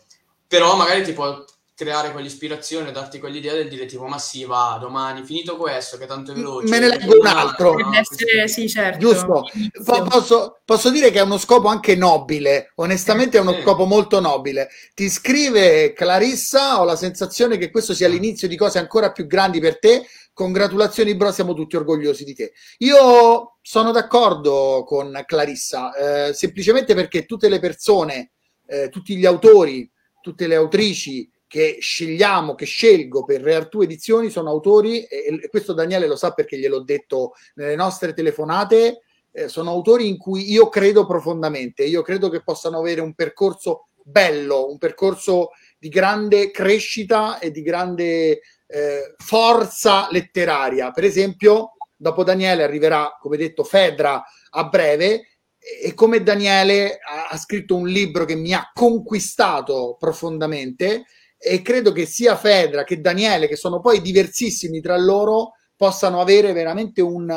però 0.48 0.76
magari 0.76 1.04
ti 1.04 1.14
può 1.14 1.44
creare 1.76 2.12
quell'ispirazione, 2.12 2.92
darti 2.92 3.20
quell'idea 3.20 3.54
del 3.54 3.68
dire 3.68 3.86
tipo 3.88 4.06
massiva 4.06 4.78
domani, 4.80 5.24
finito 5.26 5.58
questo 5.58 5.98
che 5.98 6.06
tanto 6.06 6.32
è 6.32 6.36
veloce. 6.36 6.70
Me 6.70 6.80
ne 6.80 6.88
leggo 6.88 7.18
un 7.20 7.26
altro. 7.26 7.76
Deve 7.76 7.98
essere, 7.98 8.48
sì, 8.48 8.70
certo. 8.70 9.00
Giusto. 9.00 9.44
Po- 9.84 10.04
posso, 10.04 10.60
posso 10.64 10.92
dire 10.92 11.10
che 11.10 11.18
è 11.18 11.24
uno 11.24 11.40
scopo 11.40 11.68
anche 11.68 11.96
nobile, 11.96 12.72
onestamente 12.76 13.38
è 13.38 13.42
uno 13.42 13.54
Sì. 13.54 13.62
scopo 13.64 13.86
molto 13.86 14.20
nobile. 14.20 14.70
Ti 14.94 15.10
scrive 15.10 15.94
Clarissa, 15.94 16.80
ho 16.80 16.84
la 16.86 16.96
sensazione 16.96 17.58
che 17.58 17.72
questo 17.72 17.94
sia 17.96 18.08
l'inizio 18.08 18.48
di 18.48 18.56
cose 18.56 18.78
ancora 18.78 19.12
più 19.12 19.26
grandi 19.26 19.60
per 19.60 19.80
te. 19.80 20.06
Congratulazioni, 20.34 21.16
bro, 21.16 21.32
siamo 21.32 21.54
tutti 21.54 21.76
orgogliosi 21.76 22.24
di 22.24 22.34
te. 22.34 22.54
Io 22.80 23.58
sono 23.62 23.92
d'accordo 23.92 24.84
con 24.84 25.22
Clarissa, 25.28 26.30
eh, 26.30 26.34
semplicemente 26.34 26.96
perché 26.96 27.26
tutte 27.26 27.50
le 27.50 27.60
persone, 27.60 28.32
eh, 28.66 28.90
tutti 28.90 29.16
gli 29.16 29.28
autori, 29.28 29.88
tutte 30.22 30.48
le 30.48 30.56
autrici 30.56 31.30
che 31.46 31.78
scegliamo, 31.80 32.56
che 32.56 32.66
scelgo 32.66 33.26
per 33.26 33.42
Rare 33.42 33.68
2 33.70 33.84
Edizioni 33.84 34.32
sono 34.32 34.50
autori, 34.50 35.04
e, 35.04 35.40
e 35.40 35.50
questo 35.50 35.74
Daniele 35.74 36.08
lo 36.08 36.16
sa 36.16 36.32
perché 36.32 36.58
gliel'ho 36.58 36.82
detto 36.82 37.34
nelle 37.54 37.76
nostre 37.76 38.14
telefonate, 38.14 39.02
eh, 39.32 39.48
sono 39.48 39.70
autori 39.70 40.08
in 40.08 40.18
cui 40.18 40.52
io 40.52 40.68
credo 40.68 41.06
profondamente, 41.06 41.84
io 41.84 42.02
credo 42.02 42.30
che 42.30 42.42
possano 42.42 42.80
avere 42.80 43.02
un 43.02 43.14
percorso 43.14 43.90
bello, 44.04 44.68
un 44.68 44.80
percorso 44.80 45.52
di 45.78 45.90
grande 45.90 46.50
crescita 46.50 47.38
e 47.38 47.52
di 47.52 47.62
grande 47.62 48.42
eh, 48.74 49.14
forza 49.18 50.08
letteraria. 50.10 50.90
Per 50.90 51.04
esempio, 51.04 51.74
dopo 51.96 52.24
Daniele 52.24 52.64
arriverà, 52.64 53.16
come 53.20 53.38
detto, 53.38 53.64
Fedra 53.64 54.24
a 54.50 54.64
breve 54.64 55.38
e 55.82 55.94
come 55.94 56.24
Daniele 56.24 56.98
ha, 57.30 57.38
scritto 57.38 57.76
un 57.76 57.88
libro 57.88 58.26
che 58.26 58.36
mi 58.36 58.52
ha 58.52 58.70
conquistato 58.74 59.96
profondamente 59.98 61.06
e 61.38 61.62
credo 61.62 61.92
che 61.92 62.08
sia 62.08 62.36
Fedra 62.36 62.84
che 62.84 63.00
Daniele, 63.00 63.48
che 63.48 63.56
sono 63.56 63.80
poi 63.80 64.02
diversissimi 64.02 64.82
tra 64.82 64.98
loro, 64.98 65.52
possano 65.76 66.20
avere 66.20 66.52
veramente 66.52 67.02
un, 67.02 67.32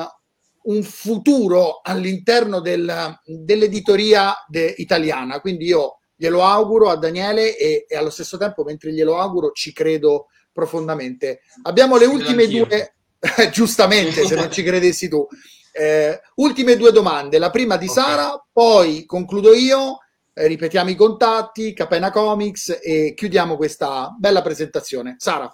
un 0.62 0.82
futuro 0.82 1.80
all'interno 1.82 2.60
del, 2.60 3.14
dell'editoria 3.24 4.34
de- 4.48 4.74
italiana. 4.78 5.40
Quindi 5.40 5.66
io 5.66 5.98
glielo 6.16 6.42
auguro 6.42 6.88
a 6.88 6.96
Daniele 6.96 7.56
e, 7.58 7.84
e 7.86 7.94
allo 7.96 8.10
stesso 8.10 8.38
tempo, 8.38 8.64
mentre 8.64 8.92
glielo 8.92 9.18
auguro, 9.18 9.50
ci 9.50 9.72
credo 9.72 10.28
profondamente. 10.56 11.42
Abbiamo 11.64 11.98
le 11.98 12.06
ultime 12.06 12.48
due, 12.48 12.94
giustamente, 13.52 14.24
se 14.24 14.34
non 14.34 14.50
ci 14.50 14.62
credessi 14.62 15.06
tu. 15.06 15.28
Eh, 15.70 16.18
ultime 16.36 16.76
due 16.76 16.90
domande, 16.92 17.38
la 17.38 17.50
prima 17.50 17.76
di 17.76 17.84
Ok. 17.84 17.92
Sara, 17.92 18.46
poi 18.50 19.04
concludo 19.04 19.52
io, 19.52 19.98
eh, 20.32 20.46
ripetiamo 20.46 20.88
i 20.88 20.94
contatti, 20.94 21.74
Capena 21.74 22.10
Comics 22.10 22.78
e 22.82 23.12
chiudiamo 23.14 23.56
questa 23.56 24.16
bella 24.18 24.40
presentazione. 24.40 25.16
Sara, 25.18 25.50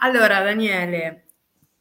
Allora, 0.00 0.42
Daniele, 0.42 1.26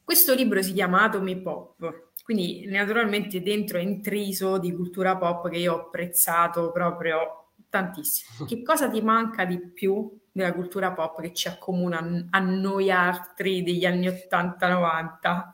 questo 0.03 0.35
libro 0.35 0.61
si 0.61 0.73
chiama 0.73 1.01
Atomi 1.01 1.41
Pop, 1.41 2.11
quindi 2.23 2.67
naturalmente 2.67 3.41
dentro 3.41 3.79
è 3.79 3.81
intriso 3.81 4.59
di 4.59 4.71
cultura 4.75 5.17
pop 5.17 5.49
che 5.49 5.57
io 5.57 5.73
ho 5.73 5.79
apprezzato 5.87 6.71
proprio 6.71 7.47
tantissimo. 7.67 8.45
Che 8.45 8.61
cosa 8.61 8.87
ti 8.87 9.01
manca 9.01 9.45
di 9.45 9.57
più 9.59 10.19
della 10.31 10.53
cultura 10.53 10.91
pop 10.93 11.21
che 11.21 11.33
ci 11.33 11.47
accomuna 11.47 12.27
a 12.29 12.39
noi 12.39 12.89
altri 12.89 13.63
degli 13.63 13.85
anni 13.85 14.07
80-90? 14.07 15.51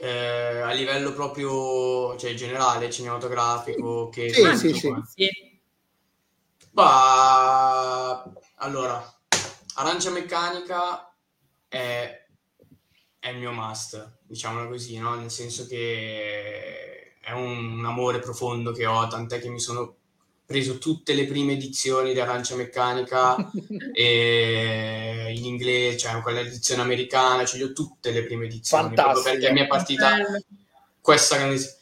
Eh, 0.00 0.60
a 0.60 0.72
livello 0.72 1.12
proprio, 1.12 2.16
cioè 2.16 2.34
generale, 2.34 2.88
cinematografico, 2.90 4.08
che 4.08 4.32
Sì, 4.32 4.56
sì, 4.56 4.72
sì. 4.72 4.94
Sì. 5.04 5.60
Bah, 6.70 8.32
allora, 8.56 9.02
Arancia 9.74 10.10
Meccanica 10.10 11.12
è, 11.66 12.26
è 13.18 13.28
il 13.30 13.38
mio 13.38 13.50
must, 13.50 14.20
diciamolo 14.22 14.68
così, 14.68 14.96
no? 14.98 15.16
Nel 15.16 15.30
senso 15.30 15.66
che 15.66 17.16
è 17.20 17.32
un, 17.32 17.78
un 17.78 17.84
amore 17.84 18.20
profondo 18.20 18.70
che 18.70 18.86
ho, 18.86 19.06
tant'è 19.08 19.40
che 19.40 19.48
mi 19.48 19.58
sono 19.58 19.97
preso 20.48 20.78
tutte 20.78 21.12
le 21.12 21.26
prime 21.26 21.52
edizioni 21.52 22.14
di 22.14 22.20
Arancia 22.20 22.56
Meccanica 22.56 23.36
e 23.92 25.30
in 25.36 25.44
inglese, 25.44 25.98
cioè 25.98 26.22
quella 26.22 26.40
edizione 26.40 26.80
americana, 26.80 27.44
le 27.52 27.64
ho 27.64 27.72
tutte 27.74 28.12
le 28.12 28.24
prime 28.24 28.46
edizioni, 28.46 28.94
proprio 28.94 29.04
Fantastiche. 29.04 29.38
perché 29.38 29.52
mi 29.52 29.60
è 29.60 29.66
partita 29.66 30.16
questa 31.02 31.36
grandissima. 31.36 31.72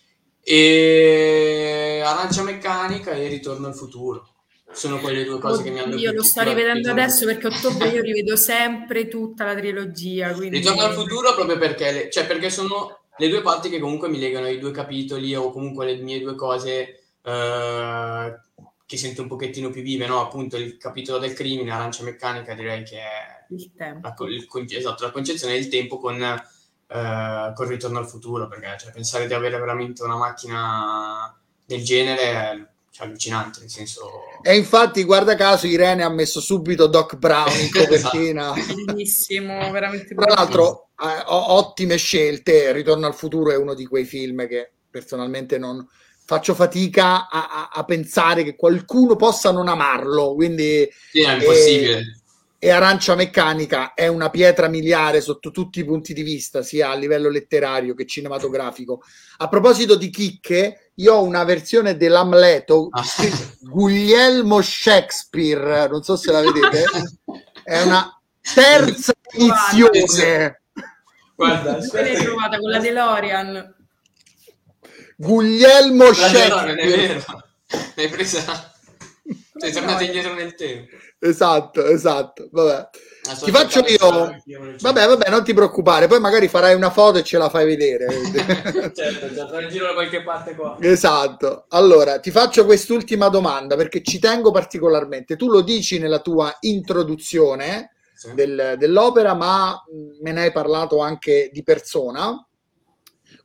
E 0.43 2.03
Arancia 2.05 2.43
Meccanica 2.43 3.13
e 3.13 3.29
Ritorno 3.29 3.69
al 3.69 3.77
futuro. 3.77 4.31
Sono 4.73 4.99
quelle 4.99 5.23
due 5.23 5.39
cose 5.39 5.63
che 5.63 5.71
mi 5.71 5.79
hanno 5.79 5.95
Io 5.95 6.13
lo 6.13 6.25
sto 6.25 6.43
rivedendo 6.43 6.91
adesso 6.91 7.25
perché 7.25 7.47
a 7.47 7.57
ottobre 7.57 7.91
io 7.91 8.03
rivedo 8.03 8.35
sempre 8.35 9.07
tutta 9.07 9.45
la 9.45 9.55
trilogia. 9.55 10.33
Quindi... 10.33 10.59
Ritorno 10.59 10.83
al 10.83 10.93
futuro 10.93 11.35
proprio 11.37 11.57
perché, 11.57 11.93
le- 11.93 12.11
cioè 12.11 12.27
perché 12.27 12.51
sono 12.51 12.99
le 13.17 13.29
due 13.29 13.43
parti 13.43 13.69
che 13.69 13.79
comunque 13.79 14.09
mi 14.09 14.19
legano 14.19 14.47
ai 14.47 14.59
due 14.59 14.73
capitoli 14.73 15.37
o 15.37 15.53
comunque 15.53 15.87
le 15.87 16.03
mie 16.03 16.19
due 16.19 16.35
cose 16.35 17.03
eh, 17.23 18.41
che 18.87 18.97
sento 18.97 19.23
un 19.23 19.29
pochettino 19.29 19.69
più 19.71 19.83
vive, 19.83 20.07
no? 20.07 20.21
Appunto 20.21 20.57
il 20.57 20.77
capitolo 20.77 21.19
del 21.19 21.33
crimine, 21.33 21.73
Arancia 21.73 22.05
Meccanica 22.05 22.55
direi 22.55 22.85
che 22.85 22.99
è 22.99 23.45
Il 23.51 23.73
tempo. 23.77 24.15
la, 24.17 24.31
il 24.31 24.77
esatto, 24.77 25.05
la 25.05 25.11
concezione 25.11 25.55
del 25.55 25.69
tempo 25.69 25.99
con, 25.99 26.23
eh, 26.23 27.53
con 27.55 27.67
Ritorno 27.67 27.99
al 27.99 28.09
futuro, 28.09 28.47
perché 28.47 28.77
cioè, 28.79 28.93
pensare 28.93 29.27
di 29.27 29.35
avere 29.35 29.59
veramente 29.59 30.05
una 30.05 30.17
macchina 30.17 31.37
del 31.65 31.83
genere 31.83 32.23
è 32.23 32.67
cioè, 32.93 33.09
allucinante, 33.09 33.59
nel 33.59 33.71
senso... 33.71 34.09
E 34.41 34.57
infatti, 34.57 35.03
guarda 35.03 35.35
caso, 35.35 35.67
Irene 35.67 36.05
ha 36.05 36.09
messo 36.09 36.41
subito 36.41 36.87
Doc 36.87 37.17
Brown 37.17 37.59
in 37.59 37.71
copertina. 37.75 38.53
Bellissimo, 38.85 39.69
veramente 39.73 40.15
Tra 40.15 40.33
l'altro, 40.33 40.91
eh, 41.03 41.25
ottime 41.27 41.97
scelte. 41.97 42.71
Ritorno 42.71 43.07
al 43.07 43.17
futuro 43.17 43.51
è 43.51 43.57
uno 43.57 43.75
di 43.75 43.85
quei 43.85 44.05
film 44.05 44.47
che 44.47 44.71
personalmente 44.89 45.59
non 45.59 45.85
faccio 46.27 46.55
fatica 46.55 47.29
a, 47.31 47.49
a- 47.51 47.71
a 47.73 47.85
pensare 47.85 48.43
che 48.43 48.57
qualcuno 48.57 49.17
possa 49.17 49.51
non 49.53 49.69
amarlo. 49.69 50.35
Quindi, 50.35 50.87
Sì, 51.11 51.23
è 51.23 51.33
impossibile. 51.35 52.03
e 52.59 52.71
Arancia 52.71 53.15
Meccanica 53.15 53.95
è 53.95 54.09
una 54.09 54.29
pietra 54.29 54.67
miliare 54.69 55.21
sotto 55.21 55.51
tutti 55.51 55.79
i 55.81 55.85
punti 55.85 56.13
di 56.13 56.23
vista, 56.23 56.63
sia 56.63 56.91
a 56.91 56.95
livello 56.97 57.29
letterario 57.31 57.95
che 57.95 58.07
cinematografico. 58.07 59.03
A 59.39 59.49
proposito 59.49 59.95
di 59.95 60.11
chicche, 60.11 60.91
io 60.97 61.15
ho 61.15 61.23
una 61.23 61.45
versione 61.45 61.97
dell'Amleto 61.97 62.89
Ah. 62.91 63.05
Guglielmo 63.61 64.61
Shakespeare, 64.63 65.87
non 65.89 66.03
so 66.03 66.17
se 66.17 66.33
la 66.33 66.41
vedete, 66.41 66.85
è 67.63 67.83
una 67.83 68.11
terza 68.55 69.13
edizione. 69.33 70.63
Guarda, 71.35 71.73
Dove 71.73 71.87
l'hai 72.03 72.11
aspetta. 72.13 72.23
trovata 72.25 72.59
con 72.59 72.71
la 72.71 72.79
DeLorean? 72.79 73.75
Guglielmo 75.17 76.13
Shakespeare. 76.13 76.75
vero. 76.75 77.25
L'hai 77.95 78.09
presa... 78.09 78.71
Sei 79.59 79.73
tornato 79.73 80.05
indietro 80.05 80.35
nel 80.35 80.55
tempo. 80.55 80.95
Esatto, 81.19 81.87
esatto. 81.87 82.47
Vabbè. 82.53 82.89
Ti 83.43 83.51
faccio 83.51 83.81
io. 83.87 84.37
Vabbè, 84.81 85.07
vabbè, 85.07 85.31
non 85.31 85.43
ti 85.43 85.55
preoccupare, 85.55 86.07
poi 86.07 86.21
magari 86.21 86.47
farai 86.47 86.75
una 86.75 86.91
foto 86.91 87.19
e 87.19 87.25
ce 87.25 87.39
la 87.39 87.49
fai 87.49 87.65
vedere. 87.65 88.07
certo, 88.95 89.35
certo, 89.35 89.59
in 89.61 89.69
giro 89.71 89.87
da 89.87 89.95
qualche 89.95 90.23
parte 90.23 90.55
qua. 90.55 90.77
Esatto. 90.81 91.65
Allora, 91.71 92.21
ti 92.21 92.31
faccio 92.31 92.67
quest'ultima 92.67 93.29
domanda 93.29 93.77
perché 93.77 94.03
ci 94.03 94.19
tengo 94.19 94.51
particolarmente. 94.51 95.37
Tu 95.37 95.49
lo 95.49 95.63
dici 95.63 95.99
nella 95.99 96.21
tua 96.21 96.55
introduzione 96.61 97.95
Sì. 98.15 98.35
del- 98.35 98.75
dell'opera, 98.79 99.33
ma 99.35 99.83
me 100.21 100.33
ne 100.33 100.43
hai 100.43 100.53
parlato 100.53 101.01
anche 101.01 101.49
di 101.51 101.63
persona. 101.63 102.47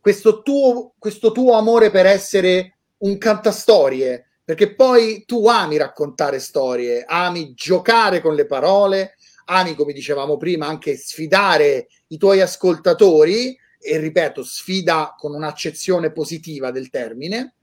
Questo 0.01 0.41
tuo, 0.41 0.93
questo 0.97 1.31
tuo 1.31 1.53
amore 1.53 1.91
per 1.91 2.07
essere 2.07 2.77
un 2.97 3.19
cantastorie, 3.19 4.39
perché 4.43 4.73
poi 4.73 5.25
tu 5.25 5.47
ami 5.47 5.77
raccontare 5.77 6.39
storie, 6.39 7.05
ami 7.07 7.53
giocare 7.53 8.19
con 8.19 8.33
le 8.33 8.47
parole, 8.47 9.15
ami, 9.45 9.75
come 9.75 9.93
dicevamo 9.93 10.37
prima, 10.37 10.65
anche 10.65 10.97
sfidare 10.97 11.87
i 12.07 12.17
tuoi 12.17 12.41
ascoltatori, 12.41 13.55
e 13.79 13.97
ripeto, 13.97 14.43
sfida 14.43 15.15
con 15.17 15.33
un'accezione 15.33 16.11
positiva 16.11 16.71
del 16.71 16.89
termine. 16.89 17.55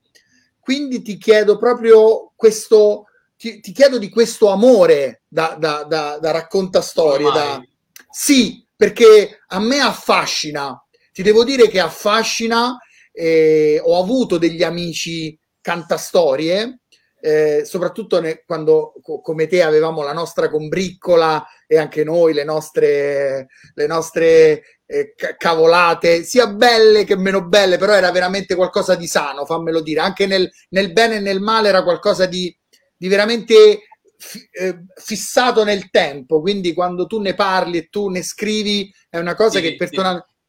Quindi 0.61 1.03
ti 1.03 1.17
chiedo 1.17 1.57
proprio 1.57 2.33
questo, 2.37 3.07
ti, 3.37 3.61
ti 3.61 3.73
chiedo 3.73 3.99
di 3.99 4.11
questo 4.11 4.49
amore 4.49 5.23
da, 5.29 5.57
da, 5.59 5.85
da, 5.85 6.19
da 6.21 6.31
raccontastorie, 6.31 7.27
Come 7.27 7.39
da, 7.39 7.63
sì, 8.11 8.65
perché 8.77 9.41
a 9.49 9.59
me 9.61 9.81
affascina. 9.81 10.81
Ti 11.13 11.23
devo 11.23 11.45
dire 11.45 11.69
che 11.69 11.81
affascina. 11.81 12.77
eh, 13.21 13.81
ho 13.83 14.01
avuto 14.01 14.39
degli 14.39 14.63
amici 14.63 15.37
cantastorie, 15.61 16.83
eh, 17.21 17.63
soprattutto 17.65 18.21
ne- 18.21 18.45
quando 18.47 18.93
co- 19.03 19.21
come 19.21 19.49
te 19.49 19.61
avevamo 19.63 20.03
la 20.05 20.13
nostra 20.13 20.49
combriccola 20.49 21.45
e 21.67 21.79
anche 21.79 22.05
noi 22.05 22.33
le 22.33 22.45
nostre, 22.45 23.49
le 23.75 23.87
nostre 23.89 24.63
eh, 24.87 25.15
ca- 25.17 25.35
cavolate, 25.37 26.23
sia 26.23 26.47
belle 26.47 27.03
che 27.05 27.17
meno 27.17 27.45
belle, 27.49 27.77
però 27.77 27.93
era 27.93 28.13
veramente 28.13 28.55
qualcosa 28.55 28.95
di 28.95 29.07
sano, 29.09 29.45
fammelo 29.45 29.81
dire. 29.83 30.01
Anche 30.01 30.27
nel, 30.27 30.49
nel 30.71 30.93
bene 30.93 31.17
e 31.17 31.21
nel 31.21 31.41
male 31.41 31.69
era 31.69 31.83
qualcosa 31.83 32.27
di, 32.27 32.57
di 32.97 33.09
veramente 33.09 33.89
fi- 34.17 34.47
eh, 34.53 34.85
fissato 34.97 35.65
nel 35.65 35.91
tempo, 35.91 36.41
quindi 36.41 36.73
quando 36.73 37.07
tu 37.07 37.21
ne 37.21 37.35
parli 37.35 37.79
e 37.79 37.89
tu 37.89 38.09
ne 38.09 38.23
scrivi 38.23 38.93
è 39.09 39.19
una 39.19 39.35
cosa 39.35 39.61
Sì, 39.61 39.61
che 39.61 39.75
sì. 39.87 39.97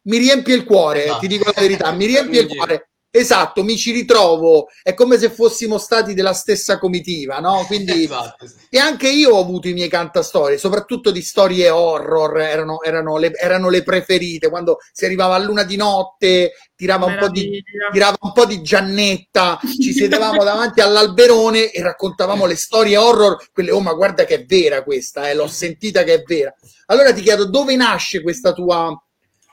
Mi 0.10 0.18
riempie 0.18 0.55
il 0.55 0.66
cuore, 0.66 1.05
Esatto. 1.05 1.20
ti 1.20 1.28
dico 1.28 1.45
la 1.45 1.62
verità, 1.62 1.91
mi 1.91 2.05
riempie 2.07 2.41
il 2.41 2.47
cuore. 2.47 2.84
Esatto, 3.12 3.64
mi 3.64 3.76
ci 3.76 3.91
ritrovo, 3.91 4.68
è 4.84 4.93
come 4.93 5.18
se 5.18 5.32
fossimo 5.32 5.80
stati 5.80 6.14
della 6.14 6.34
stessa 6.34 6.78
comitiva, 6.78 7.39
no? 7.39 7.64
Quindi 7.66 8.03
Esatto. 8.05 8.45
e 8.70 8.78
anche 8.78 9.10
io 9.10 9.32
ho 9.32 9.41
avuto 9.41 9.68
i 9.68 9.74
miei 9.74 9.89
cantastorie, 9.89 10.60
soprattutto 10.60 11.10
di 11.10 11.24
storie 11.24 11.72
horror, 11.72 12.39
erano, 12.39 12.84
erano 12.84 13.18
le, 13.18 13.32
erano 13.34 13.70
le 13.70 13.82
preferite, 13.82 14.49
quando 14.49 14.78
si 14.91 15.05
arrivava 15.05 15.34
a 15.34 15.39
luna 15.39 15.64
di 15.64 15.76
notte, 15.76 16.51
tirava 16.76 17.07
un, 17.07 17.18
po 17.20 17.30
di, 17.30 17.64
tirava 17.91 18.16
un 18.20 18.32
po' 18.32 18.45
di 18.45 18.62
Giannetta, 18.62 19.60
ci 19.82 19.91
sedevamo 19.91 20.43
davanti 20.45 20.80
all'alberone 20.80 21.72
e 21.72 21.82
raccontavamo 21.82 22.45
le 22.45 22.55
storie 22.55 22.95
horror, 22.95 23.49
quelle, 23.51 23.72
oh 23.72 23.82
ma 23.82 23.93
guarda 23.93 24.24
che 24.24 24.36
è 24.36 24.45
vera 24.45 24.84
questa, 24.84 25.32
eh, 25.32 25.34
l'ho 25.34 25.47
sentita 25.47 26.03
che 26.03 26.14
è 26.14 26.22
vera. 26.22 26.53
Allora 26.86 27.12
ti 27.12 27.22
chiedo, 27.22 27.45
dove 27.45 27.76
nasce 27.76 28.22
questa 28.22 28.53
tua... 28.53 28.95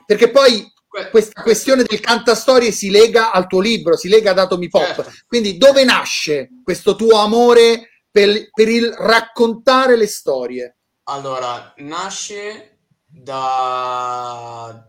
Perché 0.07 0.31
poi 0.31 0.65
Que- 0.87 1.09
questa 1.09 1.41
questione 1.43 1.83
del 1.83 1.99
cantastorie 1.99 2.71
si 2.71 2.89
lega 2.89 3.31
al 3.33 3.45
tuo 3.45 3.59
libro, 3.59 3.97
si 3.97 4.07
lega 4.07 4.31
ad 4.31 4.39
Atomi 4.39 4.69
Pop. 4.69 4.85
Certo. 4.85 5.11
Quindi 5.27 5.57
dove 5.57 5.83
nasce 5.83 6.47
questo 6.63 6.95
tuo 6.95 7.17
amore 7.19 8.05
per, 8.09 8.49
per 8.51 8.69
il 8.69 8.89
raccontare 8.97 9.97
le 9.97 10.07
storie? 10.07 10.77
Allora, 11.03 11.73
nasce 11.77 12.79
da- 13.05 14.81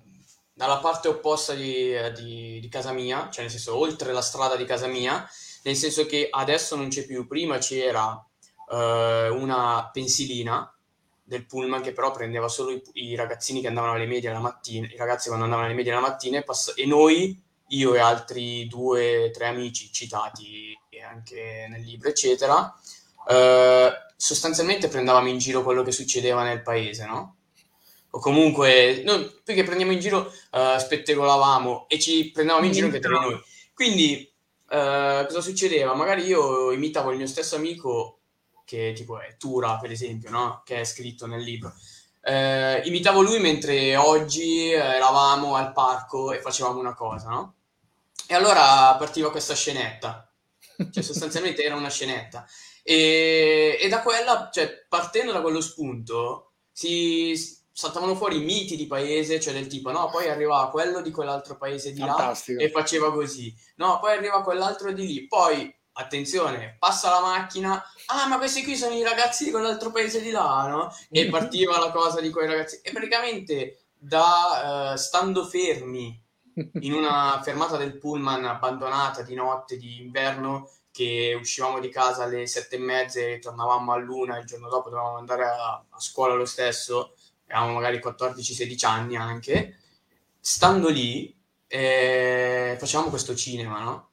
dalla 0.53 0.79
parte 0.79 1.09
opposta 1.09 1.53
di, 1.55 1.93
di- 2.17 2.61
di 2.61 2.69
casa 2.69 2.93
mia, 2.93 3.29
cioè 3.31 3.43
nel 3.43 3.51
senso 3.51 3.77
oltre 3.77 4.13
la 4.13 4.23
strada 4.23 4.55
di 4.55 4.65
casa 4.65 4.87
mia, 4.87 5.29
nel 5.65 5.77
senso 5.77 6.07
che 6.07 6.29
adesso 6.31 6.77
non 6.77 6.89
c'è 6.89 7.05
più, 7.07 7.27
prima 7.27 7.59
c'era 7.59 8.25
eh, 8.71 9.29
una 9.31 9.91
pensilina 9.93 10.73
del 11.29 11.47
pullman 11.47 11.83
che 11.83 11.93
però 11.93 12.11
prendeva 12.11 12.49
solo 12.49 12.71
i, 12.71 12.83
i 12.95 13.15
ragazzini 13.15 13.61
che 13.61 13.69
andavano 13.69 13.93
alle 13.93 14.07
medie 14.07 14.33
la 14.33 14.41
mattina, 14.41 14.87
i 14.87 14.97
ragazzi 14.97 15.29
quando 15.29 15.45
andavano 15.45 15.69
alle 15.69 15.77
medie 15.77 15.93
la 15.93 16.01
mattina 16.01 16.39
e, 16.39 16.43
pass- 16.43 16.73
e 16.75 16.87
noi, 16.87 17.41
io 17.69 17.95
e 17.95 17.99
altri 17.99 18.67
due, 18.67 19.31
tre 19.33 19.47
amici 19.47 19.93
citati 19.93 20.77
anche 21.09 21.67
nel 21.69 21.83
libro, 21.83 22.09
eccetera, 22.09 22.75
eh, 23.29 23.91
sostanzialmente 24.17 24.89
prendevamo 24.89 25.29
in 25.29 25.39
giro 25.39 25.63
quello 25.63 25.83
che 25.83 25.93
succedeva 25.93 26.43
nel 26.43 26.63
paese, 26.63 27.07
no? 27.07 27.37
O 28.11 28.21
comunque, 28.21 29.03
non, 29.05 29.41
più 29.45 29.55
che 29.55 29.65
prendiamo 29.65 29.93
in 29.93 30.01
giro, 30.01 30.33
eh, 30.53 30.77
spettegolavamo 30.79 31.87
e 31.89 31.99
ci 31.99 32.31
prendevamo 32.31 32.65
in 32.65 32.73
giro 32.73 32.87
anche 32.87 33.01
tra 33.01 33.19
noi. 33.19 33.39
Quindi, 33.75 34.21
eh, 34.71 35.25
cosa 35.27 35.41
succedeva? 35.41 35.95
Magari 35.95 36.25
io 36.25 36.73
imitavo 36.73 37.11
il 37.11 37.19
mio 37.19 37.27
stesso 37.27 37.57
amico, 37.57 38.18
che 38.69 38.93
tipo 38.95 39.19
è 39.19 39.39
Tura, 39.39 39.79
per 39.79 39.91
esempio, 39.91 40.29
no? 40.29 40.61
Che 40.63 40.81
è 40.81 40.85
scritto 40.85 41.27
nel 41.27 41.41
libro. 41.41 41.73
Eh, 42.21 42.83
imitavo 42.85 43.23
lui 43.23 43.41
mentre 43.41 43.97
oggi 43.97 44.71
eravamo 44.71 45.55
al 45.55 45.73
parco 45.73 46.33
e 46.33 46.41
facevamo 46.43 46.79
una 46.79 46.93
cosa, 46.93 47.31
no? 47.31 47.55
E 48.27 48.35
allora 48.35 48.95
partiva 48.99 49.31
questa 49.31 49.55
scenetta, 49.55 50.31
cioè 50.93 51.03
sostanzialmente 51.03 51.65
era 51.65 51.77
una 51.77 51.89
scenetta. 51.89 52.47
E, 52.83 53.79
e 53.81 53.89
da 53.89 54.03
quella, 54.03 54.51
cioè 54.53 54.85
partendo 54.87 55.33
da 55.33 55.41
quello 55.41 55.63
spunto, 55.63 56.53
si 56.71 57.35
saltavano 57.73 58.17
fuori 58.17 58.41
miti 58.41 58.77
di 58.77 58.87
paese, 58.87 59.41
cioè 59.41 59.55
del 59.55 59.67
tipo, 59.67 59.91
no, 59.91 60.11
poi 60.11 60.29
arrivava 60.29 60.69
quello 60.69 61.01
di 61.01 61.11
quell'altro 61.11 61.57
paese 61.57 61.95
di 61.95 62.01
là 62.01 62.15
Fantastico. 62.15 62.61
e 62.61 62.71
faceva 62.71 63.11
così, 63.13 63.55
no, 63.77 63.99
poi 63.99 64.15
arriva 64.15 64.43
quell'altro 64.43 64.93
di 64.93 65.07
lì, 65.07 65.27
poi, 65.27 65.75
attenzione, 65.99 66.77
passa 66.79 67.11
la 67.11 67.21
macchina, 67.21 67.83
ah, 68.07 68.27
ma 68.27 68.39
questi 68.39 68.63
qui 68.63 68.77
sono 68.77 68.95
i 68.95 69.03
ragazzi 69.03 69.45
di 69.45 69.51
quell'altro 69.51 69.91
paese 69.91 70.21
di 70.21 70.31
là, 70.31 70.67
no? 70.69 70.95
E 71.11 71.29
partiva 71.29 71.79
la 71.79 71.91
cosa 71.91 72.21
di 72.21 72.31
quei 72.31 72.47
ragazzi, 72.47 72.81
e 72.83 72.93
praticamente 72.93 73.87
da, 73.97 74.93
eh, 74.93 74.97
stando 74.97 75.45
fermi 75.45 76.21
in 76.81 76.93
una 76.93 77.41
fermata 77.43 77.77
del 77.77 77.99
pullman 77.99 78.45
abbandonata 78.45 79.23
di 79.23 79.35
notte, 79.35 79.77
di 79.77 80.01
inverno, 80.01 80.71
che 80.91 81.37
uscivamo 81.39 81.79
di 81.79 81.91
casa 81.91 82.25
alle 82.25 82.47
sette 82.47 82.77
e 82.77 82.81
mezza 82.81 83.21
e 83.21 83.39
tornavamo 83.39 83.93
a 83.93 83.97
luna, 83.97 84.39
il 84.39 84.47
giorno 84.47 84.69
dopo 84.69 84.89
dovevamo 84.89 85.17
andare 85.17 85.45
a, 85.45 85.85
a 85.89 86.01
scuola 86.01 86.35
lo 86.35 86.45
stesso, 86.45 87.15
avevamo 87.49 87.75
magari 87.75 87.99
14-16 87.99 88.87
anni 88.87 89.17
anche, 89.17 89.79
stando 90.41 90.89
lì 90.89 91.37
eh, 91.67 92.77
facevamo 92.79 93.11
questo 93.11 93.35
cinema, 93.37 93.81
no? 93.81 94.08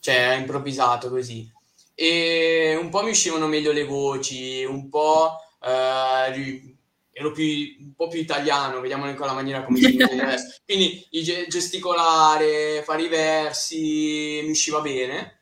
Cioè 0.00 0.36
improvvisato 0.38 1.08
così. 1.08 1.50
E 1.94 2.78
un 2.80 2.90
po' 2.90 3.02
mi 3.02 3.10
uscivano 3.10 3.46
meglio 3.46 3.72
le 3.72 3.84
voci, 3.84 4.64
un 4.64 4.88
po' 4.88 5.36
eh, 5.60 6.76
ero 7.12 7.32
più, 7.32 7.44
un 7.80 7.94
po' 7.94 8.06
più 8.06 8.20
italiano, 8.20 8.80
vediamolo 8.80 9.10
in 9.10 9.16
quella 9.16 9.32
maniera 9.32 9.64
come 9.64 9.78
si 9.78 9.90
dice 9.90 10.04
adesso. 10.04 10.56
Quindi 10.64 11.06
gesticolare, 11.48 12.82
fare 12.84 13.02
i 13.02 13.08
versi, 13.08 14.40
mi 14.44 14.50
usciva 14.50 14.80
bene. 14.80 15.40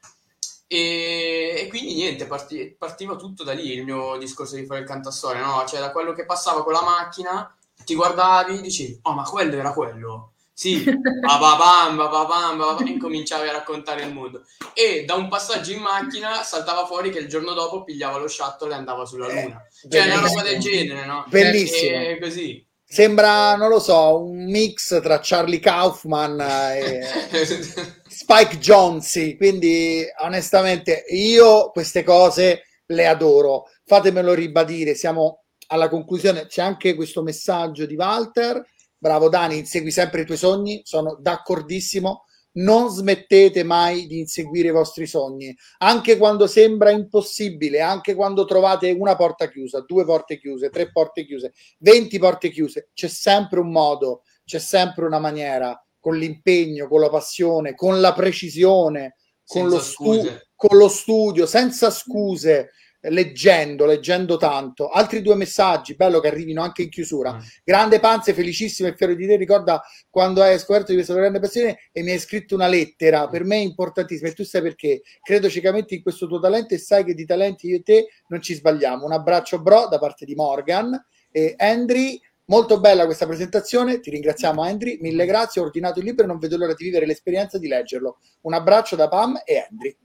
E, 0.69 1.55
e 1.59 1.67
quindi 1.69 1.95
niente, 1.95 2.27
parti- 2.27 2.75
partiva 2.77 3.15
tutto 3.17 3.45
da 3.45 3.53
lì 3.53 3.73
il 3.73 3.85
mio 3.85 4.17
discorso 4.17 4.57
di 4.57 4.67
fare 4.67 4.81
il 4.81 4.87
cantastorie, 4.87 5.41
no? 5.41 5.65
Cioè 5.67 5.79
da 5.79 5.93
quello 5.93 6.13
che 6.13 6.25
passava 6.25 6.65
con 6.65 6.73
la 6.73 6.83
macchina, 6.83 7.55
ti 7.85 7.95
guardavi, 7.95 8.61
dicevi, 8.63 8.99
oh 9.03 9.13
ma 9.13 9.23
quello 9.25 9.57
era 9.57 9.73
quello. 9.73 10.33
Sì, 10.59 10.83
bababam, 11.21 11.97
bababam, 11.97 12.57
bababam, 12.57 12.87
e 12.87 12.91
incominciavi 12.93 13.47
a 13.47 13.53
raccontare 13.53 14.05
il 14.05 14.13
mondo. 14.15 14.43
E 14.73 15.05
da 15.05 15.15
un 15.15 15.29
passaggio 15.29 15.73
in 15.73 15.81
macchina 15.81 16.43
saltava 16.43 16.87
fuori 16.87 17.11
che 17.11 17.19
il 17.19 17.29
giorno 17.29 17.53
dopo 17.53 17.85
pigliava 17.85 18.17
lo 18.17 18.27
shuttle 18.27 18.71
e 18.71 18.75
andava 18.75 19.05
sulla 19.05 19.29
Eh, 19.29 19.43
luna. 19.43 19.63
Cioè 19.87 20.07
una 20.07 20.21
roba 20.21 20.41
del 20.43 20.53
bellissimo. 20.59 20.75
genere, 20.75 21.07
no? 21.07 21.25
Bellissimo. 21.29 21.97
E 21.99 22.19
così. 22.19 22.67
Sembra, 22.89 23.55
non 23.57 23.69
lo 23.69 23.81
so, 23.81 24.19
un 24.23 24.49
mix 24.49 24.99
tra 25.03 25.21
Charlie 25.23 25.59
Kaufman 25.61 26.41
e 26.41 27.01
Spike 28.09 28.59
Jonze, 28.59 29.37
quindi 29.37 30.05
onestamente 30.23 31.05
io 31.11 31.71
queste 31.71 32.03
cose 32.03 32.63
le 32.87 33.07
adoro. 33.07 33.65
Fatemelo 33.85 34.33
ribadire, 34.33 34.95
siamo 34.95 35.43
alla 35.69 35.91
conclusione, 35.91 36.47
c'è 36.47 36.63
anche 36.63 36.95
questo 36.95 37.23
messaggio 37.23 37.85
di 37.85 37.95
Walter. 37.97 38.65
Bravo 38.99 39.29
Dani, 39.29 39.59
insegui 39.59 39.91
sempre 39.91 40.23
i 40.23 40.25
tuoi 40.25 40.37
sogni, 40.39 40.81
sono 40.85 41.17
d'accordissimo. 41.21 42.25
Non 42.57 42.89
smettete 42.89 43.63
mai 43.65 44.07
di 44.07 44.19
inseguire 44.19 44.69
i 44.69 44.73
vostri 44.73 45.07
sogni, 45.07 45.55
anche 45.79 46.17
quando 46.17 46.47
sembra 46.47 46.91
impossibile, 46.91 47.83
anche 47.83 48.15
quando 48.15 48.47
trovate 48.47 48.91
una 48.93 49.15
porta 49.15 49.51
chiusa, 49.51 49.85
due 49.87 50.07
porte 50.07 50.39
chiuse, 50.39 50.71
tre 50.71 50.91
porte 50.91 51.27
chiuse, 51.27 51.53
20 51.81 52.19
porte 52.19 52.49
chiuse, 52.49 52.89
c'è 52.95 53.09
sempre 53.09 53.61
un 53.61 53.71
modo, 53.71 54.23
c'è 54.47 54.59
sempre 54.59 55.05
una 55.05 55.19
maniera, 55.19 55.79
con 56.01 56.17
l'impegno, 56.17 56.89
con 56.89 57.01
la 57.01 57.11
passione, 57.11 57.75
con 57.75 58.01
la 58.01 58.15
precisione, 58.15 59.17
con, 59.45 59.69
lo, 59.69 59.79
stu- 59.79 60.45
con 60.55 60.79
lo 60.79 60.89
studio, 60.89 61.45
senza 61.45 61.91
scuse, 61.91 62.71
leggendo, 63.09 63.85
leggendo 63.85 64.37
tanto. 64.37 64.89
Altri 64.89 65.23
due 65.23 65.35
messaggi, 65.35 65.95
bello 65.95 66.21
che 66.21 66.29
arrivino 66.29 66.63
anche 66.63 66.83
in 66.83 66.89
chiusura. 66.89 67.35
Mm. 67.35 67.39
Grande 67.65 68.01
Panze, 68.01 68.33
felicissimo 68.33 68.89
e 68.89 68.95
fiero 68.95 69.15
di 69.15 69.27
te. 69.27 69.37
Ricorda 69.37 69.83
quando 70.11 70.43
hai 70.43 70.59
scoperto 70.59 70.89
di 70.89 70.95
questa 70.95 71.15
grande 71.15 71.41
passione 71.41 71.79
e 71.93 72.03
mi 72.03 72.11
hai 72.11 72.19
scritto 72.19 72.55
una 72.55 72.67
lettera. 72.67 73.29
Per 73.29 73.45
me 73.45 73.57
è 73.57 73.61
importantissima 73.61 74.29
e 74.29 74.33
tu 74.33 74.45
sai 74.45 74.63
perché. 74.63 75.03
Credo 75.23 75.49
ciecamente 75.49 75.95
in 75.95 76.03
questo 76.03 76.27
tuo 76.27 76.41
talento 76.41 76.75
e 76.75 76.79
sai 76.79 77.05
che 77.05 77.15
di 77.15 77.25
talenti 77.25 77.69
io 77.69 77.77
e 77.77 77.83
te 77.83 78.09
non 78.29 78.41
ci 78.41 78.55
sbagliamo. 78.55 79.05
Un 79.05 79.13
abbraccio, 79.13 79.61
bro, 79.61 79.87
da 79.89 79.99
parte 79.99 80.25
di 80.25 80.35
Morgan 80.35 80.99
e 81.31 81.55
Andri. 81.57 82.21
Molto 82.49 82.79
bella 82.79 83.07
questa 83.07 83.27
presentazione, 83.27 83.99
ti 83.99 84.09
ringraziamo 84.11 84.63
Andri, 84.63 84.99
mille 85.01 85.27
grazie, 85.27 85.61
ho 85.61 85.65
ordinato 85.65 85.99
il 85.99 86.05
libro 86.05 86.23
e 86.23 86.29
non 86.29 86.39
vedo 86.39 86.57
l'ora 86.57 86.75
di 86.75 86.85
vivere 86.85 87.05
l'esperienza 87.05 87.59
di 87.59 87.67
leggerlo. 87.67 88.21
Un 88.43 88.55
abbraccio 88.55 88.95
da 88.95 89.09
Pam 89.09 89.43
e 89.45 89.67
Andri. 89.69 89.97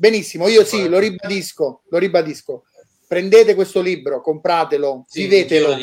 Benissimo, 0.00 0.46
io 0.46 0.64
sì, 0.64 0.88
lo 0.88 1.00
ribadisco, 1.00 1.82
lo 1.88 1.98
ribadisco. 1.98 2.64
Prendete 3.08 3.56
questo 3.56 3.80
libro, 3.80 4.20
compratelo, 4.20 5.04
Sì, 5.08 5.22
vivetelo 5.22 5.76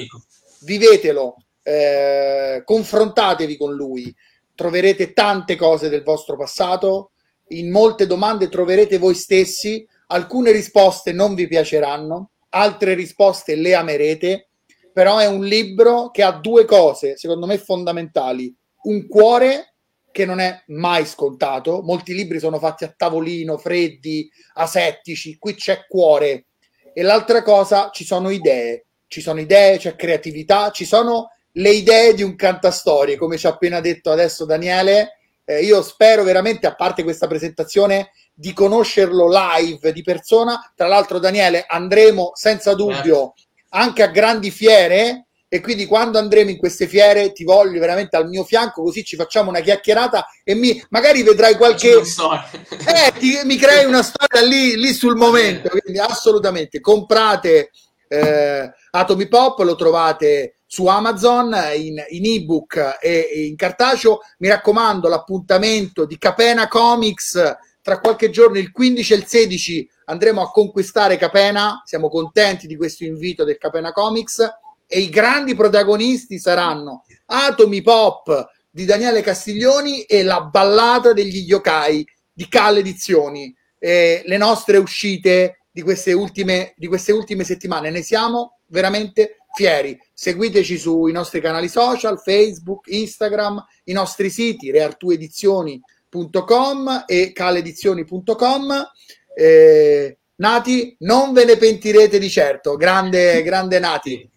vivetelo, 0.66 1.38
eh, 1.64 2.62
confrontatevi 2.66 3.56
con 3.56 3.74
lui, 3.74 4.14
troverete 4.54 5.14
tante 5.14 5.56
cose 5.56 5.90
del 5.90 6.04
vostro 6.04 6.36
passato, 6.36 7.12
in 7.50 7.72
molte 7.72 8.08
domande 8.08 8.50
troverete 8.50 8.98
voi 8.98 9.14
stessi, 9.14 9.88
alcune 10.08 10.52
risposte 10.52 11.14
non 11.14 11.36
vi 11.36 11.48
piaceranno, 11.48 12.32
altre 12.50 12.96
risposte 12.96 13.56
le 13.56 13.76
amerete, 13.76 14.50
però 14.92 15.18
è 15.18 15.28
un 15.28 15.46
libro 15.46 16.10
che 16.10 16.24
ha 16.24 16.32
due 16.32 16.66
cose, 16.66 17.18
secondo 17.18 17.46
me, 17.46 17.58
fondamentali. 17.58 18.54
Un 18.84 19.08
cuore 19.08 19.75
che 20.16 20.24
non 20.24 20.40
è 20.40 20.64
mai 20.68 21.06
scontato, 21.06 21.82
molti 21.82 22.14
libri 22.14 22.40
sono 22.40 22.58
fatti 22.58 22.86
a 22.86 22.94
tavolino, 22.96 23.58
freddi, 23.58 24.32
asettici, 24.54 25.38
qui 25.38 25.56
c'è 25.56 25.88
cuore. 25.90 26.46
E 26.94 27.02
l'altra 27.02 27.44
cosa, 27.44 27.90
ci 27.92 28.06
sono 28.06 28.30
idee, 28.30 28.86
ci 29.08 29.20
sono 29.20 29.42
idee, 29.42 29.78
c'è 29.78 29.98
creatività, 29.98 30.72
ci 30.72 30.86
sono 30.86 31.32
le 31.52 31.70
idee 31.70 32.14
di 32.14 32.24
un 32.24 32.38
cantastorie, 32.38 33.18
come 33.18 33.38
ci 33.38 33.46
ha 33.46 33.50
appena 33.50 33.82
detto 33.82 34.10
adesso 34.10 34.46
Daniele. 34.46 35.18
Eh, 35.44 35.64
io 35.64 35.82
spero 35.82 36.24
veramente, 36.24 36.66
a 36.66 36.76
parte 36.76 37.04
questa 37.04 37.28
presentazione, 37.28 38.12
di 38.34 38.54
conoscerlo 38.54 39.28
live 39.30 39.92
di 39.92 40.02
persona. 40.02 40.72
Tra 40.78 40.88
l'altro, 40.88 41.20
Daniele, 41.20 41.66
andremo 41.68 42.32
senza 42.36 42.74
dubbio 42.74 43.34
anche 43.72 44.02
a 44.02 44.08
grandi 44.08 44.50
fiere 44.50 45.26
e 45.56 45.62
quindi 45.62 45.86
quando 45.86 46.18
andremo 46.18 46.50
in 46.50 46.58
queste 46.58 46.86
fiere 46.86 47.32
ti 47.32 47.46
voglio 47.46 47.80
veramente 47.80 48.18
al 48.18 48.28
mio 48.28 48.44
fianco 48.44 48.84
così 48.84 49.06
ci 49.06 49.16
facciamo 49.16 49.50
una 49.50 49.62
chiacchierata 49.62 50.28
e 50.44 50.54
mi, 50.54 50.84
magari 50.90 51.24
vedrai 51.24 51.56
qualche 51.56 51.92
eh, 51.92 53.14
ti, 53.18 53.40
mi 53.46 53.56
crei 53.56 53.86
una 53.86 54.04
storia 54.04 54.46
lì, 54.46 54.76
lì 54.76 54.94
sul 54.94 55.16
momento 55.16 55.70
quindi 55.70 55.98
assolutamente. 55.98 56.82
Comprate 56.82 57.72
eh, 58.10 58.70
Atomy 58.92 59.30
Pop 59.30 59.60
lo 59.60 59.76
trovate 59.76 60.58
su 60.66 60.88
Amazon 60.88 61.58
in, 61.74 62.04
in 62.10 62.26
ebook 62.26 62.98
e, 63.02 63.30
e 63.34 63.46
in 63.46 63.56
cartaceo. 63.56 64.20
Mi 64.40 64.50
raccomando 64.50 65.08
l'appuntamento 65.08 66.04
di 66.04 66.18
Capena 66.18 66.68
Comics 66.68 67.56
tra 67.82 68.02
qualche 68.02 68.30
giorno 68.30 68.58
il 68.58 68.72
15 68.74 69.14
e 69.14 69.16
il 69.16 69.26
16 69.26 69.90
andremo 70.06 70.42
a 70.42 70.52
conquistare 70.52 71.16
Capena. 71.16 71.82
Siamo 71.86 72.10
contenti 72.10 72.68
di 72.68 72.76
questo 72.76 73.06
invito 73.06 73.46
del 73.46 73.58
Capena 73.58 73.94
Comics 73.94 74.64
e 74.88 75.00
i 75.00 75.10
grandi 75.10 75.56
protagonisti 75.56 76.40
saranno 76.40 77.04
Atomi 77.26 77.82
Pop 77.82 78.48
di 78.70 78.86
Daniele 78.86 79.22
Castiglioni 79.22 80.04
e 80.04 80.22
la 80.22 80.42
ballata 80.42 81.14
degli 81.14 81.46
yokai 81.48 82.08
di 82.32 82.48
Cal 82.48 82.78
Edizioni. 82.78 83.56
Eh, 83.80 84.22
le 84.26 84.38
nostre 84.38 84.78
uscite 84.78 85.62
di 85.72 85.82
queste, 85.82 86.14
ultime, 86.14 86.74
di 86.78 86.88
queste 86.88 87.12
ultime 87.12 87.44
settimane 87.44 87.90
ne 87.90 88.02
siamo 88.02 88.60
veramente 88.68 89.38
fieri. 89.56 89.98
Seguiteci 90.14 90.78
sui 90.78 91.14
nostri 91.14 91.42
canali 91.42 91.70
social, 91.70 92.22
Facebook, 92.22 92.88
Instagram, 92.88 93.66
i 93.86 93.94
nostri 93.94 94.30
siti 94.30 94.70
reartuedizioni.com 94.72 97.04
e 97.06 97.32
caledizioni.com. 97.32 98.92
Eh, 99.38 100.18
Nati, 100.38 100.98
non 101.00 101.32
ve 101.32 101.46
ne 101.46 101.56
pentirete 101.56 102.20
di 102.20 102.30
certo. 102.30 102.76
Grande, 102.76 103.42
grande 103.42 103.80
Nati. 103.80 104.30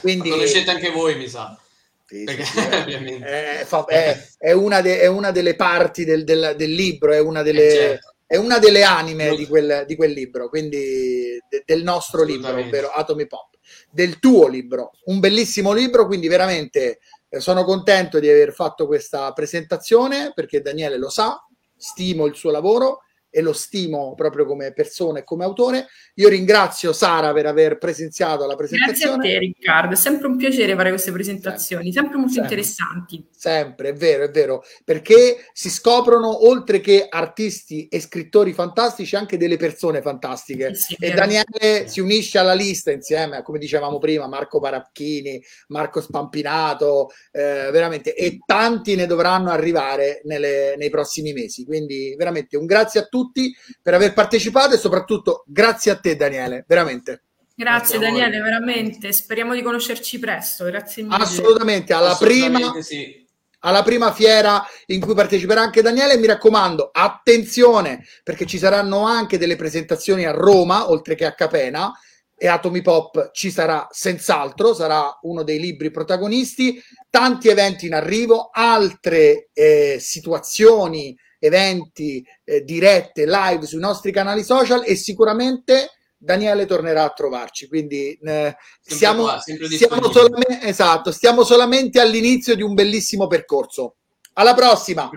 Quindi, 0.00 0.30
conoscete 0.30 0.70
anche 0.70 0.90
voi, 0.90 1.16
mi 1.16 1.28
sa. 1.28 1.58
Sì, 2.04 2.22
Perché, 2.22 2.44
sì, 2.44 2.58
è, 2.58 3.66
è, 3.66 3.66
è, 3.88 4.26
è, 4.38 4.52
una 4.52 4.80
de, 4.80 5.00
è, 5.00 5.06
una 5.06 5.32
delle 5.32 5.56
parti 5.56 6.04
del, 6.04 6.22
del, 6.22 6.54
del 6.56 6.72
libro, 6.72 7.12
è 7.12 7.18
una 7.18 7.42
delle, 7.42 7.66
eh, 7.66 7.72
certo. 7.72 8.14
è 8.26 8.36
una 8.36 8.58
delle 8.58 8.84
anime 8.84 9.34
di 9.34 9.46
quel, 9.46 9.84
di 9.86 9.96
quel 9.96 10.12
libro, 10.12 10.48
quindi 10.48 11.40
de, 11.48 11.62
del 11.64 11.82
nostro 11.82 12.22
libro, 12.22 12.56
ovvero 12.56 12.90
Atomy 12.90 13.26
Pop, 13.26 13.56
del 13.90 14.20
tuo 14.20 14.46
libro. 14.46 14.92
Un 15.06 15.18
bellissimo 15.18 15.72
libro, 15.72 16.06
quindi 16.06 16.28
veramente 16.28 17.00
eh, 17.28 17.40
sono 17.40 17.64
contento 17.64 18.20
di 18.20 18.28
aver 18.28 18.52
fatto 18.52 18.86
questa 18.86 19.32
presentazione 19.32 20.32
perché 20.32 20.60
Daniele 20.60 20.98
lo 20.98 21.10
sa, 21.10 21.44
stimo 21.76 22.26
il 22.26 22.36
suo 22.36 22.52
lavoro 22.52 23.00
e 23.36 23.42
lo 23.42 23.52
stimo 23.52 24.14
proprio 24.14 24.46
come 24.46 24.72
persona 24.72 25.18
e 25.18 25.24
come 25.24 25.44
autore. 25.44 25.88
Io 26.14 26.30
ringrazio 26.30 26.94
Sara 26.94 27.34
per 27.34 27.44
aver 27.44 27.76
presenziato 27.76 28.44
alla 28.44 28.56
presentazione. 28.56 29.16
Grazie 29.16 29.30
a 29.30 29.32
te 29.34 29.38
Riccardo, 29.38 29.92
è 29.92 29.96
sempre 29.96 30.26
un 30.26 30.38
piacere 30.38 30.74
fare 30.74 30.88
queste 30.88 31.12
presentazioni, 31.12 31.92
sempre, 31.92 32.16
molto 32.16 32.32
sempre. 32.32 32.54
interessanti. 32.54 33.26
Sempre, 33.30 33.90
è 33.90 33.92
vero, 33.92 34.24
è 34.24 34.30
vero, 34.30 34.64
perché 34.86 35.44
si 35.52 35.68
scoprono 35.68 36.46
oltre 36.48 36.80
che 36.80 37.08
artisti 37.10 37.88
e 37.88 38.00
scrittori 38.00 38.54
fantastici 38.54 39.16
anche 39.16 39.36
delle 39.36 39.58
persone 39.58 40.00
fantastiche. 40.00 40.74
Sì, 40.74 40.96
e 40.98 41.10
Daniele 41.10 41.88
si 41.88 42.00
unisce 42.00 42.38
alla 42.38 42.54
lista 42.54 42.90
insieme, 42.90 43.42
come 43.42 43.58
dicevamo 43.58 43.98
prima, 43.98 44.26
Marco 44.26 44.60
Paracchini, 44.60 45.44
Marco 45.68 46.00
Spampinato, 46.00 47.10
eh, 47.32 47.68
veramente, 47.70 48.14
e 48.14 48.38
tanti 48.46 48.94
ne 48.94 49.04
dovranno 49.04 49.50
arrivare 49.50 50.22
nelle, 50.24 50.74
nei 50.78 50.88
prossimi 50.88 51.34
mesi. 51.34 51.66
Quindi 51.66 52.14
veramente 52.16 52.56
un 52.56 52.64
grazie 52.64 53.00
a 53.00 53.04
tutti 53.04 53.24
tutti 53.26 53.54
per 53.82 53.94
aver 53.94 54.12
partecipato 54.12 54.74
e 54.74 54.78
soprattutto 54.78 55.44
grazie 55.46 55.90
a 55.90 55.96
te 55.96 56.16
Daniele, 56.16 56.64
veramente. 56.66 57.22
Grazie, 57.54 57.98
grazie 57.98 57.98
Daniele, 57.98 58.40
veramente. 58.40 59.12
Speriamo 59.12 59.54
di 59.54 59.62
conoscerci 59.62 60.18
presto. 60.18 60.64
Grazie 60.64 61.02
mille. 61.02 61.16
Assolutamente, 61.16 61.92
alla 61.92 62.10
Assolutamente 62.10 62.58
prima 62.58 62.82
sì. 62.82 63.26
alla 63.60 63.82
prima 63.82 64.12
fiera 64.12 64.62
in 64.86 65.00
cui 65.00 65.14
parteciperà 65.14 65.62
anche 65.62 65.82
Daniele. 65.82 66.18
Mi 66.18 66.26
raccomando, 66.26 66.90
attenzione 66.92 68.04
perché 68.22 68.44
ci 68.44 68.58
saranno 68.58 69.04
anche 69.04 69.38
delle 69.38 69.56
presentazioni 69.56 70.26
a 70.26 70.32
Roma, 70.32 70.90
oltre 70.90 71.14
che 71.14 71.24
a 71.24 71.32
Capena. 71.32 71.92
E 72.38 72.48
Atomy 72.48 72.82
Pop 72.82 73.30
ci 73.32 73.50
sarà 73.50 73.88
senz'altro, 73.90 74.74
sarà 74.74 75.18
uno 75.22 75.42
dei 75.42 75.58
libri 75.58 75.90
protagonisti. 75.90 76.78
Tanti 77.08 77.48
eventi 77.48 77.86
in 77.86 77.94
arrivo, 77.94 78.50
altre 78.52 79.48
eh, 79.54 79.96
situazioni 79.98 81.16
eventi 81.38 82.24
eh, 82.44 82.62
dirette 82.62 83.26
live 83.26 83.66
sui 83.66 83.80
nostri 83.80 84.12
canali 84.12 84.42
social 84.42 84.82
e 84.84 84.94
sicuramente 84.96 85.90
Daniele 86.16 86.66
tornerà 86.66 87.04
a 87.04 87.10
trovarci. 87.10 87.68
Quindi 87.68 88.18
eh, 88.22 88.56
siamo, 88.80 89.22
qua, 89.22 89.40
siamo, 89.40 90.10
solamente, 90.10 90.60
esatto, 90.62 91.12
stiamo 91.12 91.44
solamente 91.44 92.00
all'inizio 92.00 92.54
di 92.54 92.62
un 92.62 92.74
bellissimo 92.74 93.26
percorso. 93.26 93.96
Alla 94.34 94.54
prossima. 94.54 95.08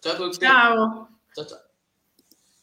Ciao 0.00 0.12
a 0.12 0.16
tutti. 0.16 0.38
Ciao. 0.38 1.08
ciao, 1.32 1.46
ciao. 1.46 1.63